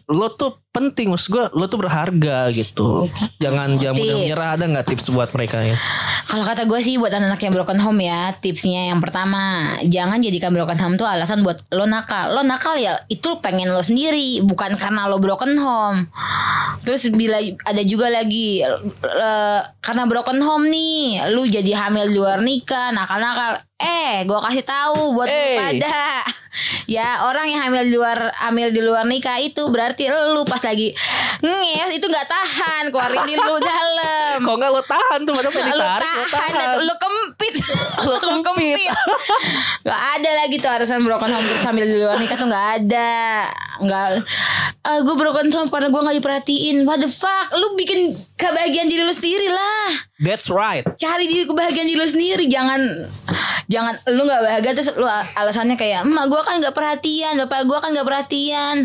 lo 0.11 0.27
tuh 0.29 0.59
penting 0.71 1.07
maksud 1.07 1.31
gue 1.31 1.45
lo 1.51 1.65
tuh 1.65 1.79
berharga 1.79 2.51
gitu. 2.51 3.07
Jangan 3.39 3.75
jangan 3.75 3.95
mudah 3.95 4.15
menyerah 4.17 4.49
ada 4.53 4.65
nggak 4.67 4.87
tips 4.87 5.07
buat 5.09 5.31
mereka 5.31 5.63
ya? 5.63 5.75
Kalau 6.27 6.43
kata 6.43 6.63
gue 6.63 6.79
sih 6.79 6.95
buat 6.95 7.11
anak-anak 7.11 7.39
yang 7.39 7.53
broken 7.53 7.79
home 7.79 7.99
ya 7.99 8.31
Tipsnya 8.33 8.87
yang 8.87 9.03
pertama 9.03 9.67
Jangan 9.83 10.15
jadikan 10.17 10.55
broken 10.55 10.79
home 10.79 10.95
tuh 10.95 11.03
alasan 11.03 11.43
buat 11.43 11.59
lo 11.69 11.83
nakal. 11.83 12.31
Lo 12.31 12.39
nakal 12.41 12.75
ya 12.75 13.03
itu 13.07 13.35
pengen 13.39 13.67
lo 13.67 13.83
sendiri 13.83 14.39
Bukan 14.39 14.75
karena 14.75 15.11
lo 15.11 15.19
broken 15.19 15.59
home. 15.59 16.07
Terus 16.81 17.11
bila 17.11 17.35
ada 17.61 17.83
juga 17.83 18.07
lagi 18.07 18.63
eh, 18.63 19.59
Karena 19.77 20.03
broken 20.05 20.39
home 20.39 20.71
nih 20.71 21.03
Lu 21.29 21.43
jadi 21.43 21.75
hamil 21.77 22.07
di 22.07 22.15
luar 22.15 22.39
nikah 22.39 22.91
Nakal-nakal. 22.91 23.67
Eh 23.75 24.23
gue 24.23 24.39
kasih 24.41 24.63
tahu 24.63 25.11
buat 25.11 25.27
Eh. 25.27 25.57
pada. 25.57 25.99
Ya 26.83 27.23
orang 27.23 27.47
yang 27.47 27.63
hamil 27.63 27.87
di 27.87 27.95
luar 27.95 28.27
Hamil 28.35 28.75
di 28.75 28.83
luar 28.83 29.07
nikah 29.07 29.39
itu 29.39 29.63
Berarti 29.67 30.00
lu 30.09 30.41
pas 30.47 30.61
lagi 30.63 30.95
Nges 31.41 31.97
itu 31.97 32.05
gak 32.05 32.27
tahan. 32.29 32.83
Keluarin 32.93 33.25
di 33.25 33.33
lu 33.33 33.55
dalam. 33.57 34.37
Kok 34.45 34.55
nggak 34.61 34.69
lo 34.69 34.81
tahan 34.85 35.19
tuh? 35.25 35.33
Pengen 35.41 35.73
lu 35.73 35.81
tahan, 35.81 36.25
tahan. 36.29 36.77
lu 36.85 36.95
kempit. 37.01 37.55
Lu 38.05 38.41
kempit. 38.45 38.77
Gak 39.81 40.01
ada 40.17 40.29
lagi 40.45 40.55
tuh 40.61 40.69
alasan 40.69 41.01
broken 41.01 41.29
home 41.29 41.45
terus 41.49 41.61
sambil 41.65 41.85
di 41.89 41.97
luar 41.97 42.17
nikah 42.21 42.37
tuh 42.37 42.45
gak 42.45 42.67
ada. 42.81 43.49
Gak 43.81 44.07
ah, 44.85 44.99
Gue 45.01 45.15
broken 45.17 45.49
home 45.49 45.69
karena 45.73 45.89
gue 45.89 46.01
gak 46.05 46.17
diperhatiin. 46.21 46.77
What 46.85 47.01
the 47.01 47.09
fuck? 47.09 47.49
Lu 47.57 47.73
bikin 47.73 48.13
kebahagiaan 48.37 48.85
diri 48.85 49.01
lu 49.01 49.13
sendiri 49.13 49.49
lah. 49.49 49.97
That's 50.21 50.53
right. 50.53 50.85
Cari 51.01 51.25
diri 51.25 51.49
kebahagiaan 51.49 51.89
diri 51.89 51.97
lu 51.97 52.05
sendiri. 52.05 52.45
Jangan 52.45 52.81
Jangan 53.71 53.93
Lu 54.13 54.27
gak 54.27 54.41
bahagia 54.43 54.71
terus 54.77 54.91
lu 54.93 55.07
alasannya 55.07 55.79
kayak 55.79 56.03
Emak 56.03 56.27
gue 56.27 56.41
kan 56.43 56.59
gak 56.59 56.75
perhatian 56.75 57.39
Bapak 57.45 57.65
gue 57.65 57.77
kan 57.81 57.89
gak 57.95 58.05
perhatian. 58.05 58.75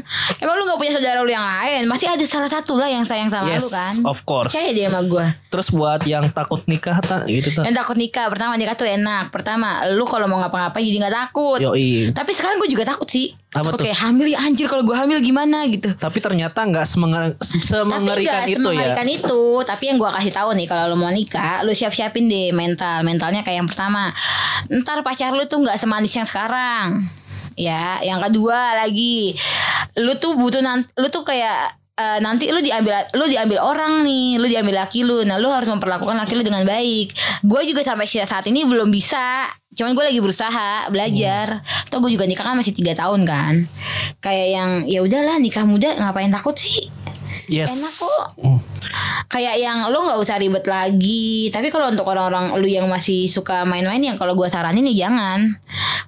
Emang 0.41 0.55
lu 0.57 0.65
gak 0.65 0.81
punya 0.81 0.96
saudara 0.97 1.21
lu 1.21 1.29
yang 1.29 1.45
lain. 1.45 1.85
Pasti 1.93 2.09
ada 2.09 2.25
salah 2.25 2.49
satu 2.49 2.81
lah 2.81 2.89
yang 2.89 3.05
sayang 3.05 3.29
sama 3.29 3.53
yes 3.53 3.63
lu 3.63 3.69
kan. 3.69 3.95
of 4.09 4.19
course. 4.25 4.57
Percaya 4.57 4.73
dia 4.73 4.89
sama 4.89 5.05
gue 5.05 5.27
terus 5.57 5.73
buat 5.73 6.05
yang 6.05 6.29
takut 6.37 6.61
nikah 6.69 7.01
tak 7.01 7.25
gitu 7.33 7.49
tak 7.57 7.65
yang 7.65 7.73
takut 7.73 7.97
nikah 7.97 8.29
pertama 8.29 8.61
nikah 8.61 8.77
tuh 8.77 8.85
enak. 8.85 9.33
Pertama 9.33 9.89
lu 9.89 10.05
kalau 10.05 10.29
mau 10.29 10.37
ngapa-ngapain 10.45 10.85
jadi 10.85 11.01
nggak 11.01 11.17
takut. 11.17 11.59
Yoi. 11.61 12.13
tapi 12.13 12.37
sekarang 12.37 12.61
gue 12.61 12.69
juga 12.69 12.85
takut 12.85 13.09
sih. 13.09 13.33
Apa 13.57 13.73
takut 13.73 13.81
tuh? 13.81 13.85
kayak 13.89 13.99
hamil 14.05 14.27
ya 14.29 14.39
anjir 14.45 14.69
kalau 14.69 14.85
gue 14.85 14.93
hamil 14.93 15.17
gimana? 15.25 15.65
Gitu. 15.65 15.97
Tapi 15.97 16.19
ternyata 16.21 16.61
nggak 16.61 16.85
semenger- 16.85 17.37
tapi 17.41 17.65
semengerikan 17.65 18.45
nggak 18.45 18.53
itu 18.53 18.53
ya. 18.53 18.65
semengerikan 18.69 19.09
itu. 19.09 19.43
Tapi 19.65 19.83
yang 19.89 19.97
gue 19.97 20.11
kasih 20.13 20.33
tahu 20.37 20.49
nih 20.53 20.67
kalau 20.69 20.85
lu 20.93 20.97
mau 21.01 21.09
nikah 21.09 21.65
lu 21.65 21.73
siap-siapin 21.73 22.29
deh 22.29 22.53
mental. 22.53 23.01
Mentalnya 23.01 23.41
kayak 23.41 23.65
yang 23.65 23.69
pertama 23.69 24.13
ntar 24.69 25.01
pacar 25.01 25.33
lu 25.33 25.49
tuh 25.49 25.65
nggak 25.65 25.81
semanis 25.81 26.13
yang 26.21 26.29
sekarang 26.29 27.09
ya 27.57 27.99
yang 28.05 28.21
kedua 28.21 28.85
lagi 28.85 29.33
lu 29.97 30.13
tuh 30.21 30.37
butuh 30.37 30.61
nanti 30.61 30.93
lu 31.01 31.09
tuh 31.09 31.25
kayak 31.25 31.73
eh, 31.97 32.19
nanti 32.21 32.53
lu 32.53 32.61
diambil 32.61 33.09
lu 33.17 33.25
diambil 33.27 33.59
orang 33.65 34.05
nih 34.05 34.37
lu 34.37 34.47
diambil 34.47 34.85
laki 34.85 35.03
lu. 35.03 35.25
Nah 35.25 35.41
lu 35.41 35.49
harus 35.49 35.67
memperlakukan 35.67 36.15
laki 36.15 36.37
lu 36.37 36.45
dengan 36.45 36.63
baik. 36.69 37.17
Gue 37.43 37.65
juga 37.65 37.81
sampai 37.83 38.07
saat 38.07 38.45
ini 38.47 38.69
belum 38.69 38.93
bisa 38.93 39.49
cuman 39.77 39.93
gue 39.93 40.05
lagi 40.09 40.21
berusaha 40.25 40.89
belajar. 40.89 41.61
Toh 41.93 42.01
gue 42.01 42.11
juga 42.17 42.25
nikah 42.25 42.43
kan 42.49 42.57
masih 42.57 42.73
tiga 42.73 42.97
tahun 42.97 43.29
kan. 43.29 43.55
Kayak 44.25 44.49
yang 44.51 44.71
ya 44.89 45.01
udahlah 45.05 45.37
nikah 45.37 45.69
muda 45.69 45.93
ngapain 46.01 46.33
takut 46.33 46.57
sih? 46.57 46.89
Yes. 47.47 47.71
Enak 47.71 47.93
kok. 48.01 48.29
Kayak 49.31 49.61
yang 49.61 49.87
lo 49.93 50.09
nggak 50.09 50.19
usah 50.19 50.41
ribet 50.41 50.65
lagi. 50.67 51.53
Tapi 51.53 51.71
kalau 51.71 51.93
untuk 51.93 52.09
orang-orang 52.09 52.57
lu 52.59 52.67
yang 52.67 52.89
masih 52.91 53.31
suka 53.31 53.63
main-main 53.63 54.03
yang 54.03 54.17
kalau 54.19 54.35
gua 54.35 54.51
saranin 54.51 54.87
ya 54.91 55.07
jangan. 55.07 55.61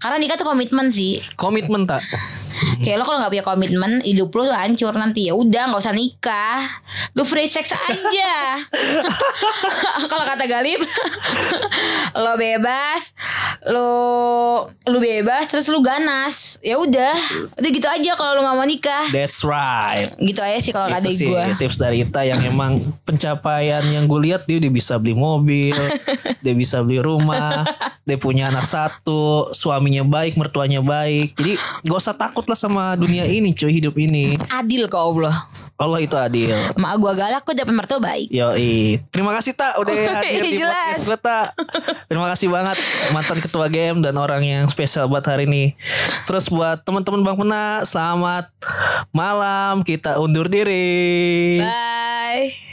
Karena 0.03 0.17
nikah 0.19 0.39
tuh 0.39 0.49
komitmen 0.49 0.91
sih. 0.91 1.23
Komitmen 1.39 1.87
tak 1.87 2.03
kayak 2.83 2.99
lo 2.99 3.05
kalau 3.07 3.23
nggak 3.23 3.33
punya 3.39 3.47
komitmen 3.47 3.93
hidup 4.03 4.35
lo 4.35 4.51
tuh 4.51 4.57
hancur 4.57 4.95
nanti. 4.99 5.31
Ya 5.31 5.35
udah 5.39 5.71
nggak 5.71 5.83
usah 5.83 5.95
nikah. 5.95 6.59
Lu 7.15 7.23
free 7.23 7.47
sex 7.47 7.71
aja. 7.71 8.35
Kalau 10.11 10.25
kata 10.27 10.45
Galip 10.47 10.81
lo 12.19 12.35
bebas 12.35 13.15
lo 13.67 14.71
lu 14.87 14.99
bebas 15.03 15.51
terus 15.51 15.67
lu 15.71 15.83
ganas. 15.83 16.63
Ya 16.63 16.79
udah 16.79 17.15
udah 17.59 17.71
gitu 17.71 17.89
aja 17.89 18.11
kalau 18.15 18.39
lu 18.39 18.41
nggak 18.47 18.57
mau 18.57 18.67
nikah. 18.67 19.05
That's 19.11 19.43
right. 19.43 20.15
Gitu 20.19 20.39
aja 20.39 20.59
sih 20.63 20.73
kalau 20.75 20.91
sih 21.11 21.31
gue 21.31 21.45
tips 21.59 21.83
dari 21.83 22.07
Ita 22.07 22.23
yang 22.23 22.41
emang 22.47 22.79
pencapaian 23.03 23.83
yang 23.89 24.07
gue 24.07 24.21
lihat 24.31 24.47
dia 24.47 24.63
udah 24.63 24.73
bisa 24.73 24.95
beli 25.01 25.15
mobil 25.17 25.75
dia 26.45 26.55
bisa 26.55 26.85
beli 26.85 27.03
rumah 27.03 27.67
dia 28.09 28.17
punya 28.17 28.49
anak 28.49 28.65
satu 28.65 29.53
suaminya 29.53 30.01
baik 30.07 30.41
mertuanya 30.41 30.81
baik. 30.81 31.37
Jadi 31.37 31.61
gak 31.85 31.99
usah 31.99 32.17
takut 32.17 32.47
lah 32.49 32.57
sama 32.57 32.97
dunia 32.97 33.29
ini 33.29 33.53
cuy 33.53 33.69
hidup 33.69 33.95
ini. 34.01 34.39
Adil 34.49 34.89
ke 34.89 34.97
Allah 34.97 35.37
Allah 35.79 36.03
itu 36.03 36.19
adil. 36.19 36.51
Mak 36.75 36.95
gua 36.99 37.15
galak 37.15 37.47
kok 37.47 37.55
dapat 37.55 37.71
mertua 37.71 38.03
baik. 38.03 38.29
Yoi. 38.35 38.99
Terima 39.15 39.31
kasih 39.31 39.55
Tak 39.55 39.79
Udah 39.79 39.95
hadir 39.95 40.43
di 40.43 40.59
podcast 40.59 41.03
gue 41.07 41.19
Tak 41.23 41.55
Terima 42.11 42.27
kasih 42.35 42.51
banget 42.51 42.77
Mantan 43.15 43.39
ketua 43.39 43.71
game 43.71 44.03
Dan 44.03 44.19
orang 44.19 44.43
yang 44.43 44.65
spesial 44.67 45.07
buat 45.07 45.23
hari 45.23 45.47
ini. 45.47 45.79
Terus 46.27 46.51
buat 46.51 46.83
teman-teman 46.83 47.23
Bang 47.23 47.39
Pena 47.39 47.87
Selamat 47.87 48.51
malam. 49.15 49.87
Kita 49.87 50.19
undur 50.19 50.51
diri. 50.51 51.63
Bye. 51.63 52.68